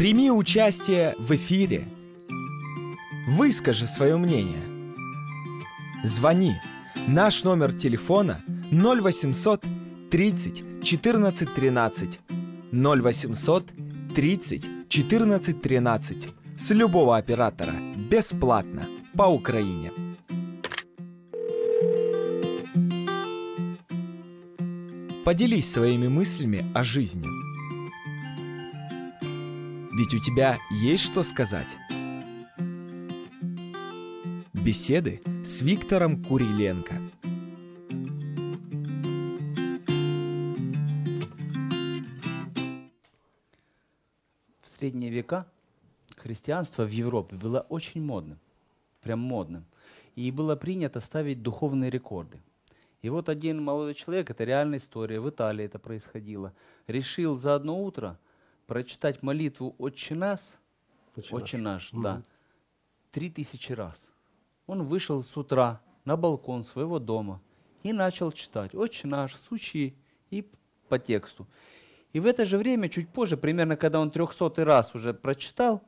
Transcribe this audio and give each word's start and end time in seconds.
Прими 0.00 0.30
участие 0.30 1.14
в 1.18 1.30
эфире. 1.32 1.86
Выскажи 3.28 3.86
свое 3.86 4.16
мнение. 4.16 4.62
Звони. 6.04 6.54
Наш 7.06 7.44
номер 7.44 7.74
телефона 7.74 8.40
0800 8.72 9.62
30 10.10 10.82
14 10.82 11.54
13 11.54 12.20
0800 12.72 13.72
30 14.14 14.88
14 14.88 15.60
13 15.60 16.28
с 16.56 16.70
любого 16.70 17.18
оператора 17.18 17.74
бесплатно 18.10 18.84
по 19.14 19.24
Украине. 19.24 19.92
Поделись 25.26 25.70
своими 25.70 26.08
мыслями 26.08 26.64
о 26.72 26.82
жизни. 26.82 27.49
Ведь 30.00 30.14
у 30.14 30.18
тебя 30.18 30.58
есть 30.70 31.04
что 31.04 31.22
сказать. 31.22 31.76
Беседы 34.54 35.20
с 35.44 35.60
Виктором 35.60 36.24
Куриленко. 36.24 36.94
В 44.62 44.68
средние 44.78 45.10
века 45.10 45.46
христианство 46.16 46.84
в 46.84 46.90
Европе 46.90 47.36
было 47.36 47.66
очень 47.68 48.02
модным, 48.02 48.38
прям 49.02 49.18
модным. 49.18 49.66
И 50.16 50.30
было 50.30 50.56
принято 50.56 51.00
ставить 51.00 51.42
духовные 51.42 51.90
рекорды. 51.90 52.40
И 53.02 53.10
вот 53.10 53.28
один 53.28 53.62
молодой 53.62 53.92
человек, 53.92 54.30
это 54.30 54.44
реальная 54.44 54.78
история, 54.78 55.20
в 55.20 55.28
Италии 55.28 55.66
это 55.66 55.78
происходило, 55.78 56.54
решил 56.86 57.36
за 57.36 57.54
одно 57.54 57.84
утро 57.84 58.18
прочитать 58.70 59.20
молитву 59.24 59.74
«Отче 59.78 60.14
нас», 60.14 60.56
Отче 61.16 61.34
«Отче 61.34 61.58
наш». 61.58 61.92
наш», 61.92 62.04
да, 62.04 62.22
три 63.10 63.28
тысячи 63.28 63.72
раз. 63.72 64.08
Он 64.68 64.84
вышел 64.84 65.24
с 65.24 65.36
утра 65.36 65.80
на 66.04 66.16
балкон 66.16 66.62
своего 66.62 67.00
дома 67.00 67.42
и 67.82 67.92
начал 67.92 68.30
читать 68.30 68.72
«Отче 68.76 69.08
наш», 69.08 69.34
«Сучи» 69.34 69.96
и 70.30 70.48
по 70.88 71.00
тексту. 71.00 71.48
И 72.12 72.20
в 72.20 72.26
это 72.26 72.44
же 72.44 72.58
время, 72.58 72.88
чуть 72.88 73.08
позже, 73.08 73.36
примерно 73.36 73.76
когда 73.76 73.98
он 73.98 74.12
трехсотый 74.12 74.62
раз 74.62 74.94
уже 74.94 75.14
прочитал, 75.14 75.82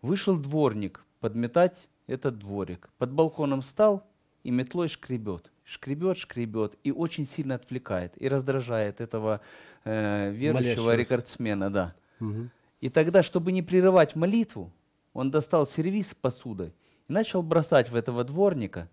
вышел 0.00 0.36
дворник 0.38 1.04
подметать 1.18 1.88
этот 2.06 2.38
дворик. 2.38 2.88
Под 2.98 3.10
балконом 3.10 3.62
встал 3.62 4.06
и 4.44 4.52
метлой 4.52 4.86
шкребет. 4.86 5.50
Шкребет, 5.64 6.16
шкребет 6.16 6.78
и 6.84 6.92
очень 6.92 7.26
сильно 7.26 7.56
отвлекает 7.56 8.12
и 8.16 8.28
раздражает 8.28 9.00
этого 9.00 9.40
э, 9.82 10.30
верующего 10.30 10.84
Молящегося. 10.84 10.94
рекордсмена. 10.94 11.70
Да. 11.72 11.96
Мгм. 12.20 12.50
И 12.80 12.88
тогда, 12.90 13.22
чтобы 13.22 13.52
не 13.52 13.62
прерывать 13.62 14.14
молитву, 14.14 14.72
он 15.12 15.30
достал 15.30 15.66
сервиз 15.66 16.10
с 16.10 16.14
посудой 16.14 16.72
и 17.08 17.12
начал 17.12 17.42
бросать 17.42 17.90
в 17.90 17.96
этого 17.96 18.24
дворника, 18.24 18.88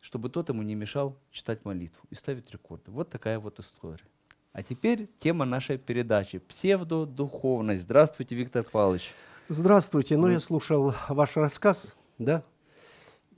чтобы 0.00 0.28
тот 0.28 0.48
ему 0.48 0.62
не 0.62 0.74
мешал 0.74 1.16
читать 1.30 1.64
молитву 1.64 2.02
и 2.10 2.14
ставить 2.14 2.50
рекорды. 2.50 2.90
Вот 2.90 3.10
такая 3.10 3.38
вот 3.38 3.58
история. 3.60 4.04
А 4.52 4.62
теперь 4.62 5.08
тема 5.18 5.44
нашей 5.44 5.78
передачи– 5.78 6.38
псевдодуховность. 6.48 7.82
Здравствуйте, 7.82 8.36
Виктор 8.36 8.64
Павлович. 8.64 9.12
Здравствуйте. 9.48 10.16
Ну. 10.16 10.28
я 10.28 10.40
слушал 10.40 10.94
ваш 11.08 11.36
рассказ, 11.36 11.96
да, 12.18 12.44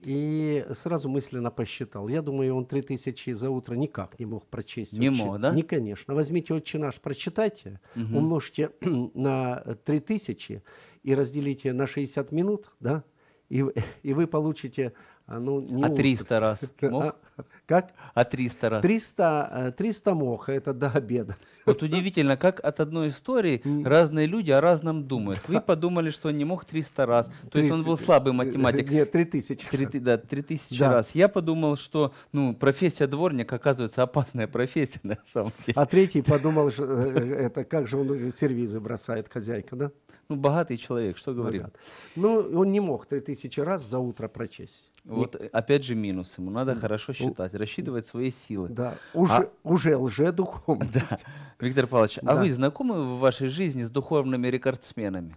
и 0.07 0.65
сразу 0.75 1.09
мысленно 1.09 1.51
посчитал. 1.51 2.07
Я 2.07 2.23
думаю, 2.23 2.55
он 2.55 2.67
3000 2.67 3.33
за 3.33 3.51
утро 3.51 3.75
никак 3.75 4.21
не 4.21 4.27
мог 4.27 4.47
прочесть. 4.47 4.93
Не 4.93 5.09
«Отче». 5.09 5.25
мог, 5.25 5.41
да? 5.41 5.51
Не, 5.53 5.63
конечно. 5.63 6.15
Возьмите 6.15 6.55
«Отче 6.55 6.79
наш», 6.79 7.01
прочитайте, 7.01 7.81
Мгм. 7.97 8.17
умножьте 8.17 8.71
на 9.15 9.57
3000 9.85 10.63
и 11.03 11.15
разделите 11.15 11.73
на 11.73 11.89
60 11.89 12.31
минут, 12.31 12.71
да, 12.79 13.03
и, 13.49 13.65
и 14.05 14.15
вы 14.15 14.29
получите, 14.29 14.93
а, 15.27 15.39
ну, 15.41 15.61
не 15.61 15.83
А 15.83 15.87
утро. 15.87 15.97
300 15.97 16.41
раз 16.41 16.61
мог? 16.83 17.05
А, 17.37 17.43
Как? 17.67 17.93
А 18.15 18.25
300 18.25 18.69
раз? 18.71 18.83
300, 18.83 19.51
э, 19.69 19.73
300 19.73 20.15
мог, 20.15 20.49
это 20.49 20.73
до 20.73 20.89
обеда. 20.91 21.37
Вот 21.67 21.83
удивительно, 21.83 22.37
как 22.37 22.61
от 22.65 22.79
одной 22.79 23.09
истории 23.09 23.61
разные 23.85 24.29
люди 24.29 24.53
о 24.53 24.61
разном 24.61 25.03
думают. 25.09 25.41
Вы 25.49 25.61
подумали, 25.67 26.11
что 26.11 26.29
он 26.29 26.39
не 26.39 26.45
мог 26.45 26.65
300 26.65 27.07
раз. 27.07 27.29
То 27.51 27.59
есть 27.59 27.73
он 27.73 27.83
был 27.83 27.99
слабый 27.99 28.33
математик. 28.33 28.89
Нет, 28.89 29.11
3000. 29.11 29.67
Три, 29.69 29.87
ты- 29.87 29.99
да, 29.99 30.17
три 30.17 30.43
тысячи 30.43 30.79
Да. 30.79 30.93
раз. 30.93 31.11
Я 31.13 31.27
подумал, 31.29 31.75
что 31.77 32.15
ну, 32.31 32.55
профессия 32.55 33.09
дворника, 33.09 33.57
оказывается, 33.57 34.05
опасная 34.05 34.47
профессия 34.47 35.01
на 35.03 35.19
самом 35.33 35.53
деле. 35.67 35.73
А 35.75 35.87
третий 35.87 36.23
подумал, 36.23 36.71
что, 36.71 36.85
э, 36.85 37.19
это 37.47 37.65
как 37.65 37.89
же 37.89 37.97
он 37.97 38.31
сервизы 38.33 38.79
бросает, 38.79 39.29
хозяйка, 39.29 39.75
да? 39.75 39.91
Ну, 40.29 40.37
богатый 40.37 40.77
человек, 40.77 41.17
что 41.17 41.33
говорим? 41.35 41.63
Богат. 41.63 41.77
Ну, 42.17 42.59
он 42.61 42.73
не 42.73 42.81
мог 42.81 43.07
3000 43.07 43.61
раз 43.61 43.83
за 43.89 43.99
утро 43.99 44.29
прочесть. 44.29 44.91
Вот 45.05 45.37
э, 45.37 45.47
опять 45.53 45.85
же 45.85 45.95
минус 45.95 46.35
ему. 46.39 46.51
Надо 46.51 46.75
хорошо 46.75 47.13
считать, 47.13 47.55
рассчитывать 47.55 48.09
свои 48.09 48.33
силы. 48.33 48.69
Да, 48.69 48.95
уже, 49.15 49.33
А- 49.33 49.51
уже 49.63 49.97
лжедуховный. 49.97 50.89
Да. 50.95 51.19
Виктор 51.61 51.87
Павлович, 51.87 52.19
а 52.23 52.35
Да. 52.35 52.37
вы 52.43 52.53
знакомы 52.53 53.17
в 53.17 53.19
вашей 53.21 53.49
жизни 53.49 53.83
с 53.85 53.91
духовными 53.91 54.49
рекордсменами? 54.49 55.37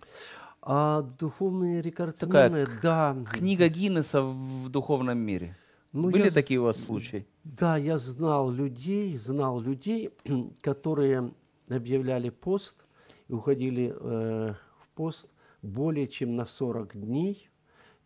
А 0.62 1.02
духовные 1.04 1.82
рекордсмены, 1.82 2.68
да. 2.82 3.16
Книга 3.32 3.70
Гиннесса 3.70 4.22
в 4.24 4.70
духовном 4.70 5.18
мире. 5.20 5.56
Ну, 5.94 6.10
Были 6.10 6.26
я 6.26 6.30
такие 6.32 6.60
у 6.60 6.64
вас 6.64 6.78
случаи? 6.78 7.26
Да, 7.44 7.78
я 7.78 7.98
знал 7.98 8.52
людей, 8.52 9.18
знал 9.18 9.60
людей, 9.62 10.12
которые 10.62 11.32
объявляли 11.70 12.30
пост 12.30 12.76
и 13.28 13.34
уходили 13.34 13.94
э, 13.96 14.54
пост 15.00 15.30
более 15.62 16.08
чем 16.08 16.36
на 16.36 16.46
40 16.46 17.00
дней, 17.00 17.50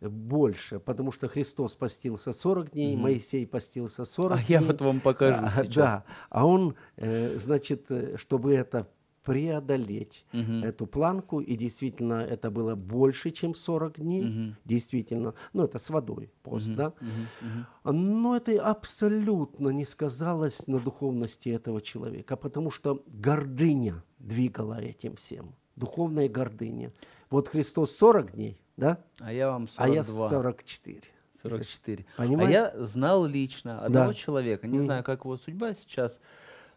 э, 0.00 0.08
больше, 0.08 0.78
потому 0.78 1.10
что 1.12 1.26
Христос 1.28 1.74
постился 1.74 2.32
40 2.32 2.70
дней, 2.70 2.96
Моисей 2.96 3.46
постился 3.46 4.04
40 4.04 4.38
А 4.38 4.42
дней. 4.46 4.60
я 4.60 4.62
вот 4.62 4.80
вам 4.80 5.00
покажу 5.00 5.46
А, 5.46 5.50
сейчас. 5.50 5.74
Да, 5.76 6.04
а 6.30 6.46
он, 6.46 6.74
э, 6.96 7.36
значит, 7.38 7.90
э, 7.90 8.16
чтобы 8.16 8.54
это 8.54 8.86
преодолеть, 9.24 10.24
Мгм. 10.32 10.62
эту 10.64 10.86
планку, 10.86 11.40
и 11.40 11.56
действительно 11.56 12.14
это 12.34 12.50
было 12.50 12.74
больше, 12.76 13.30
чем 13.30 13.54
40 13.54 13.98
дней, 13.98 14.22
Мгм. 14.22 14.56
действительно, 14.64 15.34
ну 15.52 15.64
это 15.64 15.78
с 15.78 15.90
водой 15.90 16.30
пост, 16.42 16.68
Мгм, 16.68 16.76
да, 16.76 16.92
мгм, 17.00 17.28
мгм. 17.40 17.66
а, 17.82 17.92
но 17.92 18.36
это 18.36 18.52
абсолютно 18.70 19.70
не 19.70 19.84
сказалось 19.84 20.68
на 20.68 20.78
духовности 20.78 21.48
этого 21.48 21.80
человека, 21.80 22.36
потому 22.36 22.70
что 22.70 23.02
гордыня 23.06 24.02
двигала 24.18 24.78
этим 24.80 25.16
всем, 25.16 25.54
духовная 25.76 26.28
гордыня. 26.28 26.92
Вот 27.30 27.48
Христос 27.48 27.96
40 27.96 28.32
дней, 28.32 28.58
да, 28.76 28.98
А 29.20 29.32
я 29.32 29.48
вам 29.50 29.64
а 29.76 29.86
42. 29.86 29.94
я 30.24 30.28
44. 30.28 31.00
44. 31.42 32.06
Понимаете? 32.16 32.58
А 32.58 32.74
я 32.76 32.84
знал 32.84 33.26
лично 33.26 33.80
одного 33.84 34.08
Да. 34.08 34.14
человека, 34.14 34.66
не 34.66 34.78
Мгм. 34.78 34.84
знаю, 34.86 35.04
как 35.04 35.24
его 35.24 35.36
судьба 35.36 35.74
сейчас, 35.74 36.20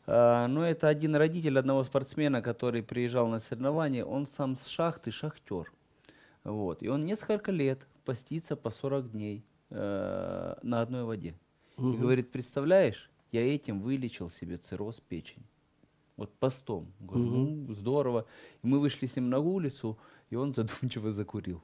а, 0.06 0.48
но 0.48 0.66
это 0.66 0.88
один 0.88 1.16
родитель 1.16 1.58
одного 1.60 1.84
спортсмена, 1.84 2.42
который 2.42 2.82
приезжал 2.84 3.28
на 3.28 3.40
соревнования, 3.40 4.04
он 4.06 4.28
сам 4.28 4.56
с 4.58 4.68
шахты 4.68 5.12
шахтер. 5.12 5.72
Вот. 6.44 6.82
И 6.82 6.88
он 6.88 7.06
несколько 7.06 7.52
лет 7.52 7.86
постится 8.06 8.56
по 8.56 8.70
40 8.70 9.12
дней 9.12 9.44
э, 9.70 10.56
на 10.64 10.82
одной 10.82 11.04
воде. 11.04 11.36
И 11.78 11.82
Мгм. 11.82 12.00
говорит, 12.02 12.32
представляешь, 12.32 13.10
я 13.34 13.42
этим 13.54 13.82
вылечил 13.82 14.30
себе 14.30 14.56
цирроз 14.58 15.02
печени. 15.02 15.44
Вот 16.18 16.34
постом. 16.40 16.92
Говорю, 17.00 17.26
ну, 17.26 17.74
здорово. 17.74 18.26
И 18.64 18.68
мы 18.68 18.80
вышли 18.80 19.06
с 19.06 19.16
ним 19.16 19.30
на 19.30 19.38
улицу, 19.38 19.98
и 20.32 20.36
он 20.36 20.54
задумчиво 20.54 21.14
закурил. 21.14 21.62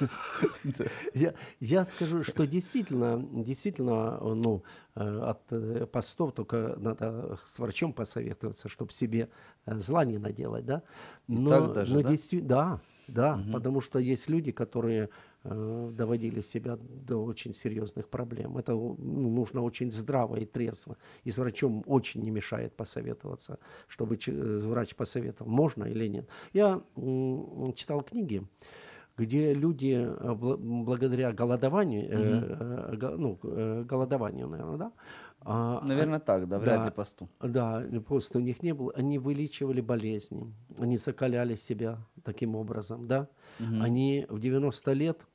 Я, 1.60 1.84
скажу, 1.84 2.24
что 2.24 2.44
действительно, 2.44 3.24
действительно, 3.44 4.18
ну, 4.34 4.64
э, 4.96 5.20
от 5.20 5.40
э, 5.52 5.86
постов 5.86 6.32
только 6.32 6.74
надо 6.76 7.38
с 7.44 7.60
врачом 7.60 7.92
посоветоваться, 7.92 8.68
чтобы 8.68 8.92
себе 8.92 9.28
э, 9.66 9.78
зла 9.78 10.04
не 10.04 10.18
наделать, 10.18 10.66
да? 10.66 10.82
Но, 11.28 11.50
так 11.50 11.72
даже, 11.72 12.02
да? 12.02 12.80
да, 13.06 13.36
да, 13.36 13.44
потому 13.52 13.80
что 13.80 14.00
есть 14.00 14.28
люди, 14.28 14.50
которые 14.50 15.08
доводили 15.44 16.40
себя 16.40 16.78
до 16.80 17.18
очень 17.22 17.52
серьезных 17.54 18.08
проблем. 18.08 18.56
Это 18.56 18.72
ну, 18.72 18.96
нужно 18.98 19.62
очень 19.62 19.90
здраво 19.90 20.36
и 20.36 20.46
трезво. 20.46 20.96
И 21.22 21.30
с 21.30 21.38
врачом 21.38 21.82
очень 21.86 22.22
не 22.22 22.30
мешает 22.30 22.74
посоветоваться, 22.74 23.58
чтобы 23.86 24.18
э, 24.26 24.58
врач 24.66 24.94
посоветовал, 24.94 25.50
можно 25.50 25.84
или 25.84 26.08
нет. 26.08 26.28
Я 26.52 26.82
читал 27.74 28.02
книги, 28.02 28.42
где 29.16 29.54
люди 29.54 29.94
э, 29.94 30.34
бла- 30.34 30.56
благодаря 30.56 31.32
голодованию, 31.32 32.04
э, 32.10 32.96
э, 33.00 33.16
ну, 33.16 33.38
э, 33.42 33.84
голодованию, 33.84 34.48
наверное, 34.48 34.76
да? 34.76 34.92
а, 35.40 35.80
Наверное, 35.84 36.20
так, 36.20 36.48
да, 36.48 36.58
вряд 36.58 36.80
да. 36.80 36.84
ли 36.86 36.90
посту. 36.90 37.28
да, 37.40 37.84
поста 38.06 38.38
у 38.38 38.42
них 38.42 38.62
не 38.62 38.72
было. 38.72 38.92
Они 38.96 39.18
вылечивали 39.18 39.80
болезни, 39.80 40.52
они 40.78 40.96
закаляли 40.96 41.54
себя 41.54 41.98
таким 42.24 42.56
образом, 42.56 43.06
да. 43.06 43.28
Они 43.58 44.26
в 44.28 44.40
90 44.40 44.92
лет, 44.92 45.26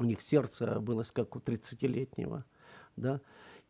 у 0.00 0.04
них 0.04 0.20
сердце 0.22 0.80
было 0.80 1.04
как 1.12 1.36
у 1.36 1.38
30-летнего, 1.38 2.44
да. 2.96 3.20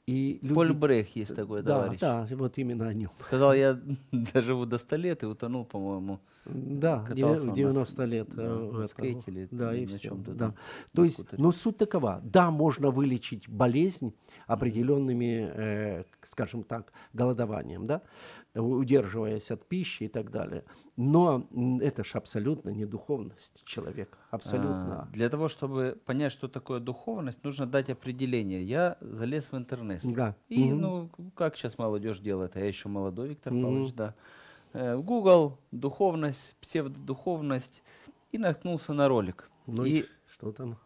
И 0.06 0.38
люди... 0.42 0.54
Поль 0.54 0.72
Брех 0.72 1.14
есть 1.16 1.34
такой 1.36 1.62
да, 1.62 1.82
товарищ. 1.82 2.00
да, 2.00 2.26
вот 2.30 2.58
именно 2.58 2.88
о 2.88 2.94
нем. 2.94 3.10
Сказал, 3.20 3.52
я 3.54 3.78
доживу 4.12 4.64
до 4.66 4.78
100 4.78 4.96
лет 4.96 5.22
и 5.22 5.26
утонул, 5.26 5.64
по-моему. 5.64 6.18
Да, 6.46 7.00
Катался 7.00 7.14
девя- 7.14 7.40
он 7.42 7.46
на 7.48 7.54
90 7.54 8.04
лет. 8.06 8.28
да, 8.34 8.42
э, 8.46 8.70
это, 8.78 8.86
скейте 8.88 9.30
или 9.30 9.48
да, 9.50 9.74
и 9.76 9.82
на 9.82 9.86
все. 9.88 10.08
чём-то 10.08 10.32
Да. 10.32 10.54
То 10.94 11.04
есть, 11.04 11.18
скутере. 11.18 11.42
но 11.42 11.52
суть 11.52 11.76
такова. 11.76 12.20
Да, 12.24 12.50
можно 12.50 12.90
вылечить 12.90 13.48
болезнь 13.48 14.14
определенными, 14.46 15.52
э, 15.54 16.04
скажем 16.22 16.62
так, 16.64 16.92
голодованием, 17.12 17.86
да, 17.86 18.00
удерживаясь 18.54 19.50
от 19.50 19.64
пищи 19.66 20.04
и 20.04 20.08
так 20.08 20.30
далее. 20.30 20.64
Но 20.96 21.46
это 21.80 22.04
же 22.04 22.18
абсолютно 22.18 22.70
не 22.70 22.84
духовность 22.84 23.62
человека. 23.64 24.18
Абсолютно. 24.30 25.02
А, 25.02 25.08
Для 25.12 25.28
того, 25.28 25.48
чтобы 25.48 25.98
понять, 26.04 26.32
что 26.32 26.48
такое 26.48 26.80
духовность, 26.80 27.44
нужно 27.44 27.66
дать 27.66 27.90
определение. 27.90 28.62
Я 28.62 28.96
залез 29.00 29.52
в 29.52 29.56
интернет. 29.56 30.00
Да. 30.02 30.34
И, 30.48 30.64
Мгм. 30.64 30.80
ну, 30.80 31.10
как 31.34 31.56
сейчас 31.56 31.78
молодежь 31.78 32.18
делает, 32.18 32.56
а 32.56 32.60
я 32.60 32.66
еще 32.66 32.88
молодой, 32.88 33.28
Виктор 33.28 33.52
Мгм. 33.52 33.62
Павлович, 33.62 33.94
да. 33.94 34.14
Э, 34.72 34.96
Google 34.96 35.58
духовность, 35.70 36.56
псевдодуховность, 36.60 37.82
и 38.32 38.38
наткнулся 38.38 38.92
на 38.92 39.08
ролик. 39.08 39.50
Ну 39.66 39.84
и 39.84 40.00
и 40.00 40.06
что 40.32 40.52
там? 40.52 40.76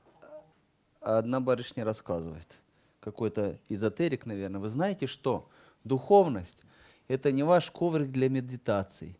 одна 1.00 1.40
барышня 1.40 1.84
рассказывает, 1.84 2.60
какой-то 3.00 3.58
эзотерик, 3.68 4.24
наверное. 4.26 4.60
Вы 4.60 4.68
знаете, 4.68 5.06
что 5.06 5.48
духовность– 5.84 6.58
это 7.08 7.32
не 7.32 7.42
ваш 7.42 7.70
коврик 7.70 8.10
для 8.10 8.28
медитаций. 8.28 9.18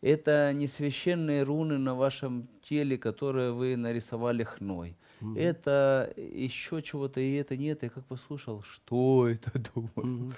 Это 0.00 0.52
не 0.52 0.68
священные 0.68 1.42
руны 1.42 1.76
на 1.78 1.94
вашем 1.94 2.48
теле, 2.68 2.96
которые 2.96 3.52
вы 3.52 3.76
нарисовали 3.76 4.44
хной. 4.44 4.96
Это 5.36 6.12
еще 6.16 6.80
чего-то, 6.82 7.20
и 7.20 7.34
это 7.34 7.56
нет. 7.56 7.82
Я 7.82 7.88
как 7.88 8.04
послушал, 8.04 8.62
что 8.62 9.28
это 9.28 9.50
думаю. 9.74 9.90
Мгм. 9.96 10.34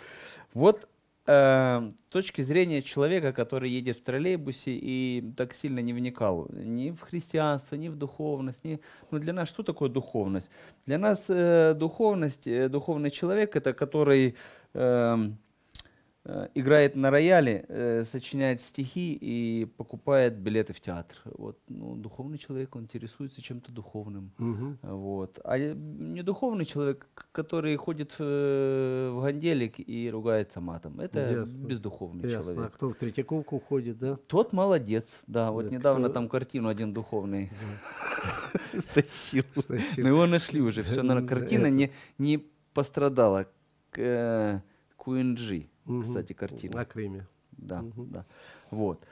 Вот 0.55 0.89
э, 1.27 1.93
с 2.09 2.13
точки 2.13 2.41
зрения 2.41 2.83
человека, 2.83 3.33
который 3.33 3.71
едет 3.71 3.99
в 3.99 4.03
троллейбусе 4.03 4.73
и 4.73 5.33
так 5.37 5.53
сильно 5.55 5.81
не 5.81 5.93
вникал 5.93 6.49
ни 6.51 6.91
в 6.91 7.01
христианство, 7.01 7.77
ни 7.77 7.89
в 7.89 7.97
духовность, 7.97 8.65
ни... 8.65 8.81
ну 9.11 9.19
для 9.19 9.33
нас 9.33 9.49
что 9.49 9.63
такое 9.63 9.91
духовность? 9.91 10.51
Для 10.87 10.99
нас 10.99 11.25
э, 11.29 11.75
духовность, 11.75 12.47
э, 12.47 12.69
духовный 12.69 13.11
человек 13.11 13.57
это 13.57 13.75
который 13.75 14.35
э, 14.73 15.31
играет 16.55 16.97
на 16.97 17.11
рояле, 17.11 17.65
э, 17.69 18.05
сочиняет 18.05 18.61
стихи 18.61 19.15
и 19.19 19.65
покупает 19.65 20.37
билеты 20.39 20.75
в 20.75 20.81
театр. 20.81 21.17
Вот, 21.25 21.59
ну, 21.69 21.97
духовный 21.97 22.37
человек, 22.37 22.77
он 22.77 22.83
интересуется 22.83 23.41
чем-то 23.41 23.73
духовным. 23.73 24.33
Мгм. 24.37 24.79
Вот. 24.83 25.39
А 25.45 25.57
э, 25.57 25.73
недуховный 25.75 26.67
человек, 26.67 27.07
который 27.33 27.75
ходит 27.77 28.17
э, 28.19 29.11
в 29.15 29.23
ганделик 29.23 29.77
и 29.79 30.11
ругается 30.11 30.61
матом, 30.61 31.01
это 31.01 31.21
Ясно. 31.21 31.67
бездуховный 31.67 32.29
Ясно. 32.29 32.51
А 32.51 32.55
человек. 32.55 32.75
кто 32.75 32.91
в 32.91 32.95
Третьяковку 32.95 33.59
ходит, 33.59 33.99
да? 33.99 34.19
Тот 34.27 34.53
молодец, 34.53 35.23
да. 35.27 35.51
Вот 35.51 35.67
Это 35.67 35.75
недавно 35.75 36.09
кто? 36.09 36.15
там 36.15 36.29
картину 36.29 36.69
один 36.69 36.93
духовный 36.93 37.51
стащил. 38.91 39.45
Но 39.97 40.09
его 40.09 40.27
нашли 40.27 40.61
уже. 40.61 40.83
Все, 40.83 41.03
наверное, 41.03 41.27
картина 41.27 41.71
не, 41.71 41.91
пострадала. 42.75 43.47
К, 43.91 44.63
Мгм. 45.85 46.03
кстати, 46.03 46.33
картина. 46.33 46.77
На 46.77 46.85
Крыме. 46.85 47.27
Да, 47.53 47.83
Мгм. 47.83 48.11
да. 48.11 48.25
Вот. 48.71 49.05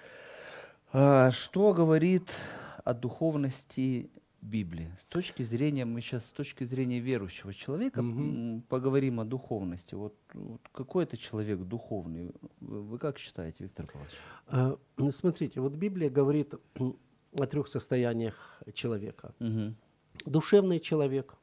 А, 0.92 1.30
что 1.30 1.72
говорит 1.74 2.30
о 2.84 2.94
духовности 2.94 4.10
Библии? 4.40 4.90
С 4.98 5.04
точки 5.04 5.42
зрения, 5.42 5.84
мы 5.84 6.00
сейчас 6.00 6.24
с 6.24 6.30
точки 6.30 6.64
зрения 6.64 7.00
верующего 7.00 7.52
человека 7.52 8.00
м, 8.00 8.62
поговорим 8.68 9.20
о 9.20 9.24
духовности. 9.24 9.94
Вот, 9.94 10.14
вот 10.34 10.60
какой 10.72 11.04
это 11.04 11.16
человек 11.16 11.58
духовный? 11.60 12.30
Вы, 12.60 12.98
как 12.98 13.18
считаете, 13.18 13.64
Виктор 13.64 13.86
Павлович? 13.86 14.12
А, 14.46 14.78
ну, 14.96 15.10
Смотрите, 15.12 15.60
вот 15.60 15.72
Библия 15.74 16.08
говорит 16.10 16.54
о 16.78 17.46
трех 17.46 17.68
состояниях 17.68 18.62
человека. 18.72 19.34
Мгм. 19.40 19.74
Душевный 20.24 20.80
человек, 20.80 21.34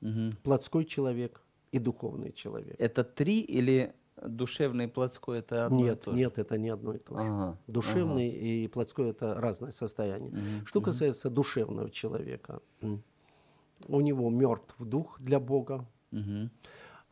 Мгм. 0.00 0.36
плотской 0.42 0.84
человек 0.84 1.42
и 1.72 1.78
духовный 1.78 2.32
человек. 2.32 2.76
Это 2.78 3.02
три 3.02 3.40
или 3.40 3.94
душевный 4.28 4.84
и 4.84 4.88
плотской 4.88 5.38
это 5.38 5.66
одно 5.66 5.78
и 5.78 5.82
нет, 5.82 6.00
то 6.02 6.10
же? 6.12 6.16
нет, 6.16 6.38
это 6.38 6.58
не 6.58 6.68
одно 6.70 6.94
и 6.94 6.98
то 6.98 7.14
же. 7.16 7.22
Ага, 7.22 7.58
Душевный 7.66 8.28
и 8.28 8.68
плотской 8.68 9.10
это 9.10 9.34
разное 9.34 9.70
состояние. 9.70 10.30
Мгм, 10.32 10.66
Что 10.66 10.80
касается 10.80 11.30
душевного 11.30 11.90
человека, 11.90 12.60
у 13.88 14.00
него 14.00 14.30
мертв 14.30 14.74
дух 14.78 15.20
для 15.20 15.40
Бога, 15.40 15.84
Мгм. 16.10 16.50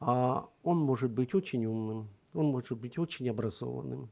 а 0.01 0.49
он 0.63 0.79
может 0.79 1.11
быть 1.11 1.35
очень 1.35 1.67
умным, 1.67 2.09
он 2.35 2.47
может 2.47 2.79
быть 2.79 2.99
очень 2.99 3.29
образованным, 3.29 4.11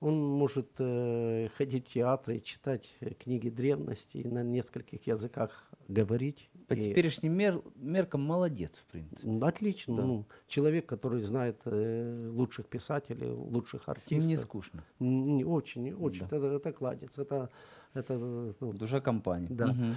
он 0.00 0.18
может 0.18 0.68
э, 0.78 1.48
ходить 1.56 1.88
в 1.88 1.92
театры, 1.92 2.40
читать 2.40 2.88
э, 3.00 3.10
книги 3.14 3.50
древности, 3.50 4.18
и 4.18 4.26
на 4.28 4.42
нескольких 4.42 5.06
языках 5.06 5.70
говорить. 5.88 6.48
По 6.68 6.74
и- 6.74 6.80
теперешним 6.90 7.34
мер- 7.34 7.62
меркам 7.76 8.22
молодец, 8.22 8.76
в 8.78 8.84
принципе. 8.90 9.28
М, 9.28 9.44
Отлично. 9.44 9.96
Да. 9.96 10.02
Ну, 10.04 10.24
человек, 10.48 10.86
который 10.86 11.20
знает 11.22 11.60
э, 11.66 12.30
лучших 12.32 12.66
писателей, 12.66 13.28
лучших 13.30 13.82
С 13.82 13.86
ним 13.86 13.92
артистов. 13.92 14.28
не 14.28 14.36
скучно. 14.38 14.84
Не 15.00 15.44
очень, 15.44 15.92
очень. 15.92 16.26
Да. 16.28 16.36
Это, 16.36 16.46
это 16.46 16.72
кладец. 16.72 17.18
Это, 17.18 17.50
это, 17.92 18.18
ну, 18.60 18.72
Душа 18.72 19.00
компании. 19.00 19.48
Да. 19.50 19.66
Мгм. 19.66 19.94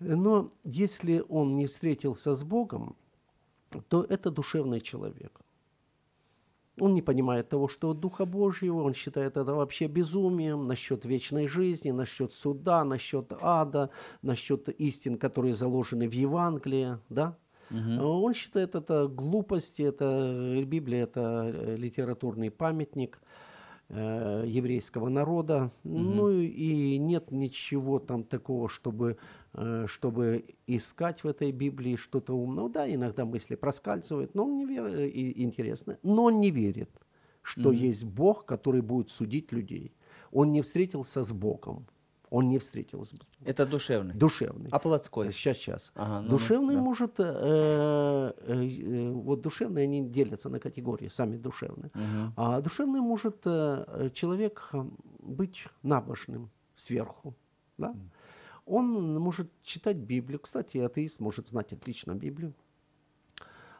Но 0.00 0.52
если 0.64 1.24
он 1.28 1.56
не 1.56 1.66
встретился 1.66 2.34
с 2.34 2.44
Богом, 2.44 2.96
то 3.88 4.04
это 4.04 4.30
душевный 4.30 4.80
человек. 4.80 5.40
Он 6.80 6.94
не 6.94 7.02
понимает 7.02 7.48
того, 7.48 7.68
что 7.68 7.92
Духа 7.92 8.24
Божьего, 8.24 8.82
он 8.82 8.94
считает 8.94 9.36
это 9.36 9.54
вообще 9.54 9.88
безумием 9.88 10.66
насчет 10.66 11.04
вечной 11.04 11.46
жизни, 11.46 11.90
насчет 11.90 12.32
суда, 12.32 12.82
насчет 12.84 13.32
ада, 13.40 13.90
насчет 14.22 14.68
истин, 14.68 15.18
которые 15.18 15.54
заложены 15.54 16.08
в 16.08 16.12
Евангелии, 16.12 16.98
да? 17.10 17.36
А 17.98 18.06
Он 18.06 18.34
считает 18.34 18.74
это 18.74 19.08
глупостью, 19.08 19.86
это 19.86 20.04
э, 20.04 20.62
Библия, 20.64 21.04
это 21.04 21.50
э, 21.52 21.76
литературный 21.76 22.50
памятник 22.50 23.18
э, 23.88 24.44
еврейского 24.46 25.08
народа. 25.08 25.70
Ну 25.84 26.30
и 26.30 26.98
нет 26.98 27.30
ничего 27.30 27.98
там 27.98 28.24
такого, 28.24 28.68
чтобы, 28.68 29.16
чтобы 29.86 30.44
искать 30.66 31.24
в 31.24 31.28
этой 31.28 31.52
Библии 31.52 31.96
что-то 31.96 32.34
умного. 32.34 32.70
Да, 32.70 32.92
иногда 32.92 33.24
мысли 33.24 33.54
проскальзывают, 33.54 34.34
но 34.34 34.44
он 34.44 34.56
не 34.56 34.64
верит, 34.64 35.14
и 35.14 35.42
интересно, 35.42 35.98
но 36.02 36.24
он 36.24 36.40
не 36.40 36.50
верит, 36.50 36.90
что 37.42 37.72
есть 37.72 38.04
Бог, 38.04 38.46
который 38.46 38.80
будет 38.80 39.10
судить 39.10 39.52
людей. 39.52 39.94
Он 40.30 40.52
не 40.52 40.62
встретился 40.62 41.22
с 41.22 41.32
Богом. 41.32 41.86
Он 42.32 42.48
не 42.48 42.58
встретился. 42.58 43.16
Это 43.44 43.66
душевный. 43.66 44.14
Душевный. 44.14 44.70
А 44.72 44.78
плотской? 44.78 45.30
Сейчас, 45.32 45.58
сейчас. 45.58 45.92
Ага, 45.94 46.20
ну-ну, 46.20 46.30
душевный 46.30 46.76
да. 46.76 46.80
может, 46.80 47.20
э, 47.20 47.24
э, 47.26 48.32
э, 48.46 49.10
вот 49.10 49.42
душевные 49.42 49.82
они 49.84 50.08
делятся 50.08 50.48
на 50.48 50.58
категории, 50.58 51.08
сами 51.08 51.36
душевные. 51.36 51.90
Мгм. 51.92 52.32
А 52.36 52.62
душевный 52.62 53.02
может 53.02 53.42
э, 53.44 53.84
э, 53.86 54.10
человек 54.14 54.70
э, 54.72 54.82
быть 55.18 55.66
набожным 55.82 56.50
сверху, 56.74 57.34
да? 57.76 57.94
Он 58.66 59.18
может 59.18 59.50
читать 59.62 59.96
Библию. 59.96 60.38
Кстати, 60.40 60.78
атеист 60.78 61.20
может 61.20 61.48
знать 61.48 61.72
отлично 61.72 62.14
Библию. 62.14 62.54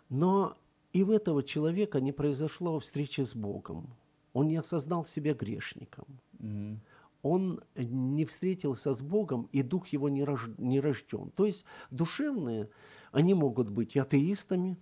Но 0.08 0.56
и 0.92 1.04
в 1.04 1.10
этого 1.10 1.42
человека 1.42 2.00
не 2.00 2.12
произошло 2.12 2.78
встречи 2.78 3.22
с 3.22 3.34
Богом. 3.34 3.86
Он 4.32 4.48
не 4.48 4.56
осознал 4.56 5.04
себя 5.04 5.34
грешником 5.34 6.06
Мгм. 6.38 6.80
он 7.22 7.60
не 7.76 8.24
встретился 8.24 8.94
с 8.94 9.02
Богом, 9.02 9.48
и 9.52 9.62
дух 9.62 9.88
его 9.88 10.08
не, 10.08 10.22
рож- 10.24 10.54
не 10.58 10.80
рожден. 10.80 11.30
То 11.36 11.46
есть 11.46 11.64
душевные, 11.90 12.68
они 13.12 13.34
могут 13.34 13.70
быть 13.70 13.94
и 13.94 14.00
атеистами, 14.00 14.76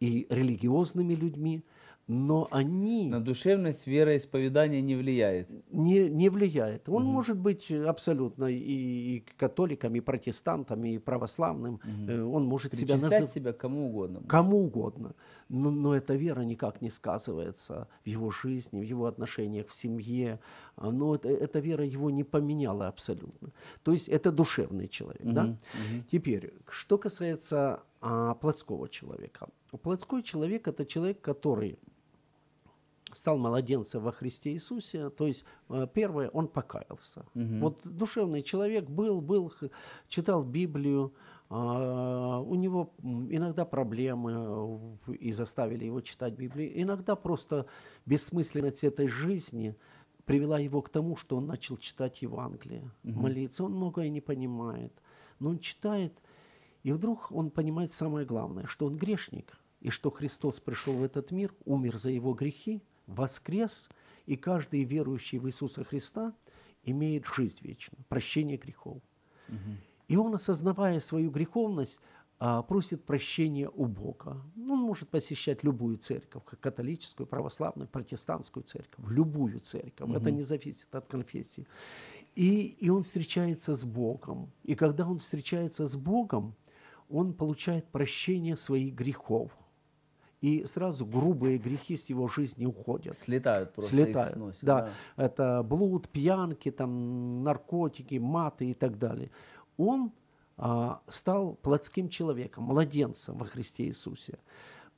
и 0.00 0.26
религиозными 0.28 1.14
людьми, 1.14 1.62
но 2.12 2.48
они 2.50 3.08
На 3.08 3.20
душевность 3.20 3.86
вероисповедание 3.86 4.82
не 4.82 4.96
влияет. 4.96 5.48
не, 5.72 6.08
не 6.08 6.28
влияет. 6.28 6.88
Он 6.88 7.04
может 7.04 7.38
быть 7.38 7.70
абсолютно 7.70 8.46
и, 8.46 8.56
и 8.56 9.24
католиком, 9.36 9.94
и 9.94 10.00
протестантом, 10.00 10.84
и 10.84 10.98
православным. 10.98 11.80
Э, 12.08 12.20
Он 12.22 12.44
может 12.46 12.74
себя 12.74 12.96
называть 12.96 13.30
себя 13.30 13.52
кому 13.52 13.86
угодно. 13.86 14.22
кому 14.26 14.64
угодно. 14.64 15.14
Но, 15.48 15.70
но 15.70 15.94
эта 15.94 16.16
вера 16.16 16.40
никак 16.40 16.82
не 16.82 16.90
сказывается 16.90 17.86
в 18.04 18.08
его 18.08 18.32
жизни, 18.32 18.80
в 18.80 18.84
его 18.84 19.06
отношениях 19.06 19.68
в 19.68 19.74
семье. 19.74 20.40
А, 20.76 20.90
Но 20.90 21.14
это, 21.14 21.28
эта 21.28 21.60
вера 21.60 21.84
его 21.84 22.10
не 22.10 22.24
поменяла 22.24 22.88
абсолютно. 22.88 23.50
То 23.84 23.92
есть 23.92 24.08
это 24.08 24.32
душевный 24.32 24.88
человек. 24.88 25.22
да? 25.22 25.42
Мгм, 25.44 25.58
мгм. 25.92 26.04
Теперь, 26.10 26.52
что 26.68 26.98
касается 26.98 27.82
а, 28.00 28.34
плотского 28.34 28.88
человека. 28.88 29.46
Плотской 29.82 30.22
человек– 30.22 30.66
это 30.68 30.84
человек, 30.84 31.20
который 31.20 31.78
стал 33.14 33.38
младенцем 33.38 34.02
во 34.02 34.12
Христе 34.12 34.52
Иисусе, 34.52 35.10
то 35.10 35.26
есть 35.26 35.44
э, 35.68 35.86
первое, 35.92 36.28
он 36.30 36.48
покаялся. 36.48 37.24
Мгм. 37.34 37.60
Вот 37.60 37.80
душевный 37.84 38.42
человек 38.42 38.88
был, 38.88 39.20
был, 39.20 39.52
читал 40.08 40.44
Библию, 40.44 41.12
А, 41.52 42.38
у 42.38 42.54
него 42.54 42.94
иногда 43.02 43.64
проблемы 43.64 45.00
э, 45.08 45.12
и 45.14 45.32
заставили 45.32 45.84
его 45.84 46.00
читать 46.00 46.34
Библию. 46.34 46.80
Иногда 46.80 47.16
просто 47.16 47.66
бессмысленность 48.06 48.84
этой 48.84 49.08
жизни 49.08 49.74
привела 50.24 50.60
его 50.60 50.80
к 50.80 50.88
тому, 50.88 51.16
что 51.16 51.36
он 51.36 51.46
начал 51.46 51.76
читать 51.76 52.22
Евангелие, 52.22 52.82
угу. 53.02 53.20
молиться. 53.20 53.64
Он 53.64 53.72
многое 53.72 54.10
не 54.10 54.20
понимает, 54.20 54.92
но 55.40 55.50
он 55.50 55.58
читает, 55.58 56.12
и 56.84 56.92
вдруг 56.92 57.32
он 57.32 57.50
понимает 57.50 57.92
самое 57.92 58.24
главное, 58.24 58.66
что 58.66 58.86
он 58.86 58.96
грешник, 58.96 59.58
и 59.80 59.90
что 59.90 60.10
Христос 60.10 60.60
пришел 60.60 60.94
в 60.94 61.02
этот 61.02 61.32
мир, 61.32 61.52
умер 61.64 61.98
за 61.98 62.10
его 62.10 62.32
грехи, 62.32 62.80
воскрес, 63.14 63.88
и 64.26 64.36
каждый 64.36 64.84
верующий 64.84 65.38
в 65.38 65.48
Иисуса 65.48 65.84
Христа 65.84 66.34
имеет 66.84 67.26
жизнь 67.26 67.58
вечную, 67.62 68.04
прощение 68.08 68.56
грехов. 68.56 69.02
Угу. 69.48 69.76
И 70.08 70.16
он, 70.16 70.34
осознавая 70.34 71.00
свою 71.00 71.30
греховность, 71.30 72.00
а, 72.38 72.62
просит 72.62 73.04
прощения 73.04 73.68
у 73.68 73.84
Бога. 73.86 74.42
Он 74.56 74.78
может 74.78 75.08
посещать 75.10 75.62
любую 75.62 75.98
церковь, 75.98 76.42
католическую, 76.60 77.26
православную, 77.26 77.86
протестантскую 77.86 78.64
церковь, 78.64 79.04
любую 79.10 79.60
церковь. 79.60 80.08
Угу. 80.08 80.16
Это 80.16 80.30
не 80.30 80.42
зависит 80.42 80.94
от 80.94 81.06
конфессии. 81.06 81.66
И, 82.34 82.76
и 82.80 82.88
он 82.88 83.02
встречается 83.02 83.74
с 83.74 83.84
Богом. 83.84 84.50
И 84.62 84.74
когда 84.74 85.06
он 85.06 85.18
встречается 85.18 85.84
с 85.86 85.96
Богом, 85.96 86.54
он 87.10 87.34
получает 87.34 87.86
прощение 87.88 88.56
своих 88.56 88.94
грехов. 88.94 89.52
И 90.40 90.64
сразу 90.64 91.04
грубые 91.04 91.58
грехи 91.58 91.96
с 91.96 92.08
его 92.08 92.26
жизни 92.26 92.64
уходят. 92.64 93.18
Слетают 93.18 93.74
просто. 93.74 93.90
Слетают. 93.90 94.34
сносят, 94.34 94.64
да. 94.64 94.90
да. 95.16 95.24
Это 95.24 95.62
блуд, 95.62 96.08
пьянки, 96.08 96.70
там, 96.70 97.42
наркотики, 97.42 98.14
маты 98.14 98.70
и 98.70 98.74
так 98.74 98.98
далее 98.98 99.30
он 99.80 100.12
а, 100.56 101.00
стал 101.08 101.54
плотским 101.54 102.08
человеком, 102.08 102.64
младенцем 102.64 103.38
во 103.38 103.46
Христе 103.46 103.84
Иисусе. 103.86 104.38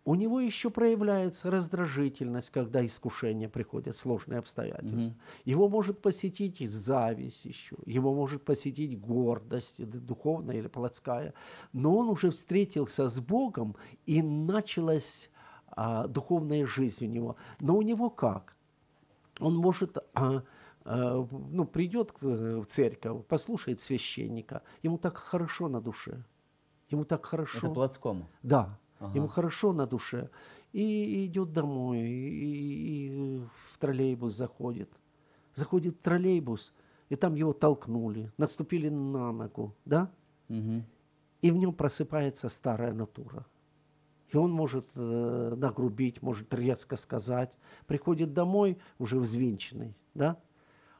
У 0.04 0.16
него 0.16 0.40
еще 0.40 0.68
проявляется 0.70 1.48
раздражительность, 1.48 2.50
когда 2.50 2.84
искушения 2.84 3.48
приходят, 3.48 3.96
сложные 3.96 4.40
обстоятельства. 4.40 5.12
Mm-hmm. 5.12 5.42
Его 5.44 5.68
может 5.68 6.02
посетить 6.02 6.58
зависть 6.68 7.44
еще, 7.44 7.76
его 7.86 8.12
может 8.12 8.44
посетить 8.44 8.98
гордость, 8.98 9.88
духовная 9.88 10.56
или 10.56 10.66
плотская. 10.66 11.34
Но 11.72 11.96
он 11.96 12.08
уже 12.08 12.32
встретился 12.32 13.08
с 13.08 13.20
Богом, 13.20 13.76
и 14.04 14.22
началась 14.22 15.30
а, 15.72 16.06
духовная 16.06 16.66
жизнь 16.66 17.06
у 17.06 17.08
него. 17.08 17.36
Но 17.60 17.76
у 17.76 17.82
него 17.82 18.10
как? 18.10 18.56
Он 19.40 19.56
может 19.56 19.98
а, 20.14 20.42
Э, 20.84 21.24
ну, 21.30 21.64
придет 21.64 22.12
в 22.20 22.64
церковь, 22.64 23.24
послушает 23.26 23.80
священника, 23.80 24.62
ему 24.82 24.98
так 24.98 25.16
хорошо 25.16 25.68
на 25.68 25.80
душе. 25.80 26.24
Ему 26.88 27.04
так 27.04 27.24
хорошо. 27.24 27.58
Это 27.58 27.74
плотскому? 27.74 28.28
Да, 28.42 28.78
ага. 28.98 29.16
ему 29.16 29.28
хорошо 29.28 29.72
на 29.72 29.86
душе. 29.86 30.30
И 30.72 31.26
идет 31.26 31.52
домой, 31.52 32.00
и, 32.00 33.06
и 33.06 33.40
в 33.70 33.78
троллейбус 33.78 34.34
заходит. 34.34 34.90
Заходит 35.54 35.96
в 35.96 35.98
троллейбус, 35.98 36.72
и 37.10 37.16
там 37.16 37.34
его 37.34 37.52
толкнули, 37.52 38.32
наступили 38.38 38.88
на 38.88 39.32
ногу, 39.32 39.74
да? 39.84 40.10
Угу. 40.48 40.82
И 41.42 41.50
в 41.50 41.56
нем 41.56 41.74
просыпается 41.74 42.48
старая 42.48 42.92
натура. 42.94 43.46
И 44.32 44.36
он 44.36 44.50
может 44.50 44.86
э, 44.94 45.54
нагрубить, 45.56 46.22
может 46.22 46.52
резко 46.54 46.96
сказать. 46.96 47.56
Приходит 47.86 48.32
домой 48.32 48.78
уже 48.98 49.18
взвинченный, 49.18 49.94
да? 50.14 50.38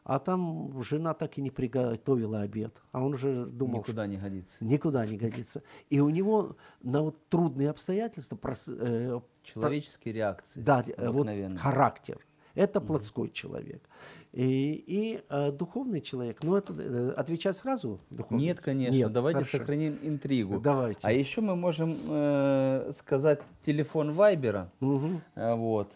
А 0.04 0.18
там 0.18 0.82
жена 0.82 1.14
так 1.14 1.38
и 1.38 1.42
не 1.42 1.50
приготовила 1.50 2.40
обед. 2.40 2.74
А 2.90 3.04
он 3.04 3.14
уже 3.14 3.46
думал, 3.46 3.78
никуда 3.78 4.06
не 4.06 4.16
годится. 4.16 4.56
Никуда 4.60 5.06
не 5.06 5.16
годится. 5.16 5.62
И 5.90 6.00
у 6.00 6.10
него 6.10 6.56
на 6.82 7.02
вот 7.02 7.18
трудные 7.28 7.70
обстоятельства... 7.70 8.36
Прос, 8.36 8.68
э, 8.68 9.20
Человеческие 9.44 10.12
про, 10.12 10.18
реакции. 10.18 10.60
Да, 10.60 10.84
э, 10.86 11.08
вот 11.08 11.28
характер. 11.58 12.18
Это 12.54 12.80
угу. 12.80 12.88
плотской 12.88 13.30
человек. 13.30 13.88
И, 14.32 14.82
и 14.86 15.22
э, 15.28 15.52
духовный 15.52 16.00
человек, 16.00 16.38
ну 16.42 16.56
это 16.56 16.72
э, 16.72 17.10
отвечать 17.10 17.54
сразу? 17.54 18.00
Духовный? 18.08 18.46
Нет, 18.46 18.60
конечно. 18.60 18.94
Нет, 18.94 19.12
Давайте 19.12 19.40
хорошо. 19.40 19.58
сохраним 19.58 19.98
интригу. 20.02 20.58
Давайте. 20.58 21.00
А 21.02 21.12
еще 21.12 21.42
мы 21.42 21.54
можем 21.54 21.98
э, 22.08 22.92
сказать 22.98 23.40
телефон 23.66 24.12
Вайбера. 24.12 24.72
Угу. 24.80 25.20
Э, 25.34 25.54
вот. 25.54 25.92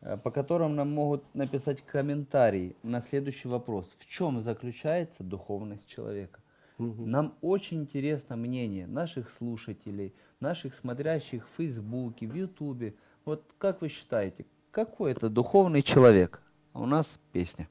Э, 0.00 0.16
по 0.16 0.30
которым 0.30 0.76
нам 0.76 0.90
могут 0.92 1.22
написать 1.34 1.82
комментарий 1.82 2.74
на 2.82 3.02
следующий 3.02 3.48
вопрос. 3.48 3.94
В 3.98 4.06
чем 4.06 4.40
заключается 4.40 5.22
духовность 5.22 5.86
человека? 5.86 6.40
Угу. 6.78 7.04
Нам 7.04 7.34
очень 7.42 7.82
интересно 7.82 8.36
мнение 8.36 8.86
наших 8.86 9.30
слушателей, 9.30 10.14
наших 10.40 10.74
смотрящих 10.74 11.46
в 11.46 11.56
Фейсбуке, 11.58 12.26
в 12.26 12.34
Ютубе. 12.34 12.94
Вот 13.26 13.44
как 13.58 13.82
вы 13.82 13.88
считаете, 13.88 14.46
какой 14.70 15.12
это 15.12 15.28
духовный 15.28 15.82
человек? 15.82 16.40
А 16.72 16.80
у 16.80 16.86
нас 16.86 17.18
песня. 17.32 17.68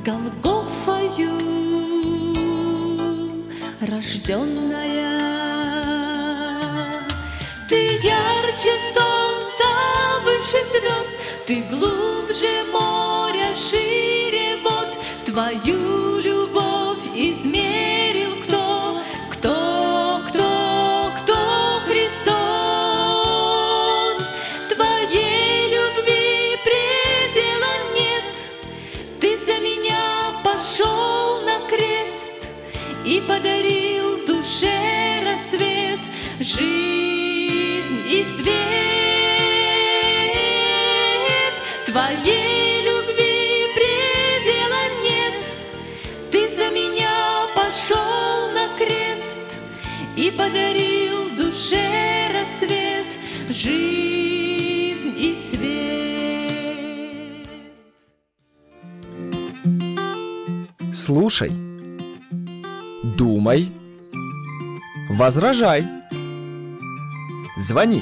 Голгофою 0.05 1.33
рожденная. 3.81 4.64
Твою 15.35 16.19
любовь 16.19 17.05
измерил 17.13 18.37
кто, 18.45 19.01
кто, 19.31 20.21
кто, 20.29 21.11
кто 21.17 21.35
Христос. 21.85 22.35
Твоей 24.73 25.75
любви 25.75 26.57
предела 26.63 27.73
нет, 27.97 28.31
Ты 29.19 29.37
за 29.45 29.59
меня 29.59 30.05
пошел 30.41 31.41
на 31.41 31.59
крест 31.67 32.47
И 33.03 33.21
подарил 33.27 34.25
душе 34.25 35.21
рассвет, 35.21 35.99
жизнь 36.39 38.07
и 38.07 38.25
свет. 38.37 38.55
Твоей 41.85 42.54
подарил 50.37 51.29
душе 51.37 52.29
рассвет 52.33 53.19
Жизнь 53.49 55.13
и 55.17 55.35
свет 55.49 55.85
Слушай, 60.93 61.51
думай, 63.03 63.71
возражай. 65.09 65.85
Звони. 67.57 68.01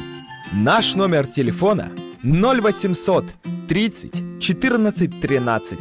Наш 0.54 0.96
номер 0.96 1.26
телефона 1.28 1.92
0800 2.24 3.26
30 3.68 4.40
14 4.40 5.22
13. 5.22 5.80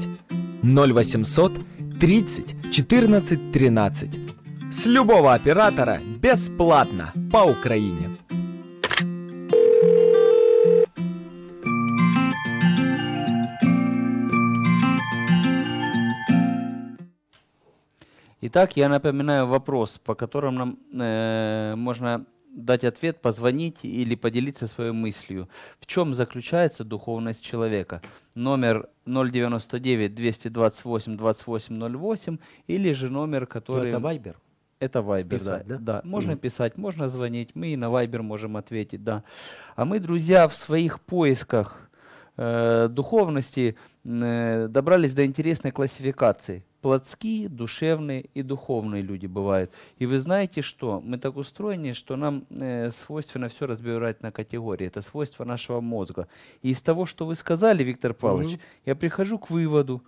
0800 0.62 1.52
30 2.00 2.72
14 2.72 3.52
13. 3.52 4.31
С 4.72 4.86
любого 4.86 5.34
оператора 5.34 6.00
бесплатно 6.22 7.12
по 7.30 7.44
Украине. 7.44 8.16
Итак, 18.40 18.76
я 18.78 18.88
напоминаю 18.88 19.46
вопрос, 19.46 20.00
по 20.02 20.14
которому 20.14 20.58
нам 20.58 20.78
э, 21.00 21.74
можно 21.76 22.24
дать 22.50 22.84
ответ, 22.84 23.20
позвонить 23.20 23.84
или 23.84 24.14
поделиться 24.14 24.66
своей 24.66 24.92
мыслью. 24.92 25.50
В 25.80 25.86
чем 25.86 26.14
заключается 26.14 26.82
духовность 26.82 27.42
человека? 27.42 28.00
Номер 28.34 28.88
099 29.04 30.14
228 30.14 31.16
2808 31.18 32.38
или 32.68 32.92
же 32.94 33.10
номер, 33.10 33.40
Ну, 33.42 33.46
который... 33.46 33.90
это 33.90 34.00
Вайбер. 34.00 34.36
Это 34.82 35.00
Вайбер, 35.00 35.38
Писать, 35.38 35.66
да. 35.68 35.78
да? 35.78 36.00
Можно 36.02 36.32
Мгм. 36.32 36.40
писать, 36.40 36.76
можно 36.76 37.08
звонить. 37.08 37.50
Мы 37.54 37.68
и 37.68 37.76
на 37.76 37.88
Вайбер 37.88 38.22
можем 38.22 38.56
ответить, 38.56 39.04
да. 39.04 39.22
А 39.76 39.84
мы, 39.84 40.00
друзья, 40.00 40.48
в 40.48 40.56
своих 40.56 41.00
поисках 41.00 41.88
э, 42.36 42.88
духовности 42.90 43.76
э, 44.04 44.66
добрались 44.68 45.12
до 45.14 45.24
интересной 45.24 45.70
классификации. 45.70 46.64
Плотские, 46.80 47.48
душевные 47.48 48.22
и 48.34 48.42
духовные 48.42 49.02
люди 49.02 49.26
бывают. 49.26 49.70
И 50.00 50.06
вы 50.06 50.18
знаете 50.18 50.62
что? 50.62 51.00
Мы 51.00 51.16
так 51.18 51.36
устроены, 51.36 51.92
что 51.94 52.16
нам 52.16 52.44
э, 52.50 52.90
свойственно 52.90 53.48
все 53.48 53.66
разбирать 53.66 54.20
на 54.20 54.32
категории. 54.32 54.88
Это 54.88 55.00
свойство 55.00 55.44
нашего 55.44 55.80
мозга. 55.80 56.26
И 56.62 56.70
из 56.70 56.82
того, 56.82 57.06
что 57.06 57.24
вы 57.24 57.36
сказали, 57.36 57.84
Виктор 57.84 58.14
Павлович, 58.14 58.54
Мгм. 58.54 58.60
я 58.86 58.96
прихожу 58.96 59.38
к 59.38 59.48
выводу, 59.48 60.02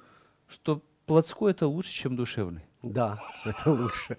что 0.48 0.82
плотской 1.06 1.50
это 1.52 1.66
лучше, 1.66 1.92
чем 1.92 2.16
душевный. 2.16 2.62
Да, 2.82 3.18
это 3.46 3.70
лучше. 3.72 4.18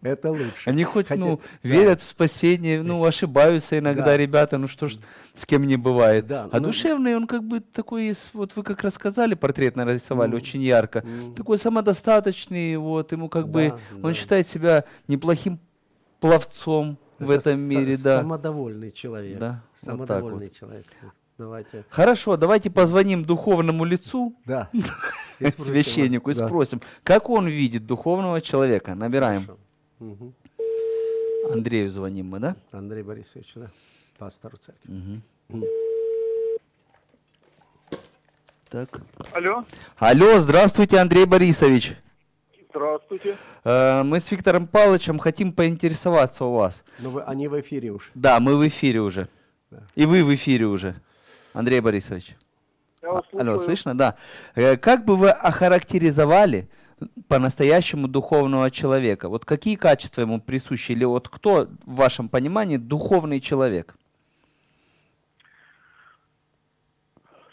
Это 0.00 0.30
лучше. 0.30 0.70
Они 0.70 0.84
хоть, 0.84 1.08
Хотя- 1.08 1.20
ну, 1.20 1.40
да. 1.62 1.68
верят 1.68 2.00
в 2.00 2.06
спасение, 2.06 2.82
ну, 2.82 3.04
ошибаются 3.04 3.78
иногда 3.78 4.04
Да. 4.06 4.16
ребята, 4.16 4.56
ну 4.56 4.68
что 4.68 4.88
ж 4.88 4.96
с 5.34 5.44
кем 5.44 5.66
не 5.66 5.76
бывает. 5.76 6.26
Да, 6.26 6.48
а 6.50 6.58
ну- 6.60 6.68
душевный, 6.68 7.14
он 7.14 7.26
как 7.26 7.44
бы 7.44 7.60
такой, 7.60 8.14
вот 8.32 8.56
вы 8.56 8.62
как 8.62 8.82
рассказали, 8.82 9.34
портрет 9.34 9.76
нарисовали 9.76 10.30
Ну, 10.30 10.36
очень 10.36 10.62
ярко. 10.62 11.00
м. 11.00 11.34
Такой 11.34 11.58
самодостаточный, 11.58 12.76
вот, 12.78 13.12
ему 13.12 13.28
как 13.28 13.48
бы, 13.48 13.68
Да, 13.68 13.78
он 13.96 14.12
да. 14.12 14.14
считает 14.14 14.48
себя 14.48 14.84
неплохим 15.08 15.58
пловцом 16.20 16.96
в 17.18 17.30
Это 17.30 17.50
этом 17.50 17.60
са- 17.60 17.68
мире, 17.68 17.96
да. 18.02 18.20
Самодовольный 18.22 18.92
человек. 18.92 19.38
Да, 19.38 19.48
вот 19.50 19.60
так 19.80 20.08
Самодовольный 20.08 20.50
человек. 20.50 20.86
Давайте. 21.38 21.84
Хорошо, 21.90 22.36
давайте 22.36 22.70
позвоним 22.70 23.24
духовному 23.24 23.84
лицу, 23.84 24.34
Да. 24.44 24.70
И 25.38 25.50
священнику, 25.50 26.30
и 26.30 26.34
да. 26.34 26.46
спросим, 26.48 26.80
как 27.04 27.28
он 27.28 27.46
видит 27.46 27.84
духовного 27.86 28.40
человека. 28.40 28.94
Набираем. 28.94 29.46
Мгм. 29.98 30.32
Андрею 31.52 31.90
звоним 31.90 32.28
мы, 32.30 32.38
да? 32.38 32.56
Андрей 32.72 33.02
Борисович, 33.02 33.52
да, 33.54 33.70
пастору 34.18 34.56
церкви. 34.56 34.90
Мгм. 34.90 35.64
Так. 38.70 39.00
Алло, 39.32 39.62
Алло, 39.98 40.38
здравствуйте, 40.38 40.98
Андрей 40.98 41.24
Борисович. 41.26 41.96
здравствуйте. 42.70 43.36
Э, 43.64 44.02
Мы 44.02 44.20
с 44.20 44.30
Виктором 44.30 44.66
Павловичем 44.66 45.18
хотим 45.18 45.52
поинтересоваться 45.52 46.44
у 46.46 46.54
вас. 46.54 46.82
Но 46.98 47.10
вы, 47.10 47.22
они 47.22 47.46
в 47.48 47.60
эфире 47.60 47.90
уж. 47.90 48.10
Да, 48.14 48.40
мы 48.40 48.56
в 48.56 48.66
эфире 48.66 49.00
уже. 49.00 49.28
Да. 49.70 49.82
И 49.94 50.04
вы 50.06 50.24
в 50.24 50.34
эфире 50.34 50.66
уже, 50.66 50.96
Андрей 51.56 51.80
Борисович. 51.80 52.36
А- 53.02 53.20
Алло, 53.32 53.58
слышно? 53.58 53.96
Да. 53.96 54.16
Э, 54.54 54.76
Как 54.76 55.04
бы 55.06 55.16
вы 55.16 55.30
охарактеризовали 55.30 56.68
по-настоящему 57.28 58.08
духовного 58.08 58.70
человека? 58.70 59.28
Вот 59.28 59.44
какие 59.44 59.76
качества 59.76 60.20
ему 60.20 60.40
присущи? 60.40 60.92
Или 60.92 61.04
вот 61.04 61.28
кто, 61.28 61.68
в 61.86 61.94
вашем 61.94 62.28
понимании, 62.28 62.76
духовный 62.76 63.40
человек? 63.40 63.94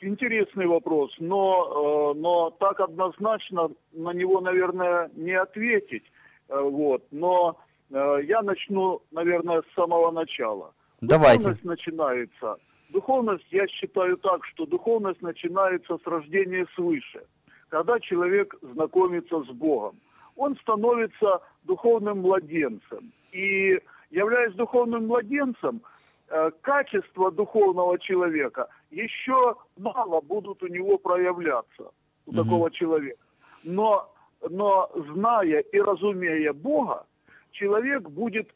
Интересный 0.02 0.66
вопрос, 0.68 1.16
но, 1.20 2.12
э, 2.14 2.20
но 2.20 2.50
так 2.50 2.82
однозначно 2.82 3.70
на 3.94 4.12
него, 4.12 4.42
наверное, 4.42 5.10
не 5.16 5.32
ответить. 5.32 6.04
Э, 6.50 6.60
вот. 6.60 7.04
Но 7.12 7.58
я 7.90 8.42
начну, 8.42 9.04
наверное, 9.12 9.62
с 9.62 9.76
самого 9.76 10.10
начала. 10.10 10.74
Давайте. 11.00 11.38
Духовность 11.44 11.64
начинается. 11.64 12.58
Духовность, 12.94 13.48
я 13.50 13.68
считаю 13.68 14.18
так, 14.18 14.46
что 14.46 14.68
духовность 14.68 15.22
начинается 15.24 15.98
с 15.98 16.06
рождения 16.06 16.68
свыше. 16.76 17.24
Когда 17.70 18.00
человек 18.00 18.56
знакомится 18.62 19.44
с 19.44 19.48
Богом, 19.48 19.96
он 20.36 20.56
становится 20.58 21.42
духовным 21.64 22.20
младенцем. 22.20 23.12
И 23.32 23.80
являясь 24.12 24.54
духовным 24.54 25.08
младенцем, 25.08 25.82
э, 26.28 26.52
качества 26.62 27.32
духовного 27.32 27.98
человека 27.98 28.68
еще 28.92 29.56
мало 29.76 30.22
будут 30.22 30.62
у 30.62 30.68
него 30.68 31.00
проявляться, 31.00 31.90
у 32.28 32.32
Мгм. 32.32 32.44
такого 32.44 32.70
человека. 32.70 33.20
Но, 33.64 34.08
но 34.48 34.92
зная 34.94 35.62
и 35.62 35.80
разумея 35.82 36.54
Бога, 36.54 37.08
человек 37.54 38.04
будет 38.04 38.54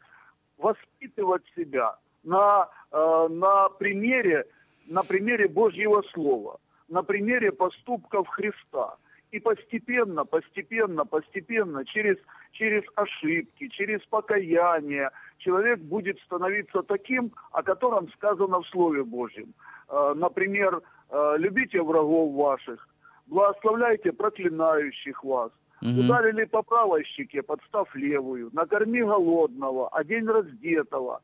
воспитывать 0.59 1.43
себя 1.55 1.97
на, 2.27 2.67
э, 2.91 3.27
на, 3.29 3.69
примере, 3.69 4.45
на 4.87 5.03
примере 5.03 5.47
Божьего 5.47 6.03
Слова, 6.13 6.59
на 6.89 7.03
примере 7.03 7.51
поступков 7.51 8.27
Христа. 8.27 8.95
И 9.31 9.39
постепенно, 9.39 10.25
постепенно, 10.25 11.05
постепенно, 11.05 11.83
через, 11.85 12.17
через 12.51 12.83
ошибки, 12.95 13.67
через 13.69 14.01
покаяние, 14.05 15.09
человек 15.37 15.79
будет 15.79 16.17
становиться 16.21 16.81
таким, 16.83 17.31
о 17.51 17.61
котором 17.63 18.09
сказано 18.13 18.61
в 18.61 18.67
Слове 18.67 19.03
Божьем. 19.03 19.53
Э, 19.89 20.13
Например, 20.15 20.81
э, 21.09 21.35
любите 21.37 21.81
врагов 21.81 22.33
ваших, 22.33 22.87
благословляйте 23.27 24.11
проклинающих 24.11 25.23
вас, 25.23 25.51
Мгм. 25.81 25.99
Ударили 25.99 26.45
по 26.45 26.63
правой 26.63 27.03
щеке, 27.03 27.43
подстав 27.43 27.95
левую, 27.95 28.49
накорми 28.53 29.03
голодного, 29.03 29.89
одень 29.89 30.25
раздетого. 30.25 31.21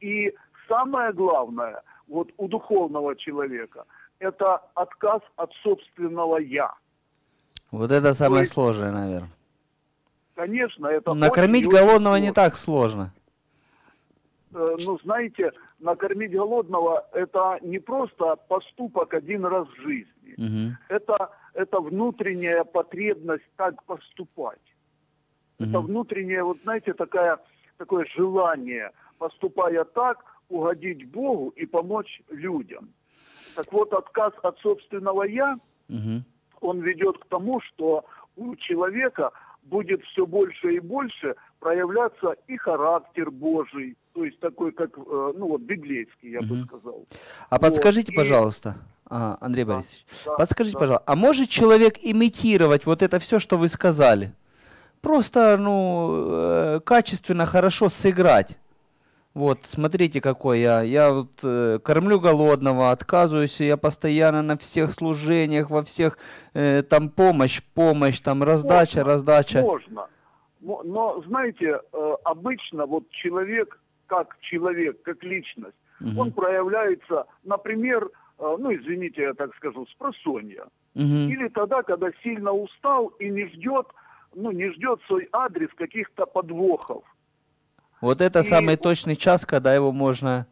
И 0.00 0.34
самое 0.68 1.12
главное, 1.12 1.82
вот 2.08 2.28
у 2.36 2.48
духовного 2.48 3.16
человека, 3.16 3.84
это 4.18 4.60
отказ 4.74 5.22
от 5.36 5.52
собственного 5.62 6.36
«я». 6.38 6.74
Вот 7.70 7.90
это 7.90 8.14
самое 8.14 8.40
есть- 8.42 8.52
сложное, 8.52 8.92
наверное. 8.92 9.30
Конечно, 10.34 10.86
это 10.88 11.14
Накормить 11.14 11.66
очень 11.66 11.72
и 11.72 11.74
очень 11.74 11.86
голодного 11.86 12.16
не 12.16 12.32
так 12.32 12.56
сложно. 12.56 13.10
Э, 14.52 14.76
Ну, 14.86 14.98
знаете, 15.02 15.52
накормить 15.80 16.32
голодного– 16.32 17.06
это 17.12 17.58
не 17.62 17.78
просто 17.78 18.36
поступок 18.48 19.14
один 19.14 19.44
раз 19.46 19.66
в 19.68 19.76
жизни. 19.82 20.34
Мгм. 20.36 20.76
Это, 20.88 21.30
это 21.54 21.80
внутренняя 21.80 22.64
потребность 22.64 23.44
так 23.56 23.82
поступать. 23.84 24.60
Это 25.58 25.78
Мгм. 25.80 25.86
внутреннее, 25.86 26.42
вот 26.44 26.58
знаете, 26.64 26.92
такая, 26.94 27.38
такое 27.78 28.04
желание, 28.16 28.90
поступая 29.18 29.84
так, 29.84 30.24
угодить 30.48 31.08
Богу 31.10 31.50
и 31.56 31.66
помочь 31.66 32.20
людям. 32.30 32.90
Так 33.54 33.72
вот, 33.72 33.92
отказ 33.92 34.32
от 34.42 34.58
собственного 34.58 35.22
«я», 35.24 35.58
Мгм. 35.88 36.24
он 36.60 36.80
ведет 36.80 37.18
к 37.18 37.26
тому, 37.26 37.60
что 37.60 38.04
у 38.36 38.56
человека 38.56 39.30
будет 39.62 40.02
все 40.04 40.26
больше 40.26 40.74
и 40.74 40.80
больше 40.80 41.34
проявляться 41.60 42.34
и 42.48 42.56
характер 42.56 43.30
Божий, 43.30 43.96
то 44.12 44.24
есть 44.24 44.38
такой, 44.40 44.72
как, 44.72 44.98
э, 44.98 45.32
ну 45.36 45.48
вот, 45.48 45.62
библейский, 45.62 46.30
я 46.32 46.40
бы 46.40 46.56
Мгм. 46.56 46.64
сказал. 46.66 47.06
А 47.48 47.58
подскажите, 47.58 48.12
и- 48.12 48.16
пожалуйста, 48.16 48.76
а, 49.08 49.38
Андрей 49.40 49.64
Да, 49.64 49.74
Борисович, 49.74 50.04
да, 50.26 50.36
подскажите, 50.36 50.74
да. 50.74 50.80
пожалуйста, 50.80 51.04
а 51.06 51.16
может 51.16 51.48
человек 51.48 51.94
имитировать 52.02 52.84
вот 52.86 53.02
это 53.02 53.18
все, 53.18 53.38
что 53.38 53.56
вы 53.56 53.68
сказали? 53.68 54.32
Просто, 55.00 55.56
ну, 55.58 56.10
э, 56.76 56.80
качественно, 56.80 57.46
хорошо 57.46 57.88
сыграть. 57.88 58.58
Вот, 59.34 59.58
смотрите, 59.64 60.20
какой 60.20 60.60
я. 60.60 60.82
Я 60.82 61.12
вот 61.12 61.40
э, 61.42 61.80
кормлю 61.82 62.20
голодного, 62.20 62.92
отказываюсь, 62.92 63.60
я 63.60 63.76
постоянно 63.76 64.42
на 64.42 64.56
всех 64.56 64.92
служениях, 64.92 65.70
во 65.70 65.82
всех, 65.82 66.18
э, 66.54 66.82
там 66.82 67.08
помощь, 67.08 67.60
помощь, 67.74 68.20
там 68.20 68.44
раздача, 68.44 68.98
Можно, 68.98 69.12
раздача. 69.12 69.60
Можно. 69.60 70.06
Мо- 70.60 70.82
Но, 70.84 71.20
знаете, 71.26 71.80
э, 71.92 72.14
обычно 72.24 72.86
вот 72.86 73.10
человек, 73.10 73.80
как 74.06 74.36
человек, 74.40 75.02
как 75.02 75.24
личность, 75.24 75.76
Мгм. 75.98 76.18
он 76.18 76.30
проявляется, 76.32 77.24
например, 77.42 78.08
э, 78.38 78.56
ну, 78.58 78.72
извините, 78.72 79.22
я 79.22 79.34
так 79.34 79.54
скажу, 79.56 79.84
с 79.86 79.94
просонья. 79.94 80.64
Мгм. 80.94 81.28
Или 81.28 81.48
тогда, 81.48 81.82
когда 81.82 82.10
сильно 82.22 82.52
устал 82.52 83.08
и 83.18 83.28
не 83.30 83.46
ждет, 83.48 83.86
ну, 84.36 84.52
не 84.52 84.70
ждет 84.70 85.00
свой 85.08 85.28
адрес 85.32 85.70
каких-то 85.76 86.24
подвохов. 86.26 87.02
Вот 88.04 88.20
это 88.20 88.40
и 88.40 88.42
самый 88.42 88.76
точный 88.76 89.16
час, 89.16 89.46
когда 89.46 89.74
его 89.74 89.90
можно 89.90 90.46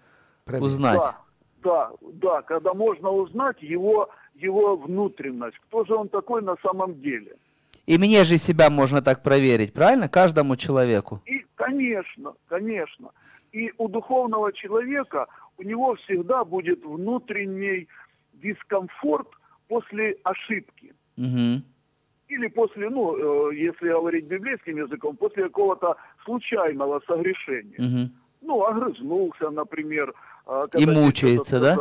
Проверить. 0.44 0.66
узнать. 0.66 1.00
Да, 1.00 1.16
да, 1.62 1.90
да, 2.00 2.42
когда 2.42 2.72
можно 2.72 3.10
узнать 3.10 3.62
его, 3.62 4.08
его 4.34 4.76
внутренность, 4.76 5.58
кто 5.68 5.84
же 5.84 5.94
он 5.94 6.08
такой 6.08 6.40
на 6.42 6.56
самом 6.62 7.00
деле. 7.02 7.36
И 7.84 7.98
мне 7.98 8.24
же 8.24 8.38
себя 8.38 8.70
можно 8.70 9.02
так 9.02 9.22
проверить, 9.22 9.74
правильно? 9.74 10.08
Каждому 10.08 10.56
человеку. 10.56 11.20
И, 11.26 11.44
конечно, 11.56 12.32
конечно. 12.48 13.10
И 13.52 13.70
у 13.76 13.88
духовного 13.88 14.52
человека, 14.54 15.26
у 15.58 15.62
него 15.62 15.96
всегда 15.96 16.44
будет 16.44 16.82
внутренний 16.82 17.86
дискомфорт 18.32 19.28
после 19.68 20.16
ошибки. 20.24 20.94
Мгм. 21.16 21.64
Или 22.32 22.48
после, 22.48 22.88
ну, 22.90 23.50
э, 23.50 23.54
если 23.54 23.88
говорить 23.88 24.24
библейским 24.24 24.76
языком, 24.76 25.16
после 25.16 25.44
какого-то 25.44 25.96
случайного 26.24 27.00
согрешения. 27.06 27.78
Мгм. 27.78 28.10
Ну, 28.40 28.64
огрызнулся, 28.64 29.50
например. 29.50 30.14
а, 30.46 30.64
И 30.78 30.86
мучается, 30.86 31.60
да? 31.60 31.76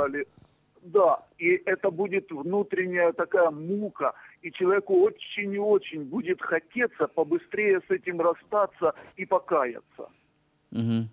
Да, 0.83 1.19
и 1.37 1.61
это 1.65 1.91
будет 1.91 2.31
внутренняя 2.31 3.11
такая 3.11 3.51
мука, 3.51 4.13
и 4.41 4.51
человеку 4.51 4.95
очень 5.01 5.53
и 5.53 5.59
очень 5.59 6.03
будет 6.03 6.41
хотеться 6.41 7.07
побыстрее 7.07 7.81
с 7.87 7.91
этим 7.91 8.19
расстаться 8.19 8.93
и 9.15 9.25
покаяться. 9.25 10.07
Мгм. 10.71 11.09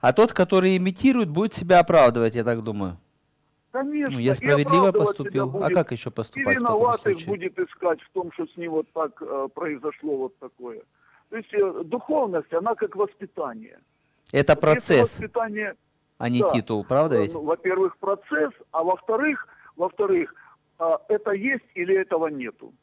А 0.00 0.12
тот, 0.12 0.32
который 0.32 0.76
имитирует, 0.78 1.28
будет 1.28 1.54
себя 1.54 1.80
оправдывать, 1.80 2.34
я 2.34 2.44
так 2.44 2.62
думаю. 2.62 2.96
Конечно, 3.72 4.12
Ну, 4.14 4.18
я 4.18 4.32
и 4.32 4.34
справедливо 4.34 4.92
поступил. 4.92 5.44
А 5.44 5.46
будет, 5.46 5.74
как 5.74 5.92
еще 5.92 6.10
и 6.10 6.12
поступать 6.12 6.56
в 6.56 6.60
таком 6.60 6.76
виноватых 6.76 7.02
случае? 7.02 7.26
будет 7.26 7.58
искать 7.58 8.00
в 8.02 8.10
том, 8.10 8.30
что 8.32 8.46
с 8.46 8.56
ним 8.56 8.72
вот 8.72 8.86
так 8.92 9.20
э, 9.22 9.48
произошло 9.54 10.16
вот 10.18 10.38
такое. 10.38 10.82
То 11.30 11.36
есть 11.38 11.52
э, 11.54 11.82
духовность, 11.84 12.52
она 12.52 12.74
как 12.74 12.94
воспитание. 12.96 13.78
Это 14.30 14.52
Вот 14.52 14.60
процесс, 14.60 15.12
воспитание, 15.14 15.74
а 16.18 16.28
не 16.28 16.40
да. 16.40 16.50
титул, 16.50 16.84
правда 16.84 17.16
э, 17.16 17.22
ведь? 17.22 17.32
ну, 17.32 17.42
во-первых, 17.42 17.96
процесс, 17.96 18.52
а 18.72 18.84
во-вторых, 18.84 19.48
во-вторых, 19.76 20.34
а, 20.78 21.00
это 21.08 21.30
есть 21.32 21.64
или 21.74 21.94
этого 21.96 22.26
нету. 22.28 22.74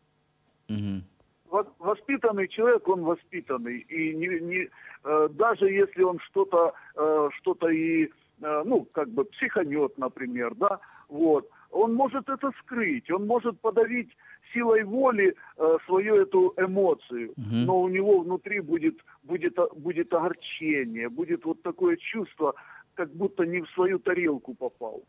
Во- 1.49 1.67
Воспитанный 1.79 2.47
человек, 2.47 2.87
он 2.87 3.03
воспитанный. 3.03 3.79
И 3.79 4.15
не, 4.15 4.39
не, 4.39 4.69
э, 5.03 5.29
даже 5.31 5.65
если 5.69 6.03
он 6.03 6.19
что-то 6.19 6.73
э, 6.95 7.29
что-то 7.39 7.69
и, 7.69 8.05
э, 8.05 8.09
ну, 8.41 8.85
как 8.91 9.09
бы 9.09 9.25
психанет, 9.25 9.97
например, 9.97 10.55
да, 10.55 10.79
вот, 11.09 11.49
он 11.71 11.93
может 11.93 12.29
это 12.29 12.51
скрыть, 12.59 13.11
он 13.11 13.27
может 13.27 13.59
подавить 13.59 14.09
силой 14.53 14.83
воли 14.83 15.35
э, 15.57 15.77
свою 15.85 16.15
эту 16.15 16.53
эмоцию, 16.57 17.33
Мгм. 17.37 17.65
но 17.65 17.81
у 17.81 17.89
него 17.89 18.19
внутри 18.19 18.59
будет, 18.61 18.95
будет, 19.23 19.57
будет 19.75 20.13
огорчение, 20.13 21.09
будет 21.09 21.45
вот 21.45 21.61
такое 21.61 21.97
чувство, 21.97 22.53
как 22.95 23.11
будто 23.11 23.45
не 23.45 23.61
в 23.61 23.69
свою 23.69 23.99
тарелку 23.99 24.55
попал. 24.55 25.03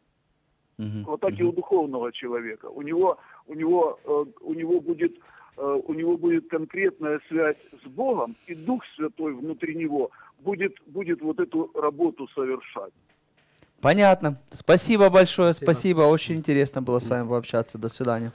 Мгм. 0.79 1.05
Вот 1.05 1.21
так 1.21 1.38
и 1.38 1.43
у 1.43 1.53
духовного 1.53 2.12
человека. 2.12 2.66
У 2.66 2.83
него, 2.83 3.19
у 3.47 3.55
него, 3.55 3.99
э, 4.05 4.25
у 4.40 4.55
него 4.55 4.81
будет, 4.81 5.16
э, 5.57 5.81
у 5.87 5.95
него 5.95 6.16
будет 6.16 6.49
конкретная 6.49 7.21
связь 7.29 7.59
с 7.85 7.88
Богом, 7.88 8.37
и 8.47 8.55
Дух 8.55 8.83
Святой 8.97 9.35
внутри 9.35 9.75
него 9.75 10.11
будет, 10.40 10.75
будет 10.87 11.23
вот 11.23 11.40
эту 11.40 11.71
работу 11.75 12.29
совершать. 12.29 12.93
Понятно. 13.81 14.38
Спасибо 14.53 15.09
большое, 15.11 15.53
Спасибо. 15.53 15.73
спасибо. 15.73 16.01
Очень 16.03 16.37
интересно 16.37 16.83
было 16.83 16.99
с 16.99 17.07
вами 17.07 17.29
пообщаться. 17.29 17.79
До 17.79 17.88
свидания. 17.88 18.33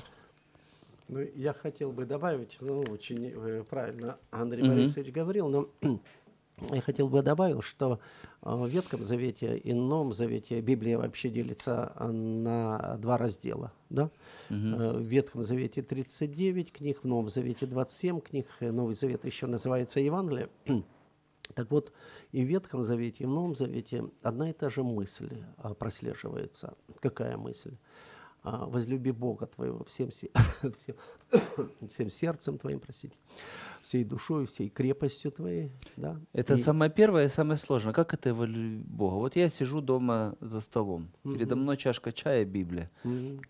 Ну, 1.07 1.19
я 1.35 1.53
хотел 1.53 1.91
бы 1.91 2.05
добавить, 2.05 2.57
ну, 2.61 2.81
очень 2.81 3.31
э, 3.35 3.63
правильно 3.69 4.17
Андрей 4.31 4.63
Мгм. 4.63 4.71
Борисович 4.73 5.13
говорил, 5.13 5.49
но 5.49 5.67
я 6.71 6.81
хотел 6.81 7.09
бы 7.09 7.21
добавить, 7.21 7.63
что 7.63 7.99
э, 8.41 8.49
в 8.55 8.67
Ветхом 8.67 9.03
Завете 9.03 9.55
и 9.55 9.71
Новом 9.71 10.13
Завете 10.13 10.59
Библия 10.61 10.97
вообще 10.97 11.29
делится 11.29 11.93
э, 11.95 12.07
на 12.07 12.97
два 12.97 13.19
раздела. 13.19 13.71
Да? 13.91 14.09
Э, 14.49 14.53
В 14.53 15.01
Ветхом 15.03 15.43
Завете 15.43 15.83
39 15.83 16.71
книг, 16.71 17.01
в 17.03 17.07
Новом 17.07 17.29
Завете 17.29 17.67
27 17.67 18.19
книг, 18.21 18.47
Новый 18.59 18.95
Завет 18.95 19.25
еще 19.25 19.45
называется 19.45 19.99
Евангелие. 19.99 20.49
Так 21.53 21.71
вот, 21.71 21.93
и 22.31 22.43
в 22.43 22.47
Ветхом 22.47 22.83
Завете, 22.83 23.23
и 23.23 23.27
в 23.27 23.29
Новом 23.29 23.55
Завете 23.55 24.03
одна 24.23 24.49
и 24.49 24.53
та 24.53 24.69
же 24.69 24.83
мысль 24.83 25.29
а, 25.57 25.73
прослеживается. 25.73 26.73
Какая 27.01 27.37
мысль? 27.37 27.75
А, 28.43 28.65
возлюби 28.65 29.11
Бога 29.11 29.45
твоего 29.47 29.83
всем, 29.85 30.11
се- 30.11 30.29
всем, 30.61 30.95
всем 31.89 32.09
сердцем 32.09 32.57
твоим, 32.57 32.79
простите, 32.79 33.15
всей 33.81 34.03
душой, 34.03 34.45
всей 34.45 34.69
крепостью 34.69 35.31
твоей. 35.31 35.71
Да? 35.97 36.19
Это 36.33 36.53
И- 36.55 36.57
самое 36.57 36.91
первое 36.91 37.25
и 37.25 37.29
самое 37.29 37.57
сложное. 37.57 37.93
Как 37.93 38.13
это 38.13 38.33
волю 38.33 38.83
Бога? 38.85 39.15
Вот 39.15 39.35
я 39.35 39.49
сижу 39.49 39.81
дома 39.81 40.35
за 40.41 40.61
столом. 40.61 41.07
Передо 41.23 41.55
мной 41.55 41.77
чашка 41.77 42.11
чая, 42.11 42.45
Библия. 42.45 42.91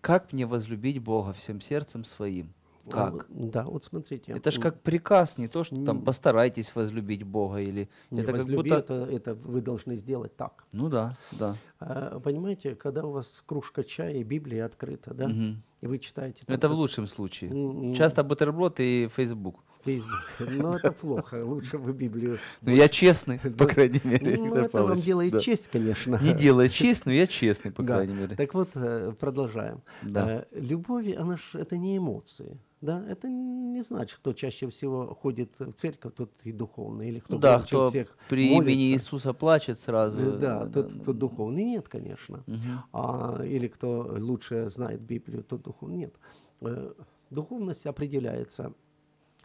Как 0.00 0.32
мне 0.32 0.46
возлюбить 0.46 0.98
Бога 0.98 1.32
всем 1.32 1.60
сердцем 1.60 2.04
своим? 2.04 2.52
Как? 2.90 3.12
вот- 3.12 3.26
Да, 3.50 3.64
вот 3.64 3.84
смотрите. 3.84 4.32
Это 4.32 4.50
ж 4.50 4.56
м, 4.56 4.62
как 4.62 4.80
приказ, 4.82 5.38
не 5.38 5.48
то, 5.48 5.64
что 5.64 5.84
там 5.84 6.02
постарайтесь 6.02 6.74
возлюбить 6.74 7.22
Бога 7.24 7.58
или 7.60 7.88
не, 8.10 8.20
это 8.22 8.32
как 8.32 8.40
возлюби, 8.40 8.70
будто. 8.70 8.94
это, 8.94 8.94
это 9.10 9.34
вы 9.34 9.60
должны 9.60 9.96
сделать 9.96 10.36
так. 10.36 10.64
Ну 10.72 10.88
да, 10.88 11.16
да. 11.32 11.56
А, 11.80 12.20
Понимаете, 12.20 12.74
когда 12.74 13.04
у 13.04 13.10
вас 13.10 13.42
кружка 13.46 13.82
чая 13.84 14.14
и 14.14 14.22
Библия 14.22 14.64
открыта, 14.64 15.14
да, 15.14 15.28
Мгм. 15.28 15.62
и 15.82 15.86
вы 15.86 15.98
читаете... 15.98 16.40
Ну, 16.42 16.46
там 16.46 16.54
Это 16.56 16.68
в 16.68 16.70
как- 16.70 16.78
лучшем 16.78 17.06
случае. 17.06 17.50
М. 17.50 17.94
Часто 17.94 18.22
бутерброд 18.24 18.80
и 18.80 19.08
Facebook. 19.14 19.56
Facebook. 19.84 20.20
Но 20.40 20.76
это 20.76 20.90
плохо. 20.90 21.44
Лучше 21.44 21.78
бы 21.78 21.92
Библию. 21.92 22.38
Ну, 22.60 22.72
я 22.74 22.88
честный, 22.88 23.38
по 23.38 23.66
крайней 23.66 24.00
мере. 24.02 24.36
Ну, 24.36 24.56
это 24.56 24.82
вам 24.82 24.98
делает 24.98 25.40
честь, 25.40 25.68
конечно. 25.68 26.18
Не 26.20 26.32
делает 26.32 26.72
честь, 26.72 27.06
но 27.06 27.12
я 27.12 27.26
честный, 27.28 27.70
по 27.70 27.84
крайней 27.84 28.14
мере. 28.14 28.34
Так 28.36 28.52
вот, 28.54 28.70
э, 28.74 29.12
продолжаем. 29.20 29.82
Э, 30.02 30.44
Любовь, 30.52 31.14
она 31.16 31.36
ж 31.36 31.50
это 31.54 31.76
не 31.76 31.98
эмоции. 31.98 32.58
Да? 32.82 33.04
Это 33.08 33.28
не 33.28 33.82
значит, 33.82 34.18
кто 34.18 34.32
чаще 34.32 34.68
всего 34.68 35.14
ходит 35.14 35.58
в 35.58 35.72
церковь, 35.72 36.14
тот 36.14 36.30
и 36.44 36.52
духовный. 36.52 37.08
Или 37.08 37.18
кто 37.20 37.38
да, 37.38 37.60
кто 37.60 37.88
всех 37.88 38.16
при 38.28 38.50
молится. 38.54 38.70
имени 38.72 38.92
Иисуса 38.92 39.32
плачет 39.32 39.80
сразу. 39.80 40.18
Э, 40.18 40.38
Да, 40.38 40.66
тот, 40.68 41.04
тот 41.04 41.18
духовный. 41.18 41.64
Нет, 41.64 41.88
конечно. 41.88 42.42
Мгм. 42.46 42.82
А, 42.92 43.42
или 43.44 43.68
кто 43.68 44.14
лучше 44.18 44.68
знает 44.68 45.00
Библию, 45.00 45.42
тот 45.42 45.62
духовный. 45.62 45.96
Нет. 45.96 46.14
Э, 46.60 46.92
Духовность 47.30 47.86
определяется. 47.86 48.72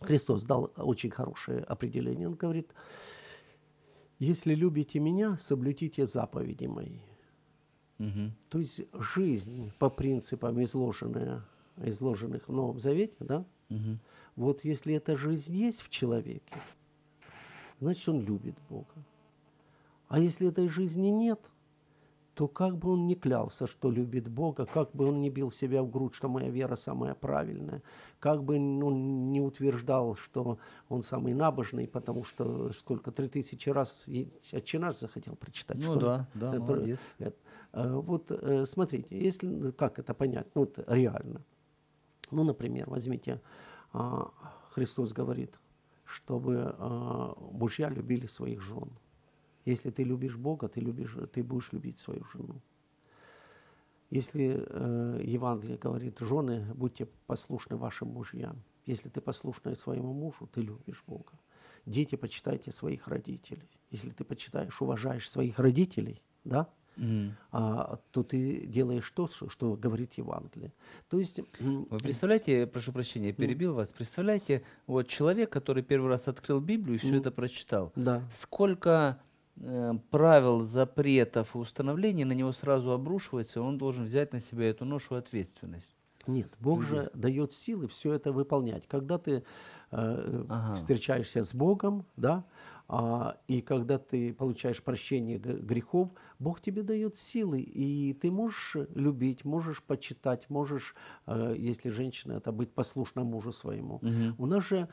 Христос 0.01 0.43
дал 0.43 0.71
очень 0.77 1.09
хорошее 1.09 1.61
определение. 1.63 2.27
Он 2.27 2.35
говорит, 2.35 2.69
если 4.19 4.53
любите 4.53 4.99
меня, 4.99 5.37
соблюдите 5.39 6.05
заповеди 6.05 6.65
мои. 6.65 6.99
Мгм. 7.97 8.33
То 8.49 8.59
есть 8.59 8.81
жизнь 9.15 9.71
по 9.79 9.89
принципам, 9.89 10.61
изложенная, 10.63 11.43
изложенных 11.77 12.47
в 12.47 12.51
Новом 12.53 12.79
Завете, 12.79 13.15
да, 13.19 13.45
Мгм. 13.69 13.99
вот 14.35 14.63
если 14.63 14.93
эта 14.95 15.15
жизнь 15.17 15.55
есть 15.55 15.81
в 15.81 15.89
человеке, 15.89 16.53
значит, 17.79 18.07
он 18.09 18.21
любит 18.21 18.55
Бога. 18.69 18.93
А 20.07 20.19
если 20.19 20.49
этой 20.49 20.67
жизни 20.67 21.07
нет, 21.07 21.39
то 22.33 22.47
как 22.47 22.77
бы 22.77 22.91
он 22.91 23.07
ни 23.07 23.13
клялся, 23.13 23.67
что 23.67 23.91
любит 23.91 24.27
Бога, 24.29 24.65
как 24.65 24.91
бы 24.95 25.05
он 25.05 25.21
ни 25.21 25.29
бил 25.29 25.51
себя 25.51 25.83
в 25.83 25.89
грудь, 25.91 26.13
что 26.15 26.27
моя 26.29 26.49
вера 26.49 26.75
самая 26.75 27.13
правильная, 27.13 27.81
как 28.19 28.43
бы 28.43 28.55
он 28.55 29.31
не 29.31 29.41
утверждал, 29.41 30.15
что 30.15 30.57
он 30.89 31.01
самый 31.01 31.33
набожный, 31.33 31.87
потому 31.87 32.23
что 32.23 32.71
сколько, 32.73 33.11
три 33.11 33.27
тысячи 33.27 33.69
раз 33.69 34.05
и 34.07 34.31
«Отче 34.53 34.79
наш» 34.79 34.97
захотел 34.99 35.35
прочитать. 35.35 35.77
Ну 35.81 35.95
ли? 35.95 35.99
да, 36.01 36.27
да, 36.33 36.49
Это- 36.55 36.59
молодец. 36.59 36.99
это, 37.19 37.35
э, 37.73 37.93
Вот 37.95 38.31
э, 38.31 38.65
смотрите, 38.65 39.07
если 39.17 39.71
как 39.71 39.99
это 39.99 40.13
понять, 40.13 40.47
ну 40.55 40.61
вот 40.61 40.79
реально. 40.87 41.41
Ну, 42.31 42.43
например, 42.43 42.89
возьмите, 42.89 43.41
а, 43.93 44.31
Христос 44.71 45.13
говорит, 45.13 45.59
чтобы 46.05 46.75
а, 46.77 47.35
мужья 47.51 47.89
любили 47.89 48.25
своих 48.25 48.61
жен. 48.61 48.89
Если 49.65 49.91
ты 49.91 50.03
любишь 50.03 50.37
Бога, 50.37 50.67
ты, 50.67 50.79
любишь, 50.79 51.15
ты 51.33 51.43
будешь 51.43 51.71
любить 51.71 51.99
свою 51.99 52.23
жену. 52.33 52.61
Если 54.09 54.65
э, 54.67 55.21
Евангелие 55.23 55.77
говорит, 55.77 56.19
жены, 56.19 56.65
будьте 56.73 57.07
послушны 57.27 57.77
вашим 57.77 58.09
мужьям. 58.09 58.61
Если 58.85 59.07
ты 59.07 59.21
послушная 59.21 59.75
своему 59.75 60.13
мужу, 60.13 60.47
ты 60.47 60.61
любишь 60.61 61.03
Бога. 61.07 61.31
Дети, 61.85 62.15
почитайте 62.15 62.71
своих 62.71 63.07
родителей. 63.07 63.69
Если 63.89 64.09
ты 64.09 64.25
почитаешь, 64.25 64.81
уважаешь 64.81 65.29
своих 65.29 65.59
родителей, 65.59 66.21
да, 66.43 66.67
Мгм. 66.97 67.35
а, 67.51 67.99
то 68.11 68.23
ты 68.23 68.65
делаешь 68.67 69.09
то, 69.15 69.27
что, 69.27 69.49
что 69.49 69.75
говорит 69.75 70.13
Евангелие. 70.13 70.71
То 71.09 71.19
есть, 71.19 71.39
Вы 71.59 71.97
представляете, 71.97 72.67
прошу 72.67 72.91
прощения, 72.91 73.27
я 73.27 73.33
перебил 73.33 73.73
вас, 73.73 73.87
представляете, 73.89 74.63
вот 74.87 75.07
человек, 75.07 75.49
который 75.49 75.83
первый 75.83 76.09
раз 76.09 76.27
открыл 76.27 76.59
Библию 76.59 76.95
и 76.95 76.99
все 76.99 77.11
Ну. 77.11 77.19
это 77.19 77.31
прочитал, 77.31 77.91
да, 77.95 78.21
сколько 78.31 79.19
э, 79.57 79.93
правил, 80.09 80.61
запретов 80.61 81.55
и 81.55 81.57
установлений 81.57 82.25
на 82.25 82.33
него 82.33 82.51
сразу 82.51 82.91
обрушивается, 82.91 83.59
и 83.59 83.61
он 83.61 83.77
должен 83.77 84.05
взять 84.05 84.33
на 84.33 84.39
себя 84.39 84.69
эту 84.69 84.85
ношу 84.85 85.15
ответственность. 85.15 85.91
Нет, 86.27 86.49
Бог 86.59 86.83
же 86.83 87.09
дает 87.13 87.51
силы 87.53 87.87
все 87.87 88.13
это 88.13 88.31
выполнять. 88.31 88.87
Когда 88.87 89.17
ты 89.17 89.43
э, 89.91 90.43
Ага. 90.49 90.75
встречаешься 90.75 91.43
с 91.43 91.53
Богом, 91.53 92.05
да, 92.15 92.43
и 93.47 93.61
когда 93.61 93.97
ты 93.97 94.33
получаешь 94.33 94.83
прощение 94.83 95.37
грехов, 95.37 96.09
Бог 96.39 96.59
тебе 96.59 96.83
дает 96.83 97.15
силы, 97.17 97.61
и 97.61 98.13
ты 98.13 98.29
можешь 98.31 98.75
любить, 98.95 99.45
можешь 99.45 99.81
почитать, 99.81 100.49
можешь, 100.49 100.95
э, 101.25 101.55
если 101.57 101.89
женщина, 101.89 102.33
это 102.33 102.51
быть 102.51 102.73
послушна 102.73 103.23
мужу 103.23 103.53
своему. 103.53 103.99
Мгм. 104.01 104.35
У 104.37 104.45
нас 104.45 104.65
же, 104.67 104.89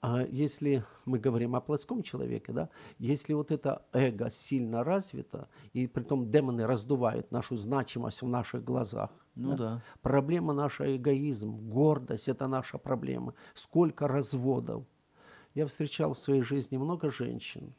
а, 0.00 0.24
если 0.24 0.84
мы 1.04 1.20
говорим 1.20 1.54
о 1.54 1.60
плотском 1.60 2.02
человеке, 2.02 2.52
да, 2.52 2.70
если 2.98 3.34
вот 3.34 3.52
это 3.52 3.86
эго 3.92 4.30
сильно 4.30 4.82
развито, 4.82 5.48
и 5.72 5.86
притом 5.86 6.30
демоны 6.30 6.66
раздувают 6.66 7.30
нашу 7.32 7.56
значимость 7.56 8.22
в 8.22 8.28
наших 8.28 8.64
глазах, 8.64 9.10
Ну 9.36 9.54
да. 9.54 9.82
Проблема 10.02 10.52
наша 10.52 10.96
эгоизм, 10.96 11.70
гордость– 11.70 12.28
это 12.28 12.48
наша 12.48 12.78
проблема. 12.78 13.34
Сколько 13.54 14.08
разводов. 14.08 14.84
Я 15.54 15.66
встречал 15.66 16.14
в 16.14 16.18
своей 16.18 16.42
жизни 16.42 16.76
много 16.76 17.10
женщин, 17.10 17.72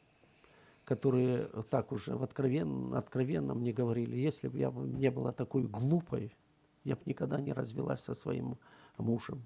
которые 0.84 1.46
так 1.70 1.92
уже 1.92 2.16
в 2.16 2.22
откровенно, 2.22 2.98
откровенно 2.98 3.54
мне 3.54 3.72
говорили, 3.72 4.16
если 4.16 4.48
бы 4.48 4.58
я 4.58 4.70
не 4.70 5.10
была 5.10 5.32
такой 5.32 5.62
глупой, 5.62 6.34
я 6.84 6.96
бы 6.96 7.02
никогда 7.06 7.40
не 7.40 7.52
развелась 7.52 8.00
со 8.00 8.14
своим 8.14 8.58
мужем. 8.98 9.42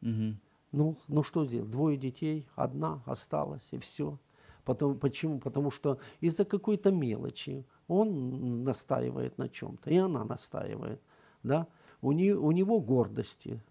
Мгм. 0.00 0.38
Ну, 0.72 0.96
ну 1.08 1.22
что 1.22 1.44
делать? 1.44 1.70
Двое 1.70 1.96
детей, 1.96 2.46
одна 2.54 3.02
осталась, 3.06 3.72
и 3.72 3.78
все. 3.78 4.18
Потом, 4.64 4.98
почему? 4.98 5.38
Потому 5.38 5.70
что 5.70 5.98
из-за 6.20 6.44
какой-то 6.44 6.90
мелочи 6.90 7.66
он 7.88 8.64
настаивает 8.64 9.38
на 9.38 9.48
чем-то, 9.48 9.90
и 9.90 9.96
она 9.96 10.24
настаивает. 10.24 11.00
Да? 11.42 11.66
У, 12.00 12.12
нее, 12.12 12.36
у 12.36 12.50
него 12.52 12.80
гордости 12.80 13.62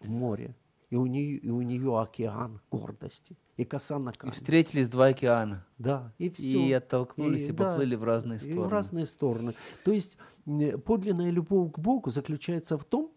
море, 0.00 0.54
и 0.90 0.96
у 0.96 1.06
нее, 1.06 1.36
и 1.38 1.50
у 1.50 1.62
нее 1.62 1.98
океан 2.00 2.60
гордости, 2.70 3.36
и 3.56 3.64
коса 3.64 3.98
на 3.98 4.10
И 4.10 4.12
камне. 4.14 4.34
встретились 4.34 4.88
два 4.88 5.06
океана. 5.06 5.64
Да, 5.78 6.12
и 6.18 6.28
все. 6.30 6.66
И 6.68 6.72
оттолкнулись, 6.72 7.48
и, 7.48 7.52
да, 7.52 7.70
поплыли 7.70 7.94
в 7.94 8.04
разные 8.04 8.36
и 8.38 8.40
стороны. 8.40 8.62
в 8.62 8.68
разные 8.68 9.06
стороны. 9.06 9.54
То 9.84 9.92
есть 9.92 10.18
м, 10.46 10.80
подлинная 10.80 11.30
любовь 11.30 11.72
к 11.72 11.78
Богу 11.78 12.10
заключается 12.10 12.76
в 12.76 12.84
том, 12.84 13.10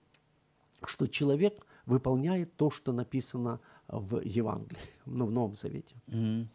что 0.86 1.08
человек 1.08 1.66
выполняет 1.86 2.56
то, 2.56 2.70
что 2.70 2.92
написано 2.92 3.60
в 3.88 4.22
Евангелии, 4.22 4.80
ну, 5.06 5.26
в 5.26 5.32
Новом 5.32 5.56
Завете. 5.56 5.96
Мгм. 6.08 6.50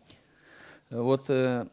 Вот 0.91 1.29
э, 1.31 1.69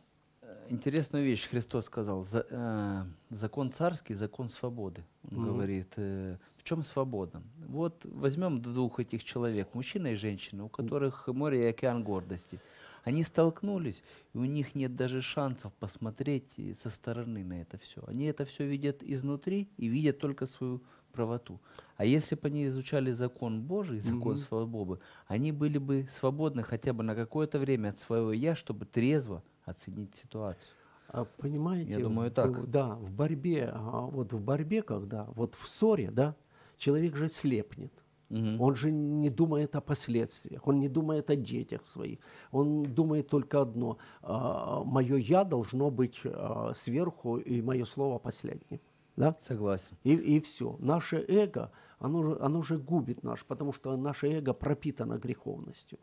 интересную 0.69 1.23
вещь 1.23 1.47
Христос 1.47 1.85
сказал. 1.85 2.25
За- 2.25 2.45
э, 2.49 3.03
закон 3.29 3.71
царский, 3.71 4.15
закон 4.15 4.49
свободы. 4.49 5.03
Он 5.31 5.37
Мгм. 5.37 5.45
говорит, 5.53 5.93
э, 5.97 6.37
чем 6.65 6.83
свобода? 6.83 7.41
Вот 7.67 8.01
возьмем 8.03 8.61
двух 8.61 8.99
этих 8.99 9.23
человек, 9.23 9.73
мужчина 9.73 10.07
и 10.07 10.15
женщина, 10.15 10.65
у 10.65 10.69
которых 10.69 11.27
море 11.27 11.63
и 11.65 11.69
океан 11.69 12.03
гордости. 12.03 12.59
Они 13.03 13.23
столкнулись, 13.23 14.01
и 14.33 14.37
у 14.39 14.45
них 14.45 14.73
нет 14.73 14.95
даже 14.95 15.21
шансов 15.21 15.71
посмотреть 15.73 16.53
и 16.57 16.73
со 16.73 16.89
стороны 16.89 17.43
на 17.43 17.61
это 17.61 17.77
все. 17.77 18.03
Они 18.07 18.25
это 18.25 18.45
все 18.45 18.65
видят 18.65 19.03
изнутри 19.03 19.69
и 19.77 19.85
видят 19.85 20.17
только 20.17 20.47
свою 20.47 20.81
правоту. 21.11 21.59
А 21.97 22.03
если 22.03 22.35
бы 22.35 22.47
они 22.47 22.65
изучали 22.65 23.11
закон 23.11 23.61
Божий, 23.61 23.99
закон 23.99 24.33
Мгм. 24.33 24.37
свободы, 24.37 24.99
они 25.27 25.51
были 25.51 25.77
бы 25.77 26.07
свободны 26.09 26.63
хотя 26.63 26.93
бы 26.93 27.03
на 27.03 27.13
какое-то 27.13 27.59
время 27.59 27.89
от 27.89 27.99
своего 27.99 28.33
я, 28.33 28.55
чтобы 28.55 28.85
трезво 28.85 29.43
оценить 29.65 30.15
ситуацию. 30.15 30.71
А 31.09 31.25
понимаете? 31.25 31.91
Я 31.91 31.99
думаю, 31.99 32.31
так. 32.31 32.69
Да, 32.69 32.95
в 32.95 33.11
борьбе, 33.11 33.69
а, 33.71 34.01
вот 34.01 34.33
в 34.33 34.41
борьбе, 34.41 34.81
когда, 34.81 35.25
вот 35.35 35.55
в 35.55 35.67
ссоре, 35.67 36.09
да, 36.11 36.35
человек 36.77 37.15
же 37.15 37.29
слепнет. 37.29 37.91
Мгм. 38.29 38.59
Он 38.61 38.75
же 38.75 38.91
не 38.91 39.29
думает 39.29 39.75
о 39.75 39.81
последствиях, 39.81 40.67
он 40.67 40.79
не 40.79 40.87
думает 40.87 41.29
о 41.29 41.35
детях 41.35 41.85
своих. 41.85 42.19
Он 42.51 42.83
думает 42.83 43.27
только 43.29 43.61
одно. 43.61 43.97
мое 44.21 45.17
я 45.17 45.43
должно 45.43 45.91
быть 45.91 46.21
а, 46.25 46.73
сверху, 46.75 47.37
и 47.37 47.61
мое 47.61 47.85
слово 47.85 48.17
последним. 48.19 48.79
Да? 49.15 49.35
Согласен. 49.47 49.95
И, 50.03 50.13
и 50.13 50.39
все. 50.39 50.75
Наше 50.79 51.23
эго, 51.27 51.71
оно, 51.99 52.37
оно 52.41 52.63
же 52.63 52.77
губит 52.77 53.23
наш, 53.23 53.45
потому 53.45 53.73
что 53.73 53.95
наше 53.95 54.27
эго 54.27 54.53
пропитано 54.53 55.17
греховностью. 55.17 55.99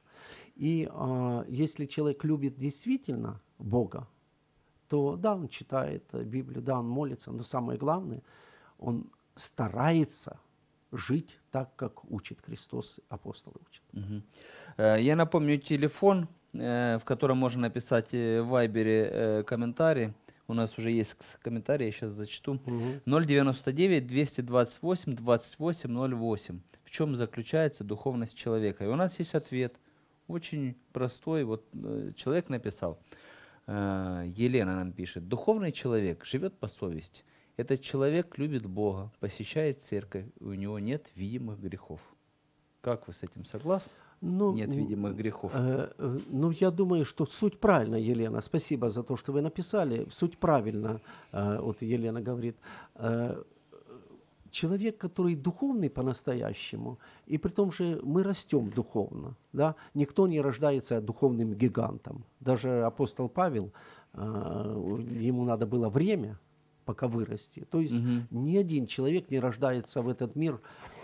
И 0.55 0.89
а, 0.91 1.45
если 1.49 1.87
человек 1.87 2.25
любит 2.25 2.57
действительно 2.57 3.41
Бога, 3.59 4.07
то 4.89 5.17
да, 5.17 5.35
он 5.35 5.49
читает 5.49 6.05
э, 6.13 6.23
Библию, 6.23 6.63
да, 6.63 6.79
он 6.79 6.87
молится, 6.87 7.33
но 7.33 7.43
самое 7.43 7.79
главное, 7.79 8.23
он 8.79 9.11
старается 9.35 10.39
жить 10.93 11.39
так, 11.51 11.75
как 11.77 12.11
учит 12.11 12.41
Христос, 12.43 13.01
апостолы 13.09 13.57
учат. 13.69 13.83
Э, 14.77 14.97
Я 15.01 15.17
напомню 15.17 15.59
телефон, 15.59 16.29
э, 16.53 16.99
в 17.01 17.05
котором 17.05 17.39
можно 17.39 17.63
написать 17.63 18.09
э, 18.13 18.43
в 18.43 18.49
Вайбере 18.49 19.43
комментарий. 19.45 20.13
У 20.49 20.55
нас 20.55 20.77
уже 20.77 20.91
есть 20.91 21.17
комментарий, 21.41 21.87
я 21.87 21.93
сейчас 21.93 22.13
зачту. 22.13 22.61
099 23.07 24.07
228 24.07 25.17
2808. 25.17 26.61
В 26.85 26.91
чем 26.91 27.17
заключается 27.17 27.85
духовность 27.85 28.37
человека? 28.37 28.85
И 28.85 28.89
у 28.89 28.97
нас 28.97 29.19
есть 29.19 29.35
ответ. 29.35 29.77
Очень 30.29 30.77
простой. 30.93 31.45
Вот 31.45 31.65
человек 32.17 32.51
написал. 32.51 32.99
Елена 33.67 34.77
нам 34.77 34.93
пишет. 34.93 35.27
Духовный 35.29 35.73
человек 35.73 36.25
живет 36.25 36.59
по 36.59 36.69
совести. 36.69 37.23
Этот 37.57 37.81
человек 37.83 38.39
любит 38.39 38.67
Бога, 38.67 39.11
посещает 39.21 39.83
церковь, 39.83 40.25
и 40.41 40.45
у 40.45 40.55
него 40.55 40.79
нет 40.79 41.11
видимых 41.15 41.61
грехов. 41.61 42.01
Как 42.81 43.07
вы 43.07 43.13
с 43.13 43.23
этим 43.23 43.45
согласны? 43.45 43.93
Ну, 44.21 44.53
Нет 44.55 44.75
видимых 44.75 45.17
грехов. 45.17 45.51
Э, 45.55 45.89
э, 45.99 46.19
Ну, 46.31 46.51
я 46.51 46.71
думаю, 46.71 47.05
что 47.05 47.27
суть 47.27 47.59
правильна, 47.59 47.97
Елена. 47.97 48.41
Спасибо 48.41 48.89
за 48.89 49.03
то, 49.03 49.17
что 49.17 49.33
вы 49.33 49.43
написали. 49.43 50.07
Суть 50.11 50.39
правильна, 50.39 51.01
э, 51.33 51.59
вот 51.61 51.83
Елена 51.83 52.21
говорит. 52.21 52.57
Э, 52.95 53.43
Человек, 54.51 54.99
который 54.99 55.35
духовный 55.35 55.89
по-настоящему, 55.89 56.99
и 57.27 57.39
при 57.39 57.51
том 57.51 57.73
же 57.73 58.01
мы 58.05 58.23
растем 58.23 58.71
духовно. 58.71 59.35
Да? 59.53 59.75
Никто 59.95 60.29
не 60.29 60.43
рождается 60.43 61.01
духовным 61.01 61.55
гигантом. 61.55 62.25
Даже 62.41 62.85
апостол 62.85 63.31
Павел, 63.31 63.73
э, 64.13 64.19
ему 65.29 65.45
надо 65.45 65.67
было 65.67 65.89
время, 65.89 66.39
пока 66.85 67.09
вырасти. 67.09 67.67
То 67.71 67.81
есть 67.81 68.01
Мгм. 68.01 68.27
ни 68.31 68.57
один 68.57 68.87
человек 68.87 69.31
не 69.31 69.39
рождается 69.41 70.03
в 70.03 70.09
этот 70.09 70.37
мир, 70.37 70.61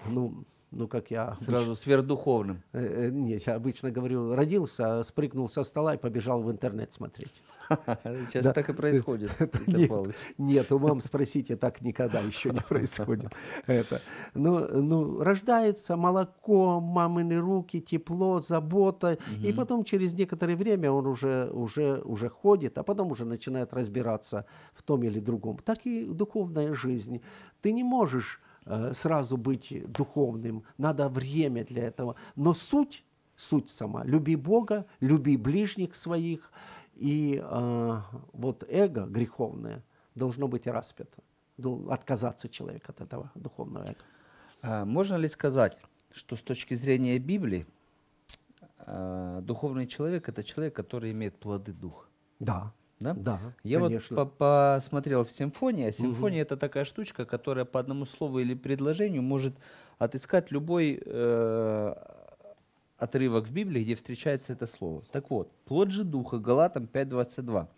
ну, 0.07 0.45
ну 0.71 0.89
как 0.89 1.11
я 1.11 1.29
обычно 1.29 1.47
Сразу 1.47 1.77
сверхдуховным. 1.77 2.63
Э, 2.73 3.07
э, 3.07 3.11
Нет, 3.11 3.47
я 3.47 3.55
обычно 3.55 3.91
говорю, 3.91 4.35
родился, 4.35 5.03
спрыгнул 5.03 5.49
со 5.49 5.65
стола 5.65 5.95
и 5.95 5.99
побежал 5.99 6.43
в 6.43 6.51
интернет 6.51 6.93
смотреть. 6.93 7.43
Сейчас 7.69 8.45
Да. 8.45 8.53
так 8.53 8.69
и 8.69 8.73
происходит. 8.73 9.31
Нет, 9.67 9.91
нет, 10.39 10.73
у 10.73 10.79
мам 10.79 11.01
спросите, 11.01 11.57
так 11.57 11.81
никогда 11.83 12.21
еще 12.21 12.51
не 12.51 12.61
происходит. 12.61 13.33
Это. 13.67 14.01
Ну, 14.35 14.83
ну, 14.83 15.23
рождается 15.23 15.97
молоко, 15.97 16.81
мамины 16.81 17.39
руки, 17.39 17.81
тепло, 17.81 18.41
забота, 18.41 19.19
и 19.43 19.53
потом 19.53 19.85
через 19.85 20.15
некоторое 20.15 20.57
время 20.57 20.91
он 20.91 21.07
уже, 21.07 21.51
уже, 21.53 22.01
уже 22.05 22.29
ходит, 22.29 22.79
а 22.79 22.83
потом 22.83 23.11
уже 23.13 23.25
начинает 23.25 23.73
разбираться 23.73 24.45
в 24.75 24.83
том 24.83 25.03
или 25.03 25.21
другом. 25.21 25.59
Так 25.65 25.79
и 25.85 26.05
духовная 26.05 26.75
жизнь. 26.75 27.21
Ты 27.61 27.73
не 27.73 27.85
можешь 27.85 28.41
э, 28.67 28.93
сразу 28.95 29.37
быть 29.37 29.73
духовным, 29.93 30.63
надо 30.79 31.09
время 31.09 31.65
для 31.65 31.85
этого. 31.85 32.15
Но 32.37 32.55
суть, 32.55 33.05
суть 33.37 33.69
сама, 33.69 34.05
люби 34.05 34.37
Бога, 34.37 34.87
люби 35.01 35.37
ближних 35.37 35.95
своих, 35.95 36.51
и 36.99 37.41
э, 37.43 38.01
вот 38.33 38.65
эго 38.69 39.07
греховное 39.07 39.83
должно 40.15 40.49
быть 40.49 40.67
распято. 40.67 41.23
Отказаться 41.91 42.49
человек 42.49 42.89
от 42.89 43.01
этого 43.01 43.31
духовного 43.35 43.85
эго. 43.85 43.99
А 44.63 44.85
Можно 44.85 45.17
ли 45.17 45.29
сказать, 45.29 45.77
что 46.13 46.37
с 46.37 46.41
точки 46.41 46.75
зрения 46.75 47.19
Библии 47.19 47.67
а, 48.79 49.41
духовный 49.41 49.87
человек 49.87 50.29
это 50.29 50.43
человек, 50.43 50.75
который 50.75 51.13
имеет 51.13 51.37
плоды 51.39 51.73
духа? 51.73 52.07
Да, 52.41 52.73
Да? 53.01 53.15
да, 53.15 53.39
Я 53.65 53.79
конечно. 53.81 54.17
вот 54.17 54.37
по- 54.37 54.77
посмотрел 54.81 55.25
в 55.25 55.31
симфонии, 55.31 55.87
а 55.89 55.93
симфония 55.93 56.43
это 56.43 56.57
такая 56.57 56.85
штучка, 56.85 57.25
которая 57.25 57.65
по 57.65 57.79
одному 57.81 58.07
слову 58.07 58.39
или 58.41 58.55
предложению 58.55 59.23
может 59.23 59.55
отыскать 59.99 60.51
любой 60.53 61.01
э, 61.05 61.95
отрывок 62.99 63.47
в 63.47 63.53
Библии, 63.53 63.85
где 63.85 63.95
встречается 63.95 64.53
это 64.53 64.67
слово. 64.67 65.03
Так 65.13 65.31
вот, 65.31 65.51
плод 65.65 65.91
же 65.91 66.05
духа, 66.05 66.39
Галатам 66.39 66.89
5.22. 66.93 67.69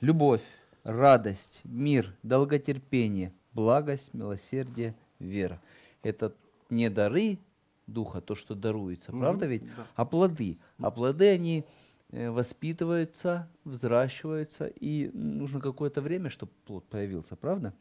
Любовь, 0.00 0.42
радость, 0.82 1.60
мир, 1.64 2.14
долготерпение, 2.22 3.32
благость, 3.52 4.12
милосердие, 4.12 4.94
вера. 5.18 5.60
Это 6.02 6.34
не 6.70 6.90
дары 6.90 7.38
духа, 7.86 8.20
то, 8.20 8.34
что 8.34 8.54
даруется, 8.54 9.12
правда 9.12 9.46
ведь? 9.46 9.62
да. 9.76 9.86
А 9.94 10.04
плоды. 10.04 10.58
А 10.78 10.90
плоды, 10.90 11.28
они 11.28 11.64
э, 12.10 12.30
воспитываются, 12.30 13.48
взращиваются, 13.64 14.66
и 14.66 15.10
нужно 15.12 15.60
какое-то 15.60 16.00
время, 16.00 16.30
чтобы 16.30 16.52
плод 16.66 16.84
появился, 16.84 17.36
правда? 17.36 17.72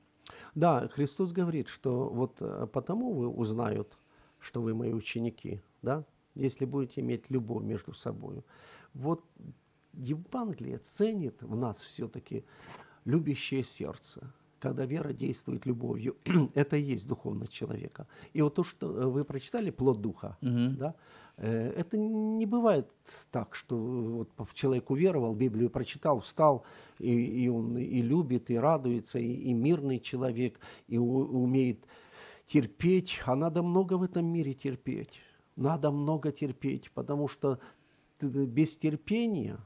Да, 0.56 0.88
Христос 0.90 1.32
говорит, 1.32 1.68
что 1.70 2.10
вот 2.10 2.38
э, 2.42 2.68
потому 2.72 3.14
вы 3.14 3.28
узнают, 3.28 3.98
что 4.40 4.62
вы 4.62 4.76
мои 4.76 4.94
ученики, 4.94 5.62
да, 5.82 6.04
если 6.36 6.65
будете 6.65 7.02
иметь 7.02 7.30
любовь 7.30 7.63
между 7.63 7.93
собой. 7.93 8.43
Вот 8.93 9.24
Евангелие 9.93 10.78
ценит 10.80 11.41
в 11.41 11.56
нас 11.56 11.82
все-таки 11.84 12.43
любящее 13.06 13.63
сердце, 13.63 14.34
когда 14.60 14.86
вера 14.86 15.13
действует 15.13 15.65
любовью. 15.65 16.15
Это 16.56 16.78
и 16.78 16.82
есть 16.82 17.08
духовность 17.08 17.52
человека. 17.52 18.08
И 18.34 18.41
вот 18.41 18.56
то, 18.56 18.63
что 18.63 18.88
э, 18.88 19.06
вы 19.06 19.24
прочитали, 19.26 19.72
плод 19.72 20.02
духа, 20.02 20.38
Мгм. 20.41 20.78
да, 20.78 20.96
э, 21.38 21.69
это 21.78 21.98
не 21.98 22.46
бывает 22.46 22.88
так, 23.32 23.56
что 23.56 23.76
вот 23.78 24.30
человек 24.54 24.89
уверовал, 24.89 25.36
Библию 25.36 25.69
прочитал, 25.69 26.19
встал, 26.22 26.63
и, 27.00 27.43
и 27.43 27.50
он 27.50 27.78
и 27.78 28.02
любит, 28.02 28.50
и 28.52 28.56
радуется, 28.58 29.19
и, 29.19 29.34
и 29.34 29.54
мирный 29.54 30.00
человек, 30.00 30.60
и 30.88 30.98
у- 30.98 31.43
умеет 31.43 31.86
терпеть. 32.48 33.19
А 33.26 33.36
надо 33.36 33.62
много 33.63 33.98
в 33.98 34.04
этом 34.04 34.26
мире 34.26 34.54
терпеть. 34.54 35.19
Надо 35.56 35.92
много 35.92 36.32
терпеть, 36.32 36.92
потому 36.92 37.28
что 37.28 37.60
без 38.22 38.78
терпения 38.78 39.60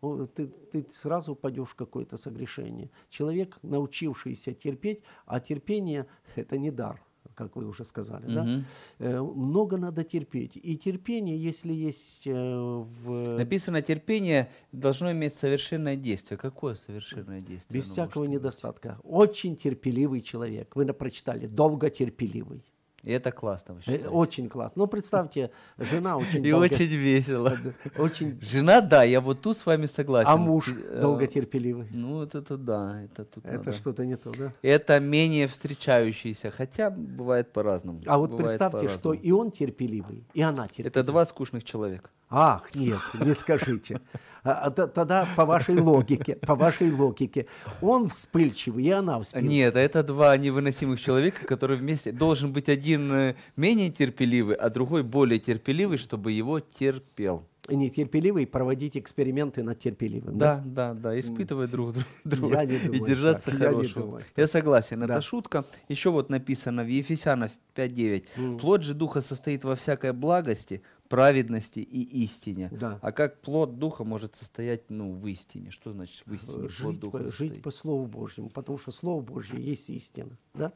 о, 0.00 0.26
ты, 0.26 0.46
ты 0.46 0.86
сразу 0.92 1.32
упадешь 1.32 1.70
в 1.70 1.74
какое-то 1.74 2.16
согрешение. 2.16 2.90
Человек, 3.08 3.58
научившийся 3.62 4.52
терпеть, 4.54 5.00
а 5.24 5.40
терпение– 5.40 6.06
это 6.36 6.58
не 6.58 6.70
дар, 6.70 7.02
как 7.34 7.56
вы 7.56 7.66
уже 7.66 7.84
сказали. 7.84 8.26
да? 8.26 8.44
Мгм. 8.44 8.64
Э, 8.98 9.20
Много 9.22 9.78
надо 9.78 10.04
терпеть. 10.04 10.56
И 10.62 10.76
терпение, 10.76 11.36
если 11.36 11.72
есть 11.72 12.26
э, 12.26 12.32
в... 12.34 13.38
Написано, 13.38 13.80
терпение 13.82 14.50
должно 14.72 15.10
иметь 15.12 15.34
совершенное 15.34 15.96
действие. 15.96 16.38
Какое 16.38 16.74
совершенное 16.74 17.40
действие? 17.40 17.80
Без 17.80 17.90
всякого 17.90 18.24
недостатка. 18.24 18.98
Очень 19.02 19.56
терпеливый 19.56 20.20
человек. 20.20 20.76
Вы 20.76 20.92
прочитали. 20.92 21.46
Долго 21.46 21.88
терпеливый. 21.90 22.62
И 23.06 23.12
это 23.12 23.30
классно 23.30 23.72
Э, 23.72 23.74
вообще. 23.74 24.08
Очень 24.08 24.48
классно. 24.48 24.82
Ну, 24.82 24.86
представьте, 24.88 25.50
жена 25.78 26.16
очень 26.16 26.44
И 26.44 26.50
долго... 26.50 26.64
очень 26.64 26.86
весело. 26.86 27.52
очень- 27.98 28.38
Жена, 28.42 28.80
да, 28.80 29.04
я 29.04 29.20
вот 29.20 29.40
тут 29.40 29.58
с 29.58 29.66
вами 29.66 29.86
согласен. 29.86 30.28
А 30.30 30.36
муж 30.36 30.68
Э, 30.68 31.00
долготерпеливый. 31.00 31.86
Ну, 31.92 32.14
вот 32.14 32.34
это 32.34 32.56
да, 32.56 33.02
это 33.04 33.24
тут 33.24 33.44
Это 33.46 33.58
надо. 33.58 33.72
что-то 33.72 34.04
не 34.04 34.16
то, 34.16 34.32
да? 34.32 34.52
Это 34.62 34.98
менее 35.00 35.46
встречающиеся, 35.46 36.50
хотя 36.50 36.90
бывает 36.90 37.52
по-разному. 37.52 38.00
А 38.06 38.18
вот 38.18 38.30
Бывает 38.30 38.46
представьте, 38.48 38.88
что 38.88 39.10
по-разному. 39.10 39.20
и 39.28 39.30
он 39.30 39.50
терпеливый, 39.52 40.24
и 40.34 40.42
она 40.42 40.66
терпеливая. 40.66 40.90
Это 40.90 41.04
два 41.04 41.26
скучных 41.26 41.62
человека. 41.62 42.10
Ах, 42.28 42.74
нет, 42.74 43.00
не 43.14 43.32
скажите. 43.34 44.00
А, 44.42 44.66
а 44.66 44.70
Тогда 44.70 45.26
по 45.36 45.44
вашей 45.44 45.76
логике, 45.80 46.36
по 46.36 46.54
вашей 46.54 46.90
логике, 46.92 47.46
он 47.80 48.08
вспыльчивый, 48.08 48.84
и 48.84 48.90
она 48.90 49.20
вспыльчивая. 49.20 49.50
Нет, 49.50 49.76
это 49.76 50.02
два 50.04 50.36
невыносимых 50.36 51.00
человека, 51.00 51.44
которые 51.46 51.78
вместе... 51.78 52.12
Должен 52.12 52.52
быть 52.52 52.68
один 52.68 53.12
э, 53.12 53.34
менее 53.56 53.90
терпеливый, 53.90 54.54
а 54.54 54.70
другой 54.70 55.02
более 55.02 55.40
терпеливый, 55.40 55.98
чтобы 55.98 56.30
его 56.32 56.60
терпел. 56.60 57.44
Нетерпеливый 57.68 58.46
проводить 58.46 58.96
эксперименты 58.96 59.64
над 59.64 59.80
терпеливым. 59.80 60.38
Да, 60.38 60.62
да, 60.64 60.94
да, 60.94 61.18
испытывать 61.18 61.70
друг 61.70 61.94
друг- 61.94 62.06
друга 62.24 62.60
Я 62.60 62.64
не 62.64 62.76
и 62.76 62.78
думаю 62.78 63.06
держаться 63.06 63.50
так, 63.50 63.60
я 63.60 63.72
не 63.72 63.88
думаю 63.88 64.22
Я 64.36 64.46
согласен, 64.46 65.00
Да. 65.00 65.06
это 65.06 65.20
шутка. 65.20 65.64
Еще 65.88 66.10
вот 66.10 66.30
написано 66.30 66.84
в 66.84 66.88
Ефесянах 66.88 67.50
5.9. 67.74 68.58
Плод 68.58 68.82
же 68.84 68.94
Духа 68.94 69.20
состоит 69.20 69.64
во 69.64 69.74
всякой 69.74 70.12
благости, 70.12 70.80
праведности 71.08 71.80
и 71.80 72.02
истине. 72.24 72.68
Да. 72.72 72.98
А 73.02 73.12
как 73.12 73.40
плод 73.40 73.78
Духа 73.78 74.04
может 74.04 74.36
состоять 74.36 74.90
ну, 74.90 75.12
в 75.12 75.26
истине? 75.26 75.70
Что 75.70 75.92
значит 75.92 76.22
в 76.26 76.34
истине 76.34 76.58
плод 76.58 76.70
жить, 76.70 77.00
Духа 77.00 77.18
по, 77.18 77.30
жить 77.30 77.62
по 77.62 77.70
Слову 77.70 78.06
Божьему, 78.06 78.50
потому 78.50 78.78
что 78.78 78.90
Слово 78.90 79.20
Божье 79.22 79.60
есть 79.62 79.88
истина. 79.90 80.36
Да? 80.54 80.72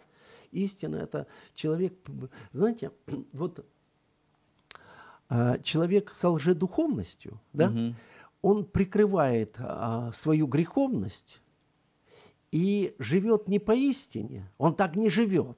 Истина– 0.53 0.97
это 0.97 1.27
человек, 1.55 1.95
знаете, 2.53 2.91
вот 3.33 3.65
а, 5.29 5.59
человек 5.61 6.13
со 6.15 6.31
лжедуховностью, 6.31 7.41
да, 7.53 7.71
Мгм. 7.71 7.95
он 8.43 8.65
прикрывает 8.65 9.55
а, 9.59 10.11
свою 10.13 10.49
греховность 10.49 11.41
и 12.51 12.97
живет 12.99 13.47
не 13.47 13.61
по 13.61 13.73
истине, 13.73 14.51
он 14.59 14.75
так 14.75 14.97
не 14.97 15.09
живет, 15.09 15.57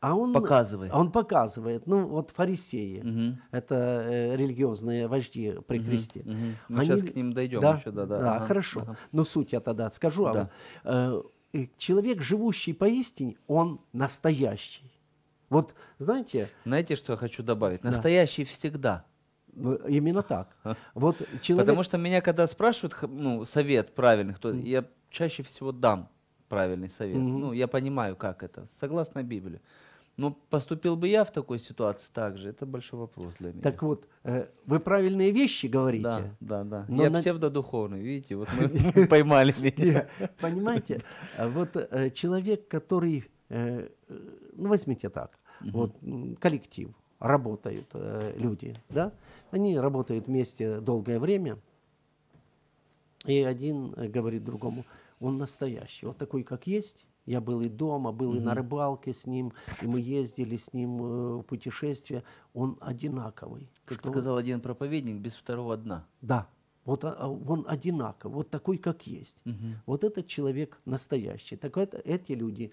а 0.00 0.14
он 0.14 0.32
Показывает. 0.32 0.92
Он 0.94 1.12
показывает, 1.12 1.86
ну 1.86 2.06
вот 2.06 2.30
фарисеи, 2.30 3.02
Мгм. 3.02 3.40
это 3.52 3.74
э, 3.74 4.36
религиозные 4.36 5.06
вожди 5.08 5.54
при 5.66 5.78
Мгм, 5.78 5.86
кресте. 5.86 6.22
мгм. 6.24 6.56
Мы 6.68 6.84
щас 6.86 7.02
к 7.02 7.14
ним 7.14 7.32
дойдем 7.32 7.60
да, 7.60 7.76
еще, 7.76 7.90
да, 7.90 8.06
да, 8.06 8.18
Да, 8.18 8.36
ага, 8.36 8.46
хорошо. 8.46 8.80
ага. 8.80 8.96
Но 9.12 9.24
суть 9.24 9.52
я 9.52 9.60
тогда 9.60 9.90
скажу. 9.90 10.24
Да. 10.32 10.50
э, 10.84 11.22
человек, 11.76 12.22
живущий 12.22 12.72
поистине, 12.72 13.36
он 13.46 13.80
настоящий. 13.92 14.90
Вот 15.50 15.74
знаете, 15.98 16.48
Знаете, 16.64 16.96
что 16.96 17.12
я 17.12 17.16
хочу 17.16 17.42
добавить? 17.42 17.82
Да. 17.82 17.90
Настоящий 17.90 18.44
всегда. 18.44 19.04
э, 19.54 19.78
именно 19.88 20.22
так. 20.22 20.56
Вот 20.94 21.18
человек, 21.42 21.66
Потому 21.66 21.82
что 21.82 21.98
меня 21.98 22.20
когда 22.22 22.46
спрашивают 22.46 22.96
ну, 23.02 23.44
совет 23.44 23.94
правильный, 23.94 24.34
то 24.34 24.52
я 24.54 24.84
чаще 25.10 25.42
всего 25.42 25.72
дам 25.72 26.08
правильный 26.48 26.88
совет. 26.88 27.16
Мгм. 27.16 27.40
Ну, 27.40 27.52
я 27.52 27.66
понимаю, 27.68 28.16
как 28.16 28.42
это, 28.42 28.66
согласно 28.80 29.22
Библии. 29.22 29.60
Но 30.16 30.32
поступил 30.50 30.96
бы 30.96 31.08
я 31.08 31.24
в 31.24 31.32
такой 31.32 31.58
ситуации 31.58 32.08
так 32.12 32.36
же, 32.36 32.50
это 32.50 32.66
большой 32.66 33.00
вопрос 33.00 33.34
для 33.38 33.52
меня. 33.52 33.62
так 33.62 33.82
вот, 33.82 34.06
э, 34.24 34.48
вы 34.66 34.78
правильные 34.80 35.30
вещи 35.30 35.66
говорите. 35.66 36.02
да, 36.04 36.34
да, 36.40 36.64
да. 36.64 36.86
Но 36.88 37.04
я 37.04 37.10
на- 37.10 37.20
псевдодуховный, 37.20 38.00
видите, 38.02 38.36
вот 38.36 38.48
мы 38.52 38.68
поймали 39.08 39.54
меня. 39.60 40.08
Понимаете, 40.40 41.02
А 41.38 41.48
вот 41.48 41.74
э, 41.74 42.10
человек, 42.10 42.68
который, 42.68 43.30
э, 43.48 43.88
ну 44.56 44.68
возьмите 44.68 45.08
так, 45.08 45.38
вот 45.60 45.94
коллектив, 46.38 46.90
работают 47.18 47.86
люди, 48.36 48.76
да, 48.90 49.12
они 49.50 49.78
работают 49.78 50.26
вместе 50.26 50.80
долгое 50.80 51.18
время, 51.18 51.58
и 53.26 53.42
один 53.42 53.92
говорит 53.92 54.44
другому, 54.44 54.84
он 55.20 55.36
настоящий, 55.38 56.06
вот 56.06 56.16
такой, 56.16 56.42
как 56.42 56.66
есть. 56.66 57.04
Я 57.30 57.40
был 57.40 57.60
и 57.60 57.68
дома, 57.68 58.10
был 58.10 58.34
и 58.34 58.40
на 58.40 58.54
рыбалке 58.54 59.12
с 59.12 59.24
ним, 59.24 59.52
и 59.82 59.86
мы 59.86 60.00
ездили 60.00 60.56
с 60.56 60.72
ним 60.72 61.00
э, 61.00 61.36
в 61.36 61.42
путешествия. 61.42 62.24
Он 62.54 62.76
одинаковый. 62.80 63.70
Как 63.84 63.98
Что- 64.00 64.08
сказал 64.08 64.36
один 64.36 64.60
проповедник, 64.60 65.20
без 65.20 65.34
второго 65.34 65.76
дна. 65.76 66.04
Да, 66.22 66.48
вот 66.84 67.04
а- 67.04 67.14
а 67.18 67.28
он 67.28 67.64
одинаков, 67.68 68.32
вот 68.32 68.50
такой, 68.50 68.78
как 68.78 69.06
есть. 69.06 69.44
Вот 69.86 70.02
этот 70.02 70.26
человек 70.26 70.80
настоящий. 70.84 71.56
Так 71.56 71.76
это, 71.76 71.98
эти 71.98 72.32
люди 72.32 72.72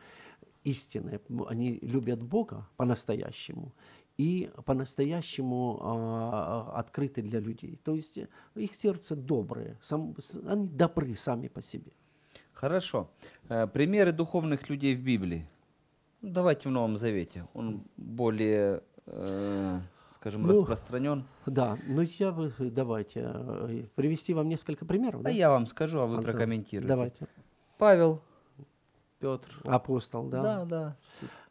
истинные, 0.64 1.20
они 1.48 1.78
любят 1.84 2.24
Бога 2.24 2.68
по-настоящему 2.78 3.72
и 4.18 4.50
по-настоящему 4.66 5.78
а, 5.82 6.72
открыты 6.80 7.22
для 7.22 7.40
людей. 7.40 7.80
То 7.84 7.94
есть 7.94 8.18
э, 8.18 8.28
их 8.56 8.74
сердце 8.74 9.16
доброе, 9.16 9.78
сам, 9.82 10.16
они 10.48 10.68
добры 10.68 11.16
сами 11.16 11.48
по 11.48 11.62
себе. 11.62 11.92
Хорошо. 12.60 13.08
Э, 13.50 13.68
Примеры 13.68 14.12
духовных 14.12 14.70
людей 14.70 14.96
в 14.96 15.04
Библии. 15.04 15.46
Ну, 16.22 16.32
давайте 16.32 16.70
в 16.70 16.72
Новом 16.72 16.98
Завете. 16.98 17.46
Он 17.54 17.84
более, 17.98 18.82
э, 19.06 19.80
скажем, 20.16 20.42
Ну, 20.42 20.60
распространен. 20.60 21.24
Да, 21.46 21.78
ну 21.88 22.02
я 22.02 22.32
бы, 22.32 22.52
давайте, 22.58 23.32
э, 23.32 23.84
привести 23.94 24.34
вам 24.34 24.50
несколько 24.50 24.86
примеров. 24.86 25.22
А 25.22 25.24
да? 25.26 25.30
я 25.30 25.52
вам 25.52 25.68
скажу, 25.68 26.00
а 26.00 26.08
вы 26.08 26.16
Антон, 26.16 26.32
прокомментируете. 26.32 26.88
Давайте. 26.88 27.28
Павел, 27.78 28.24
Петр. 29.20 29.50
Апостол, 29.64 30.28
да. 30.28 30.42
Да, 30.42 30.66
да. 30.66 30.96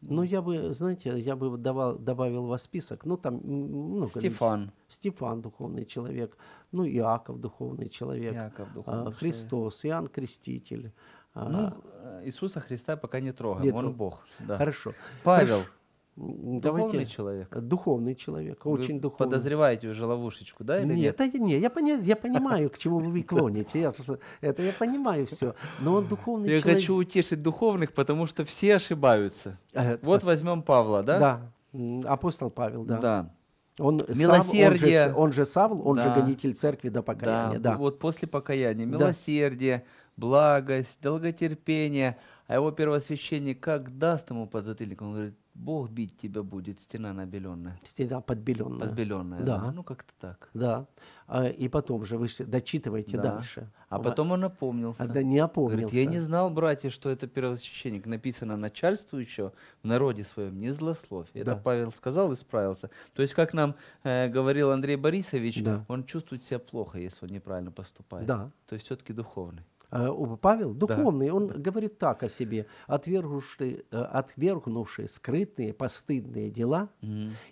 Ну, 0.09 0.23
я 0.23 0.41
бы, 0.43 0.73
знаете, 0.73 1.19
я 1.19 1.37
бы 1.37 1.57
давал, 1.59 1.99
добавил 1.99 2.47
вас 2.47 2.63
список. 2.63 3.05
Ну, 3.05 3.17
там 3.17 3.35
много 3.45 4.07
людей. 4.15 4.31
Стефан. 4.31 4.73
Стефан 4.89 5.43
духовный 5.43 5.85
человек, 5.85 6.37
ну 6.73 6.85
Иаков 6.87 7.41
духовный 7.41 7.89
человек, 7.89 8.35
Яков 8.35 8.69
а, 8.71 8.75
духовный 8.75 9.01
человек. 9.03 9.19
Христос, 9.19 9.85
Иоанн 9.85 10.09
Креститель. 10.09 10.93
а, 11.35 11.49
Ну, 11.49 12.23
Иисуса 12.25 12.61
Христа 12.61 12.97
пока 12.97 13.21
не 13.21 13.33
трогаем, 13.33 13.65
Не 13.65 13.73
он 13.73 13.93
Бог. 13.93 14.25
Да. 14.39 14.57
Хорошо. 14.59 14.93
Павел, 15.25 15.59
Хорошо. 15.59 15.71
М, 16.19 16.61
духовный 16.61 17.05
человек. 17.07 17.55
Духовный 17.59 18.15
человек, 18.15 18.65
Вы 18.65 18.73
очень 18.73 19.01
духовный. 19.01 19.27
подозреваете 19.33 19.89
уже 19.89 20.07
ловушечку, 20.07 20.65
да, 20.65 20.79
или 20.81 20.87
нет? 20.95 20.97
Нет, 20.97 21.21
это 21.21 21.39
не, 21.39 21.59
я, 21.59 21.69
поня- 21.69 22.01
я 22.01 22.17
понимаю, 22.17 22.71
к 22.71 22.79
чему 22.79 23.01
вы 23.01 23.23
клоните. 23.23 23.81
Я, 23.81 23.93
это 24.41 24.63
я 24.63 24.73
понимаю 24.73 25.27
все. 25.27 25.55
Но 25.81 25.95
он 25.95 26.07
духовный 26.09 26.49
Я 26.51 26.61
человек. 26.61 26.79
хочу 26.81 26.97
утешить 26.97 27.43
духовных, 27.43 27.93
потому 27.93 28.27
что 28.27 28.45
все 28.45 28.77
ошибаются. 28.77 29.59
Э, 29.75 29.99
Вот 30.03 30.25
возьмем 30.25 30.63
Павла, 30.63 31.03
да? 31.03 31.19
Да, 31.19 32.11
апостол 32.11 32.49
Павел, 32.51 32.85
да. 32.85 32.99
Да. 32.99 33.31
Он, 33.79 34.01
Сав- 34.01 34.09
он, 34.09 34.17
Милосердие. 34.19 35.05
же, 35.09 35.15
он 35.15 35.33
же 35.33 35.45
Савл, 35.45 35.87
он 35.87 35.99
же 35.99 36.05
Да. 36.05 36.15
гонитель 36.15 36.55
церкви 36.55 36.89
до 36.89 37.03
покаяния. 37.03 37.59
Да, 37.59 37.77
Вот 37.77 37.99
после 37.99 38.27
покаяния. 38.27 38.87
Да. 38.87 38.97
Милосердие, 38.97 39.85
благость, 40.17 40.99
долготерпение. 41.03 42.17
А 42.47 42.55
его 42.55 42.71
первосвященник 42.71 43.61
как 43.61 43.99
даст 43.99 44.31
ему 44.31 44.47
подзатыльник? 44.47 45.03
Он 45.03 45.13
говорит, 45.13 45.35
Бог 45.59 45.91
бить 45.91 46.17
тебя 46.19 46.43
будет, 46.43 46.81
стена 46.81 47.13
набеленная. 47.13 47.79
Стена 47.83 48.21
подбеленная. 48.21 48.87
Подбеленная, 48.89 49.41
Да. 49.41 49.59
да. 49.59 49.73
Ну, 49.73 49.83
как-то 49.83 50.13
так. 50.21 50.51
Да. 50.55 50.87
А, 51.27 51.47
и 51.49 51.69
потом 51.69 52.05
же 52.05 52.19
вы 52.19 52.29
дочитываете 52.39 53.17
Да. 53.17 53.35
дальше. 53.37 53.71
А 53.89 53.99
потом 53.99 54.33
он 54.33 54.45
опомнился. 54.45 55.03
А, 55.03 55.07
да 55.07 55.23
не 55.23 55.39
опомнился. 55.39 55.83
Говорит, 55.89 56.05
я 56.05 56.11
не 56.11 56.19
знал, 56.19 56.51
братья, 56.51 56.91
что 56.91 57.09
это 57.11 57.27
первосвященник. 57.27 58.07
Написано 58.07 58.57
начальствующего 58.57 59.53
в 59.83 59.87
народе 59.87 60.25
своем 60.25 60.59
не 60.59 60.71
злословь. 60.73 61.29
Это 61.35 61.55
Да. 61.55 61.57
Павел 61.57 61.91
сказал 61.91 62.33
и 62.33 62.37
справился. 62.37 62.91
То 63.15 63.23
есть, 63.23 63.35
как 63.35 63.55
нам 63.55 63.75
э, 64.05 64.29
говорил 64.29 64.71
Андрей 64.73 64.97
Борисович, 64.97 65.63
Да. 65.63 65.85
он 65.89 66.05
чувствует 66.05 66.45
себя 66.45 66.59
плохо, 66.59 66.99
если 66.99 67.25
он 67.27 67.33
неправильно 67.33 67.71
поступает. 67.73 68.27
Да. 68.27 68.51
То 68.69 68.75
есть, 68.75 68.87
все-таки 68.87 69.13
духовный. 69.13 69.63
Э, 69.91 70.37
Павел 70.41 70.75
духовный, 70.75 71.31
он 71.31 71.49
говорит 71.63 71.99
так 71.99 72.23
о 72.23 72.29
себе, 72.29 72.67
отвергнувший, 72.87 73.85
э, 73.91 73.97
отвергнувший 73.97 75.09
скрытные, 75.09 75.73
постыдные 75.73 76.51
дела, 76.51 76.89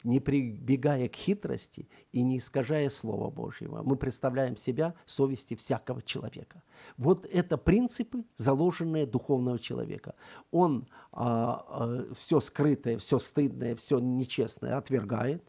не 0.05 0.21
прибегая 0.21 1.09
к 1.09 1.17
хитрости 1.17 1.89
и 2.13 2.23
не 2.23 2.39
искажая 2.39 2.91
Слова 2.91 3.31
Божьего. 3.31 3.83
Мы 3.83 3.97
представляем 3.97 4.57
себя 4.57 4.95
совести 5.05 5.55
всякого 5.55 6.03
человека. 6.03 6.63
Вот 6.97 7.27
это 7.27 7.57
принципы, 7.57 8.25
заложенные 8.37 9.07
духовного 9.07 9.59
человека. 9.59 10.15
Он 10.51 10.87
все 11.15 12.41
скрытое, 12.41 12.99
все 12.99 13.19
стыдное, 13.19 13.77
все 13.77 13.99
нечестное 13.99 14.77
отвергает. 14.77 15.45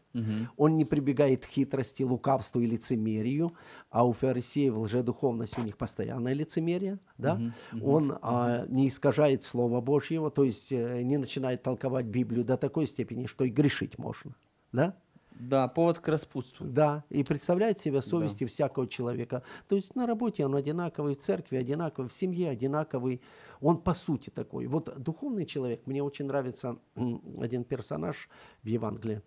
Он 0.56 0.76
не 0.76 0.84
прибегает 0.84 1.44
к 1.44 1.48
хитрости, 1.48 2.02
лукавству 2.02 2.60
и 2.60 2.66
лицемерию, 2.66 3.52
а 3.90 4.06
у 4.06 4.12
фарисеев 4.12 4.74
лжедуховность 4.74 5.58
у 5.58 5.62
них 5.62 5.76
постоянное 5.76 6.32
лицемерие. 6.32 6.98
Да? 7.18 7.40
Он 7.82 8.18
а, 8.22 8.64
не 8.68 8.88
искажает 8.88 9.42
Слова 9.42 9.80
Божьего, 9.80 10.30
то 10.30 10.44
есть 10.44 10.72
э, 10.72 11.02
не 11.02 11.18
начинает 11.18 11.62
толковать 11.62 12.06
Библию 12.06 12.44
до 12.44 12.56
такой 12.56 12.86
степени, 12.86 13.26
что 13.26 13.44
и 13.44 13.50
грешить 13.50 13.98
можно. 13.98 14.34
Да? 14.72 14.96
Да, 15.38 15.68
повод 15.68 15.98
к 15.98 16.08
распутству. 16.08 16.66
Да, 16.66 17.04
и 17.10 17.22
представляет 17.22 17.78
себя 17.78 18.00
совести 18.00 18.44
всякого 18.46 18.86
человека. 18.86 19.42
То 19.68 19.76
есть 19.76 19.94
на 19.94 20.06
работе 20.06 20.46
он 20.46 20.54
одинаковый, 20.54 21.14
в 21.14 21.18
церкви 21.18 21.56
одинаковый, 21.56 22.08
в 22.08 22.12
семье 22.12 22.50
одинаковый. 22.50 23.20
Он 23.60 23.78
по 23.78 23.94
сути 23.94 24.30
такой. 24.30 24.66
Вот 24.66 24.92
духовный 24.98 25.46
человек, 25.46 25.82
мне 25.86 26.02
очень 26.02 26.26
нравится 26.26 26.78
один 26.94 27.64
персонаж 27.64 28.28
в 28.62 28.66
Евангелии. 28.66 29.22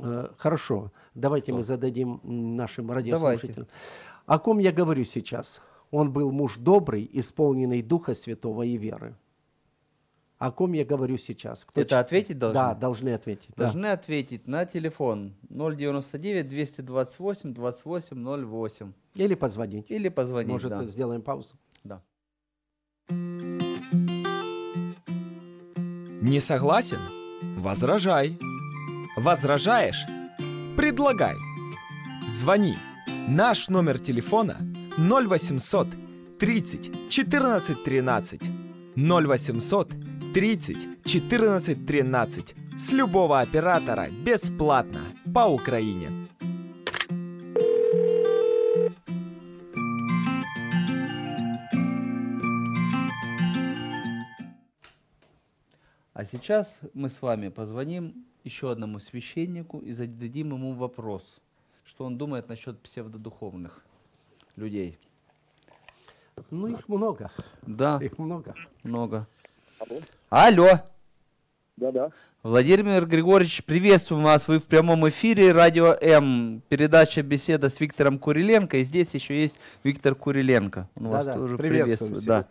Э, 0.00 0.28
Хорошо, 0.36 0.92
давайте 1.14 1.52
мы 1.52 1.62
зададим 1.62 2.20
нашим 2.22 2.90
радиослушателям. 2.90 3.68
О 4.26 4.38
ком 4.38 4.58
я 4.58 4.72
говорю 4.72 5.04
сейчас? 5.04 5.62
Он 5.90 6.12
был 6.12 6.30
муж 6.30 6.58
добрый, 6.58 7.08
исполненный 7.12 7.82
Духа 7.82 8.14
Святого 8.14 8.62
и 8.62 8.76
веры. 8.76 9.16
О 10.38 10.52
ком 10.52 10.72
я 10.72 10.84
говорю 10.84 11.18
сейчас? 11.18 11.64
Кто 11.64 11.80
Это 11.80 11.90
чит- 11.90 11.98
ответить 11.98 12.38
должны? 12.38 12.54
Да, 12.54 12.74
должны 12.74 13.08
ответить. 13.10 13.50
да. 13.56 13.64
Должны 13.64 13.86
ответить 13.86 14.46
на 14.46 14.64
телефон 14.66 15.34
099 15.50 16.48
228 16.48 17.54
28 17.54 18.24
08. 18.46 18.92
Или 19.16 19.34
позвонить. 19.34 19.90
Или 19.90 20.08
позвонить. 20.08 20.52
Может, 20.52 20.70
да. 20.70 20.84
сделаем 20.86 21.22
паузу. 21.22 21.56
Да. 21.82 22.02
Не 26.22 26.40
согласен? 26.40 26.98
Возражай. 27.56 28.38
Возражаешь? 29.16 30.04
Предлагай. 30.76 31.34
Звони. 32.28 32.76
Наш 33.28 33.68
номер 33.68 33.98
телефона 33.98 34.56
0800 34.98 35.88
30 36.38 37.08
14 37.10 37.82
13. 37.84 38.42
0800 38.96 39.92
30 40.34 41.04
14 41.04 41.86
13. 41.86 42.54
С 42.76 42.92
любого 42.92 43.40
оператора 43.40 44.08
бесплатно 44.10 45.00
по 45.34 45.46
Украине. 45.48 46.28
А 56.12 56.24
сейчас 56.24 56.80
мы 56.94 57.08
с 57.08 57.22
вами 57.22 57.48
позвоним 57.48 58.24
еще 58.44 58.70
одному 58.70 58.98
священнику 58.98 59.78
и 59.78 59.92
зададим 59.92 60.52
ему 60.52 60.74
вопрос, 60.74 61.22
что 61.84 62.04
он 62.04 62.18
думает 62.18 62.48
насчет 62.48 62.80
псевдодуховных 62.80 63.84
людей. 64.56 64.98
Ну, 66.50 66.66
их 66.68 66.88
много. 66.88 67.30
Да, 67.62 67.98
Их 68.02 68.18
много. 68.18 68.54
много. 68.82 69.26
Алло. 69.80 70.00
Да-да. 71.76 72.10
Владимир 72.42 73.06
Григорьевич, 73.06 73.64
приветствуем 73.64 74.24
вас. 74.24 74.46
Вы 74.46 74.58
в 74.58 74.64
прямом 74.64 75.08
эфире 75.08 75.52
Радио 75.52 75.96
М. 76.00 76.62
Передача 76.68 77.22
«Беседа» 77.22 77.68
с 77.70 77.80
Виктором 77.80 78.18
Куриленко. 78.18 78.76
И 78.76 78.84
здесь 78.84 79.14
еще 79.14 79.40
есть 79.40 79.58
Виктор 79.82 80.14
Куриленко. 80.14 80.88
Он 80.96 81.08
вас 81.08 81.24
Да-да, 81.24 81.38
тоже 81.38 81.56
приветствует. 81.56 82.24
Да. 82.24 82.46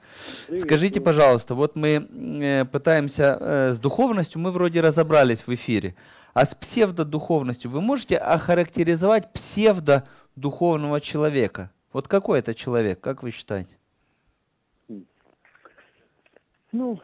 Скажите, 0.59 0.99
пожалуйста, 0.99 1.53
вот 1.55 1.75
мы 1.75 2.07
э, 2.41 2.65
пытаемся 2.65 3.37
э, 3.39 3.73
с 3.73 3.79
духовностью, 3.79 4.41
мы 4.41 4.51
вроде 4.51 4.81
разобрались 4.81 5.45
в 5.45 5.53
эфире. 5.53 5.95
А 6.33 6.45
с 6.45 6.55
псевдодуховностью 6.55 7.69
вы 7.69 7.81
можете 7.81 8.17
охарактеризовать 8.17 9.31
псевдодуховного 9.33 10.99
человека? 10.99 11.69
Вот 11.93 12.07
какой 12.07 12.39
это 12.39 12.53
человек, 12.55 12.99
как 12.99 13.23
вы 13.23 13.31
считаете? 13.31 13.77
Ну, 16.73 16.99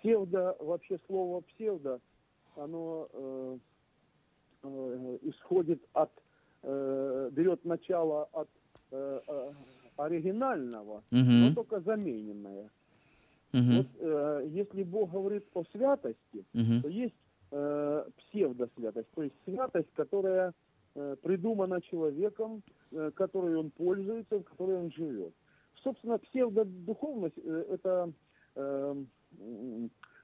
псевдо, 0.00 0.56
вообще 0.60 0.98
слово 1.06 1.40
псевдо, 1.40 2.00
оно 2.56 3.08
э, 3.12 3.58
э, 4.62 5.18
исходит 5.22 5.80
от, 5.92 6.10
э, 6.62 7.30
берет 7.32 7.64
начало 7.64 8.28
от 8.32 8.48
э, 8.90 9.20
э, 9.26 9.52
оригинального, 9.96 11.02
но 11.10 11.46
Мгм. 11.46 11.54
только 11.54 11.80
замененное. 11.80 12.70
Мгм. 13.52 13.76
Вот 13.76 13.86
э, 13.98 14.46
если 14.48 14.82
Бог 14.82 15.10
говорит 15.10 15.44
о 15.54 15.64
святости, 15.72 16.44
Мгм. 16.52 16.82
то 16.82 16.88
есть 16.88 17.14
э, 17.50 18.04
псевдосвятость, 18.16 19.10
то 19.14 19.22
есть 19.22 19.34
святость, 19.44 19.92
которая 19.94 20.52
э, 20.94 21.16
придумана 21.22 21.80
человеком, 21.80 22.62
э, 22.92 23.10
которой 23.14 23.56
он 23.56 23.70
пользуется, 23.70 24.38
в 24.38 24.42
которой 24.44 24.76
он 24.76 24.90
живет. 24.92 25.32
Собственно, 25.82 26.18
псевдодуховность 26.18 27.38
э, 27.38 27.64
это 27.70 28.12
э, 28.56 29.04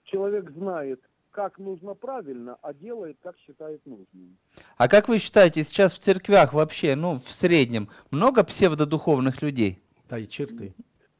человек 0.04 0.50
знает, 0.52 1.00
как 1.30 1.58
нужно 1.58 1.94
правильно, 1.94 2.56
а 2.62 2.72
делает, 2.72 3.16
как 3.22 3.36
считает 3.38 3.84
нужным. 3.86 4.36
А 4.76 4.88
как 4.88 5.08
вы 5.08 5.18
считаете, 5.18 5.64
сейчас 5.64 5.92
в 5.92 5.98
церквях 5.98 6.52
вообще, 6.52 6.94
ну, 6.94 7.18
в 7.18 7.30
среднем, 7.30 7.88
много 8.10 8.44
псевдодуховных 8.44 9.42
людей? 9.42 9.80
Да, 10.08 10.18
и 10.18 10.28
черты. 10.28 10.74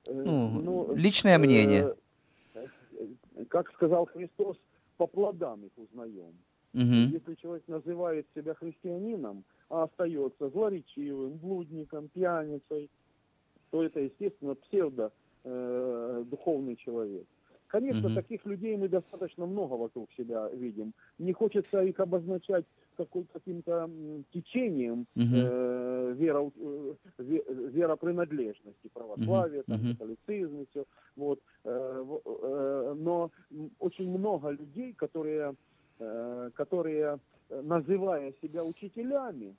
Э, 0.07 0.13
Ну, 0.13 0.95
личное 0.95 1.39
мнение. 1.39 1.95
э, 2.55 2.67
э, 3.37 3.45
Как 3.49 3.73
сказал 3.73 4.07
Христос, 4.07 4.57
по 4.97 5.07
плодам 5.07 5.65
их 5.65 5.73
узнаем. 5.77 6.35
Мгм. 6.73 7.11
Если 7.13 7.35
человек 7.37 7.65
называет 7.67 8.27
себя 8.35 8.55
христианином, 8.55 9.45
а 9.69 9.85
остается 9.85 10.51
злоречивым, 10.51 11.39
блудником, 11.39 12.09
пьяницей, 12.09 12.91
то 13.71 13.83
это, 13.83 14.01
естественно, 14.01 14.55
псевдо 14.55 15.11
э, 15.45 16.25
духовный 16.27 16.77
человек. 16.77 17.27
Конечно, 17.75 18.09
Мгм. 18.09 18.15
таких 18.15 18.47
людей 18.47 18.77
мы 18.77 18.89
достаточно 18.89 19.47
много 19.47 19.73
вокруг 19.75 20.09
себя 20.13 20.49
видим. 20.51 20.93
Не 21.19 21.33
хочется 21.33 21.83
их 21.83 21.99
обозначать 21.99 22.65
каким-то 22.97 23.91
течением 24.31 25.07
Мгм. 25.17 25.35
э, 25.35 26.13
вера, 26.17 26.53
э, 26.55 26.95
ве- 27.19 27.71
веропринадлежности, 27.73 28.89
православия, 28.93 29.65
там, 29.65 29.81
Мгм. 29.81 29.97
католицизм 29.97 30.61
и 30.61 30.67
все. 30.71 30.85
Вот. 31.17 31.41
Э, 31.65 32.05
э, 32.25 32.95
Но 32.97 33.33
очень 33.81 34.09
много 34.09 34.51
людей, 34.51 34.93
которые, 34.93 35.55
э, 35.99 36.51
которые 36.55 37.19
называя 37.51 38.33
себя 38.41 38.63
учителями 38.65 39.57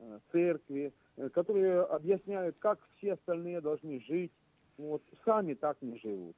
э, 0.00 0.18
церкви, 0.32 0.92
э, 1.16 1.30
которые 1.30 1.80
объясняют, 1.80 2.56
как 2.58 2.78
все 2.98 3.14
остальные 3.14 3.62
должны 3.62 4.00
жить, 4.00 4.32
вот, 4.76 5.02
сами 5.24 5.54
так 5.54 5.80
не 5.80 5.96
живут 5.98 6.36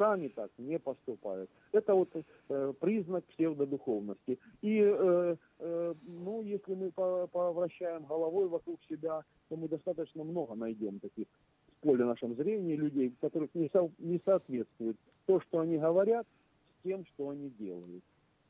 сами 0.00 0.28
так 0.28 0.50
не 0.56 0.78
поступают. 0.78 1.50
Это 1.72 1.94
вот 1.94 2.08
э, 2.48 2.72
признак 2.80 3.22
псевдодуховности. 3.26 4.38
И, 4.62 4.80
э, 4.82 5.36
э, 5.58 5.94
ну, 6.24 6.42
если 6.42 6.74
мы 6.74 6.90
по- 6.90 7.26
повращаем 7.26 8.04
головой 8.04 8.48
вокруг 8.48 8.80
себя, 8.88 9.22
то 9.48 9.56
мы 9.56 9.68
достаточно 9.68 10.24
много 10.24 10.54
найдем 10.54 10.98
таких 11.00 11.26
в 11.68 11.82
поле 11.82 12.04
нашем 12.04 12.34
зрения 12.34 12.76
людей, 12.76 13.12
которых 13.20 13.50
не, 13.54 13.68
со- 13.68 13.90
не 13.98 14.18
соответствует 14.24 14.96
то, 15.26 15.40
что 15.40 15.60
они 15.60 15.76
говорят, 15.76 16.26
с 16.26 16.82
тем, 16.82 17.04
что 17.04 17.28
они 17.28 17.50
делают. 17.58 18.02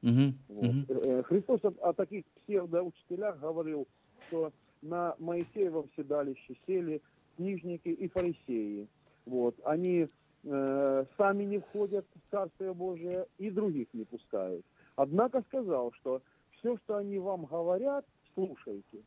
Мгм. 0.02 0.34
Вот. 0.48 0.74
Э, 0.88 1.22
Христос 1.24 1.64
о, 1.64 1.72
о 1.88 1.92
таких 1.92 2.24
псевдоучителях 2.26 3.40
говорил, 3.40 3.88
что 4.28 4.52
на 4.82 5.16
Моисеевом 5.18 5.90
седалище 5.96 6.54
сели 6.66 7.02
книжники 7.36 7.88
и 7.88 8.08
фарисеи. 8.08 8.86
Вот. 9.26 9.56
Они 9.64 10.08
э, 10.44 11.04
сами 11.16 11.44
не 11.44 11.58
входят 11.58 12.06
в 12.14 12.30
Царствие 12.30 12.72
Божие 12.72 13.26
и 13.38 13.50
других 13.50 13.88
не 13.92 14.04
пускают. 14.04 14.64
Однако 14.96 15.42
сказал, 15.48 15.92
что 15.92 16.22
все, 16.58 16.76
что 16.84 16.96
они 16.96 17.18
вам 17.18 17.44
говорят, 17.44 18.04
слушайте, 18.34 18.98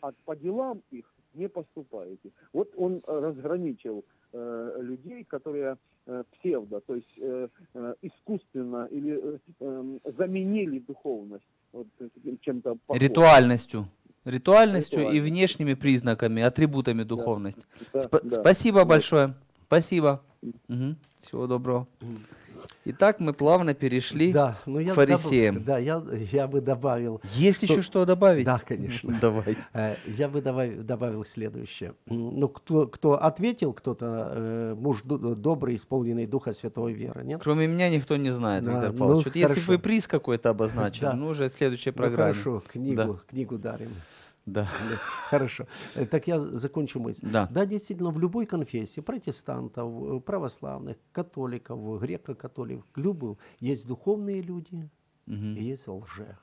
а 0.00 0.12
по 0.24 0.36
делам 0.36 0.82
их 0.90 1.04
не 1.34 1.48
поступаете. 1.48 2.30
Вот 2.52 2.70
он 2.76 3.02
э, 3.06 3.18
разграничил 3.20 4.04
э, 4.32 4.78
людей, 4.80 5.24
которые 5.24 5.76
э, 6.06 6.22
псевдо, 6.32 6.80
то 6.80 6.94
есть 6.94 7.12
э, 7.18 7.48
э, 7.74 7.94
искусственно 8.02 8.86
или 8.90 9.20
э, 9.20 9.38
эм, 9.60 10.00
заменили 10.04 10.78
духовность 10.78 11.44
вот, 11.72 11.86
чем-то 12.42 12.76
похожим. 12.86 13.08
Ритуальностью. 13.08 13.88
ритуальностью 14.24 15.00
и 15.00 15.02
Ритуально. 15.02 15.22
внешними 15.24 15.74
признаками, 15.74 16.42
атрибутами 16.42 17.02
духовности. 17.02 17.64
Да, 17.92 18.00
Спа- 18.00 18.20
да. 18.22 18.40
Спасибо 18.40 18.78
Вот. 18.78 18.88
большое. 18.88 19.34
Спасибо. 19.78 20.22
Мгм. 20.68 20.96
Всего 21.20 21.46
доброго. 21.48 21.88
Итак, 22.86 23.18
мы 23.18 23.32
плавно 23.32 23.74
перешли 23.74 24.32
Да, 24.32 24.58
но 24.66 24.78
я 24.78 24.92
к 24.92 24.94
фарисеям. 24.94 25.56
добав- 25.56 25.64
да, 25.66 25.78
я, 25.78 26.02
я 26.32 26.46
бы 26.46 26.60
добавил, 26.60 27.20
Есть 27.34 27.56
что- 27.64 27.66
еще 27.66 27.82
что 27.82 28.04
добавить? 28.04 28.44
Да, 28.46 28.58
конечно. 28.64 29.18
Давай. 29.20 29.56
э, 29.72 29.96
я 30.06 30.28
бы 30.28 30.40
добавил, 30.42 30.82
добавил 30.82 31.24
следующее. 31.24 31.94
Ну, 32.06 32.48
кто, 32.48 32.86
кто 32.86 33.20
ответил, 33.22 33.72
кто-то, 33.72 34.32
э, 34.36 34.74
муж 34.78 35.02
добрый, 35.02 35.76
исполненный 35.76 36.26
Духа 36.26 36.52
Святого 36.52 36.88
веры, 36.88 37.24
нет? 37.24 37.40
Кроме 37.42 37.66
меня 37.66 37.88
никто 37.90 38.16
не 38.16 38.30
знает, 38.30 38.64
Да, 38.64 38.72
Виктор 38.72 38.92
ну, 38.92 38.98
Павлович. 38.98 39.24
Вот 39.26 39.34
если 39.36 39.48
хорошо. 39.48 39.66
бы 39.66 39.72
вы 39.74 39.78
приз 39.78 40.06
какой-то 40.06 40.50
обозначили, 40.50 41.04
Да. 41.06 41.14
ну 41.14 41.28
уже 41.28 41.48
в 41.48 41.54
следующей 41.54 41.92
Ну, 41.96 42.10
хорошо, 42.14 42.62
книгу, 42.70 43.18
книгу 43.28 43.58
дарим. 43.58 43.90
Да. 44.46 44.68
Да, 44.90 44.96
Хорошо. 45.30 45.66
Э, 45.94 46.04
Так 46.06 46.26
я 46.28 46.40
закончу 46.40 47.00
мысль. 47.00 47.26
Да. 47.32 47.46
Да, 47.50 47.64
действительно, 47.66 48.10
в 48.10 48.18
любой 48.18 48.46
конфессии, 48.46 49.00
протестантов, 49.00 49.90
э, 50.02 50.20
православных, 50.20 50.96
католиков, 51.12 51.78
греко-католиков, 52.02 52.84
любую, 52.96 53.38
есть 53.60 53.86
духовные 53.86 54.42
люди 54.42 54.88
Мгм. 55.26 55.56
и 55.56 55.62
есть 55.62 55.88
лже. 55.88 56.36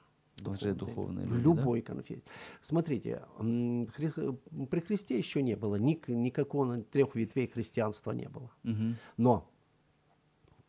Лжедуховные 0.44 1.28
В 1.28 1.34
люди, 1.34 1.44
да? 1.44 1.50
любой 1.62 1.82
конфессии. 1.82 2.24
Смотрите, 2.62 3.22
хри- 3.38 4.38
при 4.72 4.80
Христе 4.80 5.18
еще 5.18 5.44
не 5.44 5.56
было, 5.56 5.76
ник- 5.76 6.08
никакого 6.08 6.78
трех 6.82 7.14
ветвей 7.16 7.48
христианства 7.48 8.12
не 8.14 8.28
было. 8.28 8.50
Мгм. 8.64 8.96
Но 9.18 9.48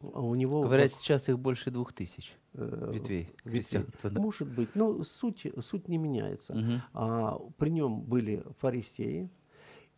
у 0.02 0.34
него... 0.34 0.62
Говорят, 0.62 0.90
вот, 0.92 1.00
сейчас 1.00 1.28
их 1.28 1.38
больше 1.38 1.70
двух 1.70 1.92
тысяч 1.92 2.36
э, 2.54 2.90
ветвей 2.92 3.28
ветвей. 3.44 3.50
христианства. 3.52 4.10
да. 4.10 4.20
Может 4.20 4.48
быть, 4.48 4.74
но 4.74 5.02
суть, 5.02 5.46
суть 5.60 5.88
не 5.88 5.98
меняется. 5.98 6.54
Мгм. 6.54 6.82
А, 6.92 7.38
при 7.58 7.70
нем 7.70 8.00
были 8.02 8.44
фарисеи, 8.58 9.30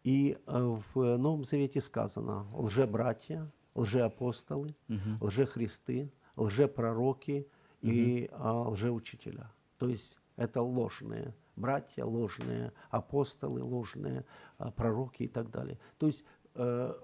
и 0.03 0.37
э, 0.47 0.77
в 0.95 1.17
Новом 1.17 1.45
Завете 1.45 1.81
сказано 1.81 2.47
лжебратья, 2.53 3.51
лжеапостолы, 3.75 4.75
Мгм. 4.89 5.19
лжехристы, 5.21 6.13
лжепророки 6.37 7.49
и 7.81 8.29
а, 8.33 8.69
лжеучителя. 8.71 9.51
То 9.79 9.89
есть 9.89 10.21
это 10.37 10.63
ложные 10.63 11.35
братья, 11.57 12.05
ложные 12.05 12.73
апостолы, 12.91 13.63
ложные 13.63 14.25
а, 14.59 14.71
пророки 14.71 15.25
и 15.25 15.29
так 15.29 15.51
далее. 15.51 15.79
То 15.99 16.07
есть 16.07 16.25
э, 16.55 16.95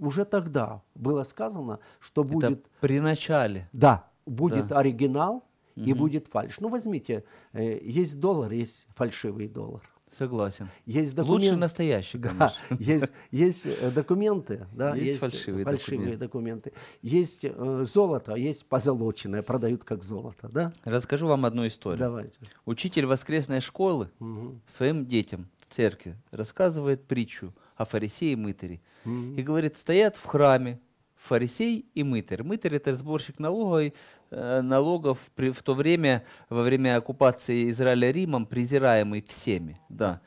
уже 0.00 0.24
тогда 0.24 0.82
было 0.94 1.22
сказано, 1.24 1.78
что 2.00 2.22
Это 2.22 2.30
будет 2.32 2.66
при 2.80 3.00
начале. 3.00 3.68
да, 3.72 4.08
будет 4.26 4.66
Да. 4.68 4.78
оригинал 4.78 5.44
и 5.76 5.90
Мгм. 5.92 5.98
будет 5.98 6.26
фальш. 6.28 6.58
Ну, 6.60 6.68
возьмите, 6.68 7.24
э, 7.52 7.78
есть 7.82 8.18
доллар, 8.20 8.52
есть 8.52 8.86
фальшивый 8.94 9.48
доллар. 9.48 9.82
Согласен. 10.10 10.68
Есть 10.86 11.16
Лучше 11.16 11.24
документы. 11.28 11.56
настоящий, 11.56 12.18
Да, 12.18 12.28
конечно. 12.30 12.52
есть, 12.80 13.12
есть 13.30 13.66
э, 13.66 13.92
документы, 13.92 14.66
да, 14.72 14.96
Есть 14.96 15.06
есть, 15.06 15.18
фальшивые 15.20 15.64
фальшивые 15.64 16.16
документы. 16.16 16.72
Есть 17.00 17.44
э, 17.44 17.84
золото, 17.84 18.34
есть 18.34 18.66
позолоченное, 18.66 19.42
продают 19.42 19.84
как 19.84 20.02
золото, 20.02 20.48
да? 20.48 20.72
Расскажу 20.84 21.28
вам 21.28 21.44
одну 21.46 21.64
историю. 21.64 22.00
Давайте. 22.00 22.36
Учитель 22.66 23.06
воскресной 23.06 23.60
школы 23.60 24.10
Мгм. 24.18 24.60
своим 24.66 25.06
детям 25.06 25.48
в 25.68 25.72
церкви 25.76 26.16
рассказывает 26.32 27.04
притчу 27.06 27.54
о 27.80 27.86
фарисее 27.86 28.32
и 28.32 28.36
мытаре. 28.36 28.80
Мгм. 29.04 29.36
И 29.36 29.42
говорит, 29.42 29.76
стоят 29.78 30.16
в 30.16 30.26
храме 30.26 30.78
фарисей 31.16 31.86
и 31.94 32.02
мытарь. 32.02 32.42
Мытарь 32.42 32.74
это 32.74 32.92
сборщик 32.92 33.38
налогов, 33.38 33.94
э, 34.30 34.60
налогов 34.60 35.18
при, 35.34 35.50
в 35.50 35.62
то 35.62 35.72
время, 35.72 36.22
во 36.50 36.62
время 36.62 36.96
оккупации 36.96 37.70
Израиля 37.70 38.10
Римом, 38.10 38.44
презираемый 38.44 39.22
всеми. 39.22 39.80
Да. 39.88 40.20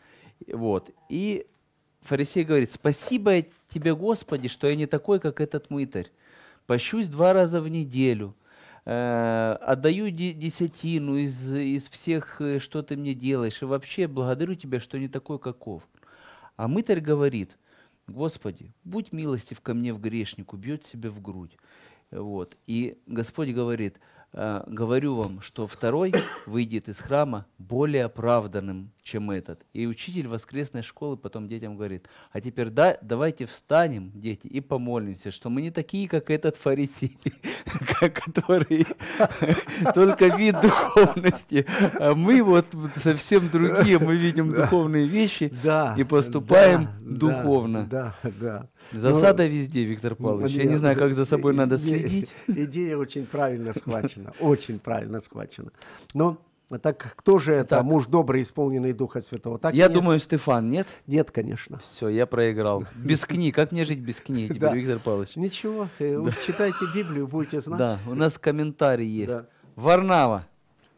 Вот. 0.48 0.90
И 1.10 1.46
фарисей 2.02 2.44
говорит, 2.44 2.72
спасибо 2.74 3.44
тебе, 3.70 3.94
Господи, 3.94 4.48
что 4.48 4.68
я 4.68 4.76
не 4.76 4.88
такой, 4.88 5.20
как 5.20 5.40
этот 5.40 5.70
мытарь. 5.70 6.10
Пощусь 6.66 7.08
два 7.08 7.34
раза 7.34 7.62
в 7.62 7.68
неделю, 7.68 8.34
э, 8.86 9.58
отдаю 9.62 10.10
де- 10.10 10.34
десятину 10.34 11.18
из, 11.18 11.54
из 11.54 11.84
всех, 11.84 12.42
э, 12.42 12.58
что 12.58 12.82
ты 12.82 12.98
мне 12.98 13.14
делаешь, 13.14 13.62
и 13.62 13.66
вообще 13.66 14.08
благодарю 14.08 14.56
тебя, 14.56 14.80
что 14.80 14.98
не 14.98 15.08
такой, 15.08 15.38
каков. 15.38 15.84
А 16.56 16.68
мытарь 16.68 17.00
говорит, 17.00 17.58
Господи, 18.08 18.74
будь 18.84 19.12
милостив 19.12 19.62
ко 19.62 19.74
мне 19.74 19.94
в 19.94 20.00
грешнику, 20.00 20.58
бьет 20.58 20.86
себя 20.86 21.10
в 21.10 21.22
грудь. 21.22 21.58
Вот. 22.12 22.58
И 22.68 22.98
Господь 23.08 23.50
говорит, 23.50 24.00
«Э, 24.34 24.64
говорю 24.68 25.16
вам, 25.16 25.42
что 25.42 25.68
второй 25.68 26.14
выйдет 26.46 26.90
из 26.90 26.98
храма 26.98 27.46
более 27.58 28.06
оправданным, 28.06 28.92
чем 29.04 29.32
этот. 29.32 29.60
И 29.74 29.86
учитель 29.86 30.28
воскресной 30.28 30.82
школы 30.82 31.18
потом 31.18 31.48
детям 31.48 31.76
говорит, 31.76 32.08
а 32.32 32.40
теперь 32.40 32.70
да, 32.70 32.98
давайте 33.02 33.46
встанем, 33.46 34.12
дети, 34.16 34.48
и 34.48 34.62
помолимся, 34.62 35.30
что 35.32 35.50
мы 35.50 35.62
не 35.62 35.72
такие, 35.72 36.08
как 36.08 36.30
этот 36.30 36.56
фарисей, 36.56 37.18
который 38.00 38.88
только 39.94 40.28
вид 40.28 40.56
духовности, 40.62 41.66
а 42.00 42.16
мы 42.16 42.42
вот 42.42 42.66
совсем 43.04 43.50
другие, 43.50 44.00
мы 44.00 44.16
видим 44.16 44.54
духовные 44.54 45.06
вещи 45.06 45.54
и 45.98 46.04
поступаем 46.04 46.88
духовно. 47.02 47.86
Да, 47.86 48.16
да. 48.40 48.70
Засада 48.92 49.46
везде, 49.46 49.84
Виктор 49.84 50.16
Павлович. 50.16 50.54
Я 50.54 50.64
не 50.64 50.76
знаю, 50.76 50.98
как 50.98 51.14
за 51.14 51.26
собой 51.26 51.54
надо 51.54 51.78
следить. 51.78 52.32
Идея 52.48 52.98
очень 52.98 53.26
правильно 53.26 53.74
схвачена, 53.74 54.34
очень 54.40 54.80
правильно 54.80 55.20
схвачена. 55.20 55.72
Но 56.14 56.38
так 56.82 57.16
кто 57.18 57.38
же 57.40 57.54
это 57.54 57.78
Так. 57.78 57.84
муж 57.84 58.08
добрый, 58.08 58.42
исполненный 58.42 58.94
Духа 58.94 59.22
Святого? 59.22 59.60
Так 59.60 59.74
Я 59.74 59.86
нет? 59.86 59.94
думаю, 59.94 60.20
Стефан, 60.20 60.70
нет? 60.70 60.88
Нет, 61.08 61.30
конечно. 61.32 61.80
Все, 61.80 62.10
я 62.10 62.26
проиграл. 62.26 62.86
Без 62.96 63.20
книг. 63.26 63.54
Как 63.56 63.72
мне 63.72 63.86
жить 63.86 64.00
без 64.00 64.16
книг 64.16 64.50
теперь, 64.50 64.62
Да. 64.62 64.74
Виктор 64.74 65.00
Павлович? 65.00 65.36
Ничего, 65.36 65.88
э, 66.00 66.18
вот 66.18 66.34
читайте 66.46 66.86
Библию, 66.96 67.28
будете 67.28 67.62
знать. 67.62 67.78
Да, 67.80 68.00
у 68.08 68.16
нас 68.16 68.38
комментарий 68.38 69.08
есть. 69.08 69.30
Да. 69.32 69.46
Варнава, 69.76 70.46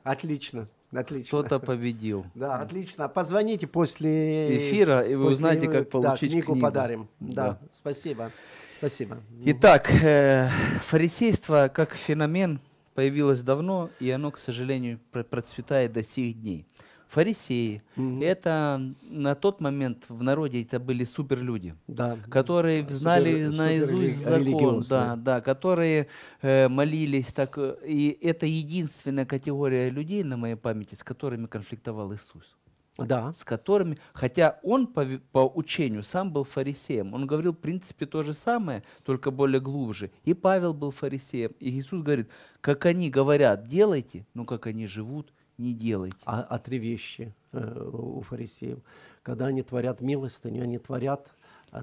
Отлично, 0.03 0.67
отлично. 0.93 1.27
кто-то 1.27 1.59
победил. 1.59 2.25
Да, 2.35 2.59
отлично. 2.61 3.07
Позвоните 3.09 3.67
после 3.67 4.57
Эфира, 4.57 5.01
и 5.01 5.15
вы 5.15 5.25
после 5.25 5.35
узнаете, 5.35 5.67
как 5.67 5.83
да, 5.85 5.89
получить 5.89 6.31
книгу. 6.31 6.53
книгу. 6.53 6.61
подарим. 6.65 7.07
Да, 7.19 7.51
Да. 7.51 7.59
спасибо. 7.73 8.31
Спасибо. 8.77 9.17
Итак, 9.45 9.89
э, 10.03 10.49
фарисейство 10.85 11.71
как 11.73 11.95
феномен 11.95 12.59
появилось 12.99 13.41
давно, 13.41 13.89
и 13.99 14.09
оно, 14.09 14.31
к 14.31 14.37
сожалению, 14.39 14.99
пр- 15.11 15.23
процветает 15.25 15.93
до 15.93 16.01
сих 16.03 16.41
дней. 16.41 16.65
Фарисеи 17.09 17.81
Мгм. 17.95 18.21
это 18.23 18.81
на 19.03 19.35
тот 19.35 19.61
момент 19.61 20.05
в 20.09 20.23
народе 20.23 20.63
это 20.63 20.79
были 20.79 21.03
суперлюди. 21.03 21.75
Да. 21.87 22.17
которые 22.31 22.81
Супер- 22.81 22.95
знали 22.95 23.45
супер 23.51 23.57
наизусть 23.57 24.25
рели- 24.27 24.51
закон, 24.51 24.83
да, 24.89 25.15
да, 25.15 25.39
которые 25.41 26.07
э, 26.41 26.67
молились, 26.67 27.31
так, 27.31 27.57
э, 27.57 27.75
и 27.85 28.17
это 28.21 28.45
единственная 28.47 29.25
категория 29.25 29.89
людей 29.91 30.23
на 30.23 30.35
моей 30.35 30.55
памяти, 30.55 30.95
с 30.95 31.03
которыми 31.03 31.45
конфликтовал 31.45 32.11
Иисус, 32.13 32.55
Да. 32.97 33.33
с 33.33 33.43
которыми, 33.43 33.97
хотя 34.13 34.59
он 34.63 34.87
по, 34.87 35.05
по 35.31 35.51
учению 35.53 36.03
сам 36.03 36.31
был 36.31 36.45
фарисеем, 36.45 37.13
он 37.13 37.27
говорил 37.27 37.51
в 37.51 37.57
принципе 37.57 38.05
то 38.05 38.23
же 38.23 38.33
самое, 38.33 38.83
только 39.03 39.31
более 39.31 39.59
глубже. 39.59 40.11
И 40.23 40.33
Павел 40.33 40.73
был 40.73 40.91
фарисеем, 40.91 41.51
и 41.59 41.69
Иисус 41.71 42.01
говорит, 42.01 42.29
как 42.61 42.85
они 42.85 43.09
говорят, 43.09 43.67
делайте, 43.67 44.25
но 44.33 44.45
как 44.45 44.67
они 44.67 44.87
живут, 44.87 45.33
не 45.57 45.73
делайте. 45.73 46.17
А, 46.25 46.41
а 46.41 46.59
три 46.59 46.77
вещи 46.77 47.33
э, 47.51 47.89
у 47.91 48.21
фарисеев. 48.21 48.79
Когда 49.23 49.47
они 49.47 49.63
творят 49.63 50.01
милостыню, 50.01 50.63
они 50.63 50.77
творят 50.77 51.31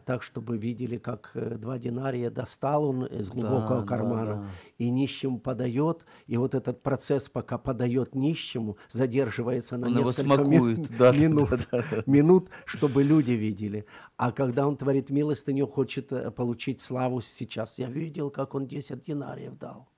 так, 0.01 0.23
чтобы 0.23 0.57
видели, 0.57 0.97
как 0.99 1.31
э, 1.35 1.57
два 1.57 1.79
динария 1.79 2.31
достал 2.31 2.85
он 2.85 3.07
из 3.07 3.31
глубокого 3.31 3.81
да, 3.81 3.87
кармана 3.87 4.35
да. 4.35 4.47
и 4.79 4.91
нищему 4.91 5.39
подает. 5.39 6.05
И 6.27 6.37
вот 6.37 6.55
этот 6.55 6.83
процесс, 6.83 7.29
пока 7.29 7.59
подает 7.59 8.15
нищему, 8.15 8.77
задерживается 8.89 9.77
на 9.77 9.87
Он 9.89 9.95
несколько 9.95 10.23
ми- 10.23 10.27
смакует, 10.37 10.89
да, 10.99 11.13
да, 11.13 11.19
минут, 11.19 11.51
да, 11.51 11.59
да, 11.71 11.85
да. 11.91 12.03
минут, 12.07 12.49
чтобы 12.65 13.03
люди 13.03 13.33
видели. 13.33 13.87
А 14.17 14.33
когда 14.33 14.67
он 14.67 14.77
творит 14.77 15.11
милостыню, 15.11 15.67
хочет 15.67 16.13
э, 16.13 16.31
получить 16.31 16.81
славу 16.81 17.21
сейчас. 17.21 17.79
Я 17.79 17.89
видел, 17.89 18.31
как 18.31 18.55
он 18.55 18.67
10 18.67 19.03
динариев 19.05 19.59
дал. 19.59 19.89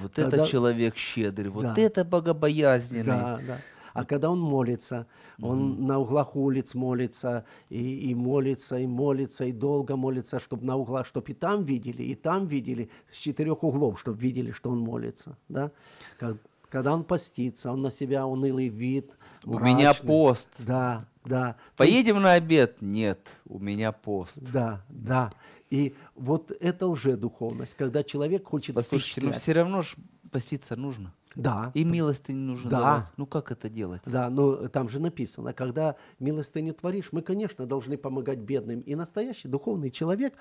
Вот 0.00 0.12
Когда- 0.14 0.38
это 0.38 0.46
человек 0.46 0.96
щедрый, 0.96 1.50
вот 1.50 1.62
Да. 1.62 1.74
это 1.76 2.04
богобоязненный. 2.04 3.04
Да, 3.04 3.40
да. 3.46 3.58
А 3.94 4.04
когда 4.04 4.30
он 4.30 4.40
молится, 4.40 5.06
он 5.40 5.86
на 5.86 5.98
углах 6.00 6.36
улиц 6.36 6.74
молится, 6.74 7.44
и, 7.70 8.10
и 8.10 8.14
молится, 8.14 8.76
и 8.78 8.86
молится, 8.86 9.44
и 9.44 9.52
долго 9.52 9.96
молится, 9.96 10.38
чтобы 10.40 10.66
на 10.66 10.76
углах, 10.76 11.06
чтобы 11.06 11.30
и 11.30 11.34
там 11.34 11.64
видели, 11.64 12.02
и 12.02 12.14
там 12.14 12.46
видели, 12.46 12.90
с 13.10 13.16
четырех 13.16 13.62
углов, 13.64 13.98
чтобы 14.00 14.18
видели, 14.18 14.50
что 14.50 14.70
он 14.70 14.80
молится. 14.80 15.38
Да? 15.48 15.70
Ка- 16.18 16.36
Когда 16.68 16.92
он 16.92 17.04
постится, 17.04 17.72
он 17.72 17.82
на 17.82 17.90
себя 17.90 18.26
унылый 18.26 18.68
вид. 18.68 19.10
У 19.44 19.58
меня 19.60 19.88
мрачный. 19.90 20.06
пост. 20.08 20.48
Да, 20.58 21.06
да. 21.24 21.56
То 21.76 21.84
есть- 21.84 21.94
Поедем 21.94 22.20
на 22.20 22.32
обед? 22.32 22.82
Нет, 22.82 23.20
у 23.46 23.58
меня 23.60 23.92
пост. 23.92 24.38
Да, 24.52 24.82
да. 24.88 25.30
И 25.70 25.94
вот 26.16 26.50
это 26.60 26.88
уже 26.88 27.16
духовность, 27.16 27.74
когда 27.76 28.02
человек 28.02 28.46
хочет 28.48 28.74
Послушайте, 28.74 29.20
ну 29.20 29.28
впечатлять. 29.28 29.42
все 29.42 29.52
равно 29.52 29.82
ж 29.82 29.94
поститься 30.30 30.74
нужно. 30.76 31.12
Да. 31.34 31.70
И 31.74 31.84
милостыню 31.84 32.38
нужно 32.38 32.70
Да. 32.70 32.78
давать. 32.80 33.06
Ну 33.16 33.26
как 33.26 33.50
это 33.50 33.68
делать? 33.68 34.02
Да, 34.06 34.30
но 34.30 34.68
там 34.68 34.88
же 34.88 35.00
написано, 35.00 35.52
когда 35.52 35.96
милостыню 36.20 36.74
творишь, 36.74 37.08
мы, 37.12 37.22
конечно, 37.22 37.66
должны 37.66 37.96
помогать 37.96 38.38
бедным. 38.38 38.80
И 38.80 38.94
настоящий 38.94 39.48
духовный 39.48 39.90
человек 39.90 40.34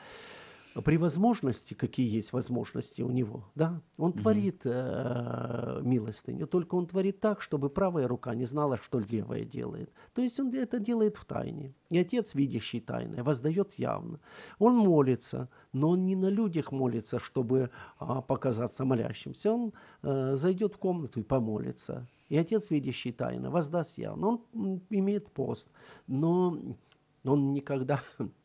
при 0.81 0.97
возможности, 0.97 1.73
какие 1.73 2.09
есть 2.09 2.33
возможности 2.33 3.01
у 3.01 3.11
него, 3.11 3.45
да, 3.55 3.81
он 3.97 4.13
творит 4.13 4.61
э, 4.65 5.81
милостыню, 5.83 6.47
только 6.47 6.75
он 6.75 6.87
творит 6.87 7.19
так, 7.19 7.41
чтобы 7.41 7.69
правая 7.69 8.07
рука 8.07 8.33
не 8.33 8.45
знала, 8.45 8.77
что 8.77 8.99
левая 8.99 9.45
делает. 9.45 9.91
То 10.13 10.21
есть 10.21 10.39
он 10.39 10.53
это 10.53 10.79
делает 10.79 11.17
в 11.17 11.25
тайне. 11.25 11.73
И 11.89 11.97
Отец, 11.97 12.33
видящий 12.33 12.79
тайное, 12.79 13.23
воздает 13.23 13.73
явно. 13.75 14.19
Он 14.57 14.75
молится, 14.75 15.49
но 15.73 15.89
он 15.89 16.05
не 16.05 16.15
на 16.15 16.29
людях 16.29 16.71
молится, 16.71 17.19
чтобы 17.19 17.69
а, 17.99 18.21
показаться 18.21 18.83
молящимся. 18.83 19.51
Он 19.51 19.73
э, 20.01 20.35
зайдет 20.35 20.73
в 20.73 20.77
комнату 20.77 21.19
и 21.19 21.23
помолится. 21.23 22.07
И 22.29 22.37
Отец, 22.37 22.71
видящий 22.71 23.11
тайно, 23.11 23.51
воздаст 23.51 23.99
явно. 23.99 24.27
Он 24.53 24.81
имеет 24.89 25.31
пост, 25.31 25.69
но 26.07 26.57
он 27.23 27.53
никогда 27.53 28.01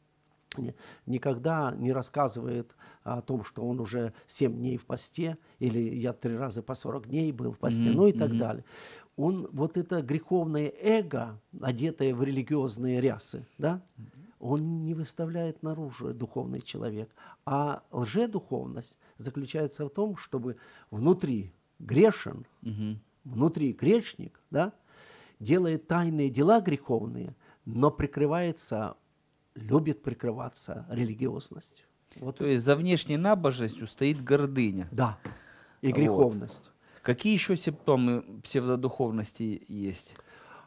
не- 0.59 0.75
никогда 1.07 1.75
не 1.77 1.93
рассказывает 1.93 2.75
о 3.03 3.21
том, 3.23 3.45
что 3.45 3.63
он 3.67 3.81
уже 3.81 4.13
7 4.27 4.55
дней 4.57 4.77
в 4.77 4.85
посте, 4.87 5.39
или 5.59 5.79
я 5.79 6.13
три 6.13 6.37
раза 6.37 6.63
по 6.63 6.75
40 6.75 7.09
дней 7.09 7.33
был 7.33 7.53
в 7.53 7.59
посте, 7.59 7.89
Мгм, 7.89 7.97
ну 7.97 8.07
и 8.07 8.13
так 8.13 8.31
мгм. 8.31 8.39
далее. 8.39 8.65
Он, 9.17 9.49
вот 9.53 9.77
это 9.77 10.03
греховное 10.03 10.73
эго, 10.81 11.41
одетое 11.61 12.15
в 12.15 12.23
религиозные 12.23 13.01
рясы, 13.01 13.47
да, 13.59 13.83
он 14.41 14.85
не 14.85 14.95
выставляет 14.95 15.63
наружу 15.65 16.15
духовный 16.15 16.61
человек. 16.61 17.11
А 17.45 17.83
лжедуховность 17.91 18.99
заключается 19.17 19.85
в 19.87 19.91
том, 19.91 20.17
чтобы 20.17 20.57
внутри 20.91 21.53
грешен, 21.81 22.47
Мгм. 22.63 23.01
внутри 23.25 23.73
грешник, 23.73 24.41
да, 24.51 24.73
делает 25.41 25.89
тайные 25.89 26.31
дела 26.31 26.61
греховные, 26.61 27.35
но 27.65 27.91
прикрывается, 27.91 28.97
любит 29.61 30.03
прикрываться 30.03 30.87
религиозностью. 30.91 31.85
Вот 32.21 32.39
То 32.39 32.47
есть 32.47 32.65
за 32.65 32.75
внешней 32.77 33.17
набожностью 33.17 33.87
стоит 33.87 34.23
гордыня. 34.23 34.89
да, 34.91 35.19
и 35.83 35.89
Вот. 35.89 35.97
греховность. 35.97 36.71
Какие 37.03 37.33
еще 37.33 37.57
симптомы 37.57 38.25
псевдодуховности 38.43 39.63
есть? 39.69 40.15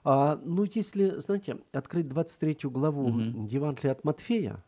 А, 0.04 0.40
ну, 0.44 0.64
если, 0.64 1.20
знаете, 1.20 1.58
открыть 1.72 2.08
23 2.08 2.58
главу 2.70 3.10
Мгм. 3.10 3.46
Евангелия 3.46 3.92
от 3.92 4.04
Матфея, 4.04 4.64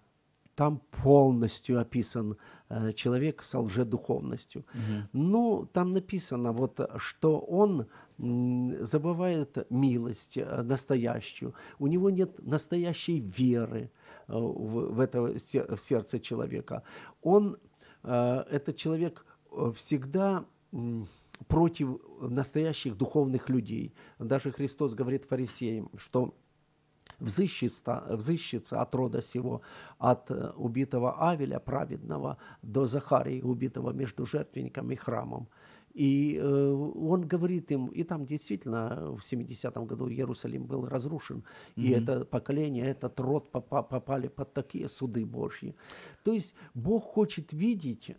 там 0.56 0.82
полностью 1.04 1.80
описан 1.80 2.38
э, 2.70 2.92
человек 2.94 3.42
с 3.42 3.58
лжедуховностью. 3.58 4.66
Ну, 5.12 5.68
там 5.74 5.94
написано, 5.94 6.52
вот, 6.52 6.80
что 6.98 7.40
он 7.40 7.88
забывает 8.80 9.66
милость 9.72 10.38
э, 10.38 10.62
настоящую, 10.62 11.56
у 11.80 11.88
него 11.88 12.12
нет 12.12 12.46
настоящей 12.46 13.20
веры 13.20 13.90
в, 14.28 14.96
в 14.96 15.00
это 15.00 15.22
в 15.22 15.78
сердце 15.78 16.20
человека. 16.20 16.84
Он, 17.22 17.58
э, 18.04 18.44
этот 18.50 18.76
человек 18.78 19.26
э, 19.52 19.72
всегда 19.76 20.46
против 21.48 21.98
настоящих 22.22 22.98
духовных 22.98 23.50
людей. 23.50 23.94
Даже 24.20 24.52
Христос 24.52 24.96
говорит 24.96 25.26
фарисеям, 25.26 25.90
что 25.98 26.34
взыщется, 27.20 28.04
взыщется 28.10 28.82
от 28.82 28.96
рода 28.96 29.22
сего, 29.22 29.62
от 29.98 30.32
э, 30.32 30.52
убитого 30.56 31.30
Авеля 31.30 31.60
праведного 31.60 32.38
до 32.62 32.86
Захарии, 32.86 33.42
убитого 33.42 33.92
между 33.92 34.26
жертвенником 34.26 34.92
и 34.92 34.96
храмом. 34.96 35.48
И 35.94 36.40
э, 36.42 36.72
он 37.12 37.22
говорит 37.28 37.72
им, 37.72 37.88
и 37.88 38.04
там 38.04 38.26
действительно 38.26 39.16
в 39.18 39.22
70-м 39.34 39.86
году 39.86 40.10
Иерусалим 40.10 40.66
был 40.66 40.88
разрушен, 40.90 41.44
и 41.76 41.90
это 41.92 42.26
поколение, 42.26 42.86
этот 42.86 43.20
род 43.20 43.52
попа- 43.52 43.84
попали 43.84 44.28
под 44.28 44.54
такие 44.54 44.88
суды 44.88 45.24
Божьи. 45.26 45.76
То 46.24 46.34
есть 46.34 46.56
Бог 46.74 47.04
хочет 47.04 47.54
видеть 47.54 48.16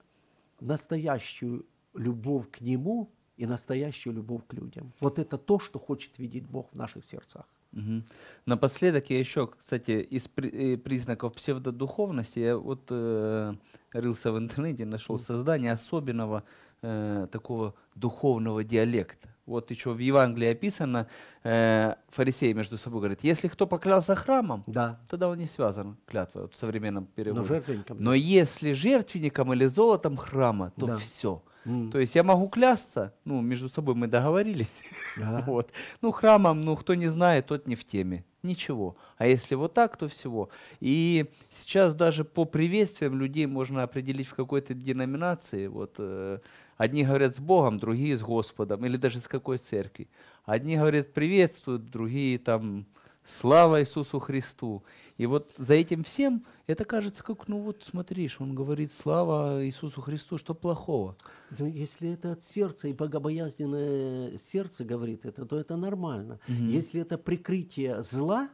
настоящую 0.61 1.65
любовь 1.95 2.47
к 2.51 2.61
Нему 2.61 3.09
и 3.37 3.47
настоящую 3.47 4.15
любовь 4.15 4.43
к 4.47 4.55
людям. 4.55 4.93
Вот 5.01 5.19
это 5.19 5.37
то, 5.39 5.59
что 5.59 5.79
хочет 5.79 6.19
видеть 6.19 6.45
Бог 6.47 6.71
в 6.73 6.77
наших 6.77 7.05
сердцах. 7.05 7.45
Мгм. 7.73 8.05
Напоследок 8.47 9.11
я 9.11 9.19
еще, 9.19 9.47
кстати, 9.47 9.91
из 10.15 10.29
при- 10.29 10.75
э, 10.75 10.77
признаков 10.77 11.33
псевдодуховности, 11.33 12.39
я 12.41 12.57
вот 12.57 12.87
э, 12.91 13.55
рылся 13.93 14.31
в 14.33 14.39
интернете, 14.39 14.85
нашел 14.87 15.19
создание 15.19 15.73
особенного 15.73 16.43
э, 16.85 17.27
такого 17.33 17.75
духовного 17.95 18.63
диалекта. 18.65 19.29
Вот 19.47 19.71
еще 19.71 19.91
в 19.93 19.99
Евангелии 19.99 20.49
описано, 20.53 21.07
э, 21.45 21.95
фарисеи 22.11 22.53
между 22.55 22.77
собой 22.79 23.01
говорят, 23.01 23.19
если 23.23 23.49
кто 23.49 23.67
поклялся 23.67 24.15
храмом, 24.15 24.63
Да. 24.67 24.99
тогда 25.09 25.29
он 25.29 25.39
не 25.39 25.47
связан 25.47 25.97
клятвой 26.07 26.43
вот 26.45 26.55
в 26.55 26.57
современном 26.57 27.05
Но 27.05 27.09
переводе. 27.15 27.49
жертвенником. 27.49 27.97
Но 28.01 28.15
если 28.15 28.73
жертвенником 28.73 29.53
или 29.53 29.67
золотом 29.67 30.17
храма, 30.17 30.73
то 30.81 30.87
Да. 30.87 30.97
все. 30.97 31.43
М. 31.67 31.91
То 31.91 31.99
есть 31.99 32.15
я 32.15 32.23
могу 32.23 32.49
клясться, 32.49 33.13
ну, 33.25 33.41
между 33.43 33.69
собой 33.69 33.95
мы 33.95 34.07
договорились. 34.07 34.83
Да. 35.17 35.43
Вот. 35.47 35.71
Ну, 36.03 36.11
храмом, 36.13 36.61
ну, 36.63 36.77
кто 36.77 36.95
не 36.95 37.09
знает, 37.09 37.47
тот 37.47 37.67
не 37.67 37.75
в 37.75 37.85
теме. 37.85 38.25
Ничего. 38.43 38.97
А 39.19 39.27
если 39.27 39.57
вот 39.57 39.73
так, 39.75 39.97
то 39.97 40.07
всего. 40.09 40.49
И 40.81 41.27
сейчас 41.59 41.95
даже 41.95 42.25
по 42.25 42.45
приветствиям 42.45 43.19
людей 43.19 43.47
можно 43.47 43.83
определить 43.83 44.29
в 44.29 44.35
какой-то 44.35 44.75
деноминации. 44.75 45.67
Вот, 45.69 45.95
э, 45.99 46.39
одни 46.77 47.05
говорят 47.05 47.37
с 47.37 47.41
Богом, 47.41 47.79
другие 47.79 48.17
с 48.17 48.23
Господом, 48.23 48.85
или 48.85 48.97
даже 48.97 49.21
с 49.21 49.29
какой 49.29 49.59
церкви. 49.59 50.09
Одни 50.45 50.77
говорят 50.77 51.13
приветствуют, 51.13 51.91
другие 51.91 52.39
там 52.39 52.87
слава 53.25 53.81
Иисусу 53.83 54.19
Христу. 54.21 54.83
И 55.17 55.27
вот 55.27 55.53
за 55.57 55.75
этим 55.75 56.03
всем 56.03 56.45
это 56.67 56.85
кажется 56.85 57.23
как, 57.23 57.47
ну 57.49 57.61
вот 57.61 57.85
смотришь, 57.85 58.41
он 58.41 58.55
говорит 58.55 58.93
слава 58.93 59.65
Иисусу 59.65 60.01
Христу, 60.01 60.39
что 60.39 60.55
плохого? 60.55 61.17
Ну, 61.59 61.67
если 61.67 62.13
это 62.13 62.33
от 62.33 62.43
сердца 62.43 62.89
и 62.89 62.93
богобоязненное 62.93 64.37
сердце 64.39 64.85
говорит 64.85 65.25
это, 65.25 65.47
то 65.47 65.59
это 65.59 65.77
нормально. 65.77 66.41
Если 66.49 67.01
это 67.01 67.17
прикрытие 67.17 68.03
зла, 68.03 68.49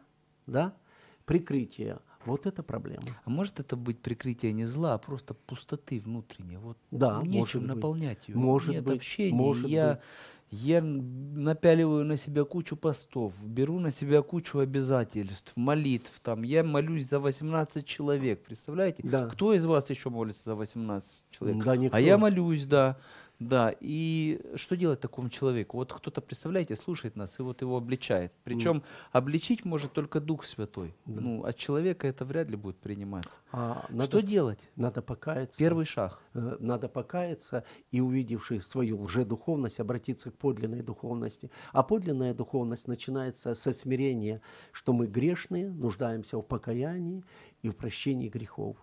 да, 0.47 0.75
прикрытие, 1.25 1.99
вот 2.27 2.47
это 2.47 2.63
проблема. 2.63 3.03
А 3.25 3.31
может 3.31 3.61
это 3.61 3.77
быть 3.77 4.01
прикрытие 4.01 4.53
не 4.53 4.65
зла, 4.67 4.95
а 4.95 4.99
просто 4.99 5.35
пустоты 5.35 6.01
внутренней? 6.01 6.57
Вот 6.57 6.77
Да, 6.91 7.17
может 7.21 7.29
нечем 7.33 7.61
быть. 7.61 7.69
наполнять 7.69 8.29
ее. 8.29 8.37
Может 8.37 8.75
Нет 8.75 8.85
быть, 8.85 8.97
общения. 8.99 9.35
может 9.35 9.69
я, 9.69 9.95
быть. 10.51 10.61
я 10.61 10.83
напяливаю 10.83 12.05
на 12.05 12.17
себя 12.17 12.45
кучу 12.45 12.77
постов, 12.77 13.35
беру 13.43 13.79
на 13.79 13.91
себя 13.93 14.23
кучу 14.23 14.59
обязательств, 14.59 15.53
молитв. 15.57 16.13
Там, 16.23 16.43
я 16.43 16.63
молюсь 16.65 17.09
за 17.09 17.21
18 17.21 17.87
человек. 17.87 18.45
Представляете? 18.45 19.03
Да. 19.03 19.27
Кто 19.27 19.55
из 19.55 19.65
вас 19.65 19.89
еще 19.91 20.11
молится 20.11 20.45
за 20.45 20.55
18 20.55 21.25
человек? 21.31 21.65
Да, 21.65 21.77
никто. 21.77 21.97
А 21.97 22.01
я 22.01 22.19
молюсь, 22.19 22.65
да. 22.65 22.99
Да, 23.41 23.75
и 23.81 24.39
что 24.57 24.77
делать 24.77 25.01
такому 25.01 25.31
человеку? 25.31 25.79
Вот 25.79 25.93
кто-то, 25.95 26.21
представляете, 26.21 26.77
слушает 26.77 27.17
нас 27.17 27.39
и 27.39 27.43
вот 27.43 27.63
его 27.63 27.79
обличает. 27.79 28.33
Причем 28.45 28.83
обличить 29.13 29.65
может 29.65 29.95
только 29.95 30.21
Дух 30.21 30.45
Святой. 30.45 30.95
Ну, 31.07 31.45
от 31.45 31.57
человека 31.57 32.07
это 32.07 32.27
вряд 32.27 32.51
ли 32.51 32.57
будет 32.57 32.77
приниматься. 32.77 33.41
А 33.51 33.87
надо, 33.89 34.05
Что 34.11 34.21
делать? 34.21 34.71
надо 34.77 35.01
покаяться. 35.01 35.59
Первый 35.59 35.87
шаг. 35.87 36.21
Э, 36.35 36.57
Надо 36.61 36.89
покаяться 36.89 37.65
и, 37.91 38.03
увидевший 38.03 38.61
свою 38.61 39.01
лжедуховность, 39.01 39.81
обратиться 39.81 40.31
к 40.31 40.35
подлинной 40.37 40.83
духовности. 40.83 41.51
А 41.73 41.83
подлинная 41.83 42.35
духовность 42.35 42.89
начинается 42.89 43.55
со 43.55 43.73
смирения, 43.73 44.43
что 44.73 44.93
мы 44.93 45.07
грешные, 45.07 45.71
нуждаемся 45.71 46.37
в 46.37 46.43
покаянии 46.43 47.25
и 47.63 47.71
в 47.71 47.77
прощении 47.77 48.29
грехов. 48.29 48.77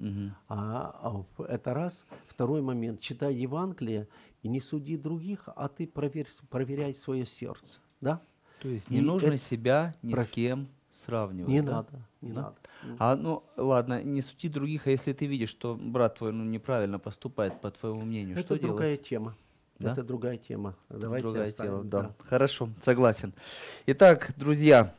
Мгм. 0.00 0.34
А, 0.48 1.24
а 1.38 1.42
это 1.44 1.74
раз. 1.74 2.06
Второй 2.26 2.62
момент. 2.62 3.00
Читай 3.00 3.34
Евангелие 3.34 4.08
и 4.42 4.48
не 4.48 4.60
суди 4.60 4.96
других, 4.96 5.48
а 5.54 5.68
ты 5.68 5.86
проверь, 5.86 6.26
проверяй 6.48 6.94
свое 6.94 7.26
сердце. 7.26 7.80
Да? 8.00 8.20
То 8.60 8.68
есть 8.68 8.88
не 8.90 8.98
И 8.98 9.00
нужно 9.00 9.28
это- 9.34 9.38
себя 9.38 9.94
ни 10.02 10.12
Про- 10.12 10.24
с 10.24 10.26
кем 10.28 10.68
сравнивать. 10.90 11.50
Не 11.50 11.62
да? 11.62 11.72
надо. 11.72 11.90
Не 12.22 12.32
Да. 12.32 12.42
надо. 12.42 12.56
А 12.98 13.16
ну 13.16 13.42
ладно, 13.56 14.02
не 14.02 14.22
суди 14.22 14.48
других, 14.48 14.86
а 14.86 14.90
если 14.90 15.12
ты 15.12 15.26
видишь, 15.26 15.50
что 15.50 15.74
брат 15.80 16.16
твой 16.18 16.32
ну, 16.32 16.44
неправильно 16.44 16.98
поступает, 16.98 17.60
по 17.60 17.70
твоему 17.70 18.00
мнению, 18.02 18.36
Это 18.38 18.56
что 18.56 18.58
другая 18.66 18.94
делать? 18.96 19.08
тема. 19.08 19.34
Да? 19.78 19.92
Это 19.92 20.02
другая 20.02 20.36
тема. 20.36 20.74
Давайте 20.90 21.26
Другая 21.26 21.48
оставим, 21.48 21.72
тема, 21.78 21.84
да. 21.84 22.14
Хорошо, 22.28 22.68
согласен. 22.84 23.32
Итак, 23.86 24.32
друзья, 24.36 24.94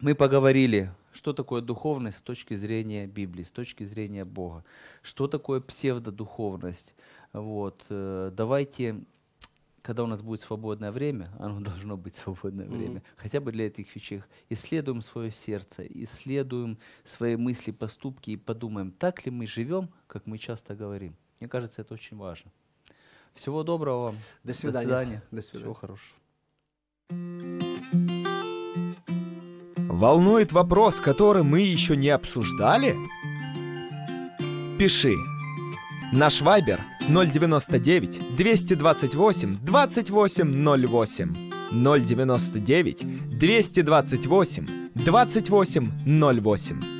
мы 0.00 0.14
поговорили, 0.14 0.90
что 1.16 1.32
такое 1.32 1.62
духовность 1.62 2.18
с 2.18 2.22
точки 2.22 2.54
зрения 2.54 3.06
Библии, 3.06 3.42
с 3.42 3.50
точки 3.50 3.84
зрения 3.84 4.24
Бога. 4.24 4.64
Что 5.02 5.26
такое 5.26 5.60
псевдодуховность? 5.60 6.94
Вот. 7.32 7.84
э, 7.88 8.30
Давайте, 8.36 9.00
когда 9.82 10.04
у 10.04 10.06
нас 10.06 10.22
будет 10.22 10.42
свободное 10.42 10.92
время, 10.92 11.30
оно 11.38 11.60
должно 11.60 11.96
быть 11.96 12.16
свободное 12.16 12.66
Мгм. 12.66 12.76
время, 12.78 13.02
хотя 13.16 13.40
бы 13.40 13.50
для 13.52 13.66
этих 13.66 13.94
вещей, 13.96 14.22
исследуем 14.50 15.02
свое 15.02 15.32
сердце, 15.32 15.84
исследуем 15.86 16.78
свои 17.04 17.36
мысли, 17.36 17.72
поступки 17.72 18.30
и 18.30 18.36
подумаем, 18.36 18.92
так 18.92 19.24
ли 19.24 19.32
мы 19.32 19.46
живем, 19.46 19.88
как 20.06 20.26
мы 20.26 20.38
часто 20.38 20.74
говорим. 20.74 21.16
Мне 21.40 21.48
кажется, 21.48 21.82
это 21.82 21.94
очень 21.94 22.16
важно. 22.16 22.50
Всего 23.34 23.62
доброго 23.62 24.02
вам. 24.04 24.16
До 24.44 24.52
свидания. 24.52 24.72
До 24.72 24.96
свидания. 24.96 25.22
До 25.30 25.40
Всего 25.40 25.74
свидания. 25.74 25.74
хорошего. 25.74 27.65
Волнует 29.96 30.52
вопрос, 30.52 31.00
который 31.00 31.42
мы 31.42 31.62
еще 31.62 31.96
не 31.96 32.10
обсуждали? 32.10 32.94
Пиши. 34.78 35.14
Наш 36.12 36.42
вайбер 36.42 36.82
099 37.08 38.36
228 38.36 39.58
2808 39.62 41.34
099 41.72 43.38
228 43.38 44.66
2808 44.94 46.95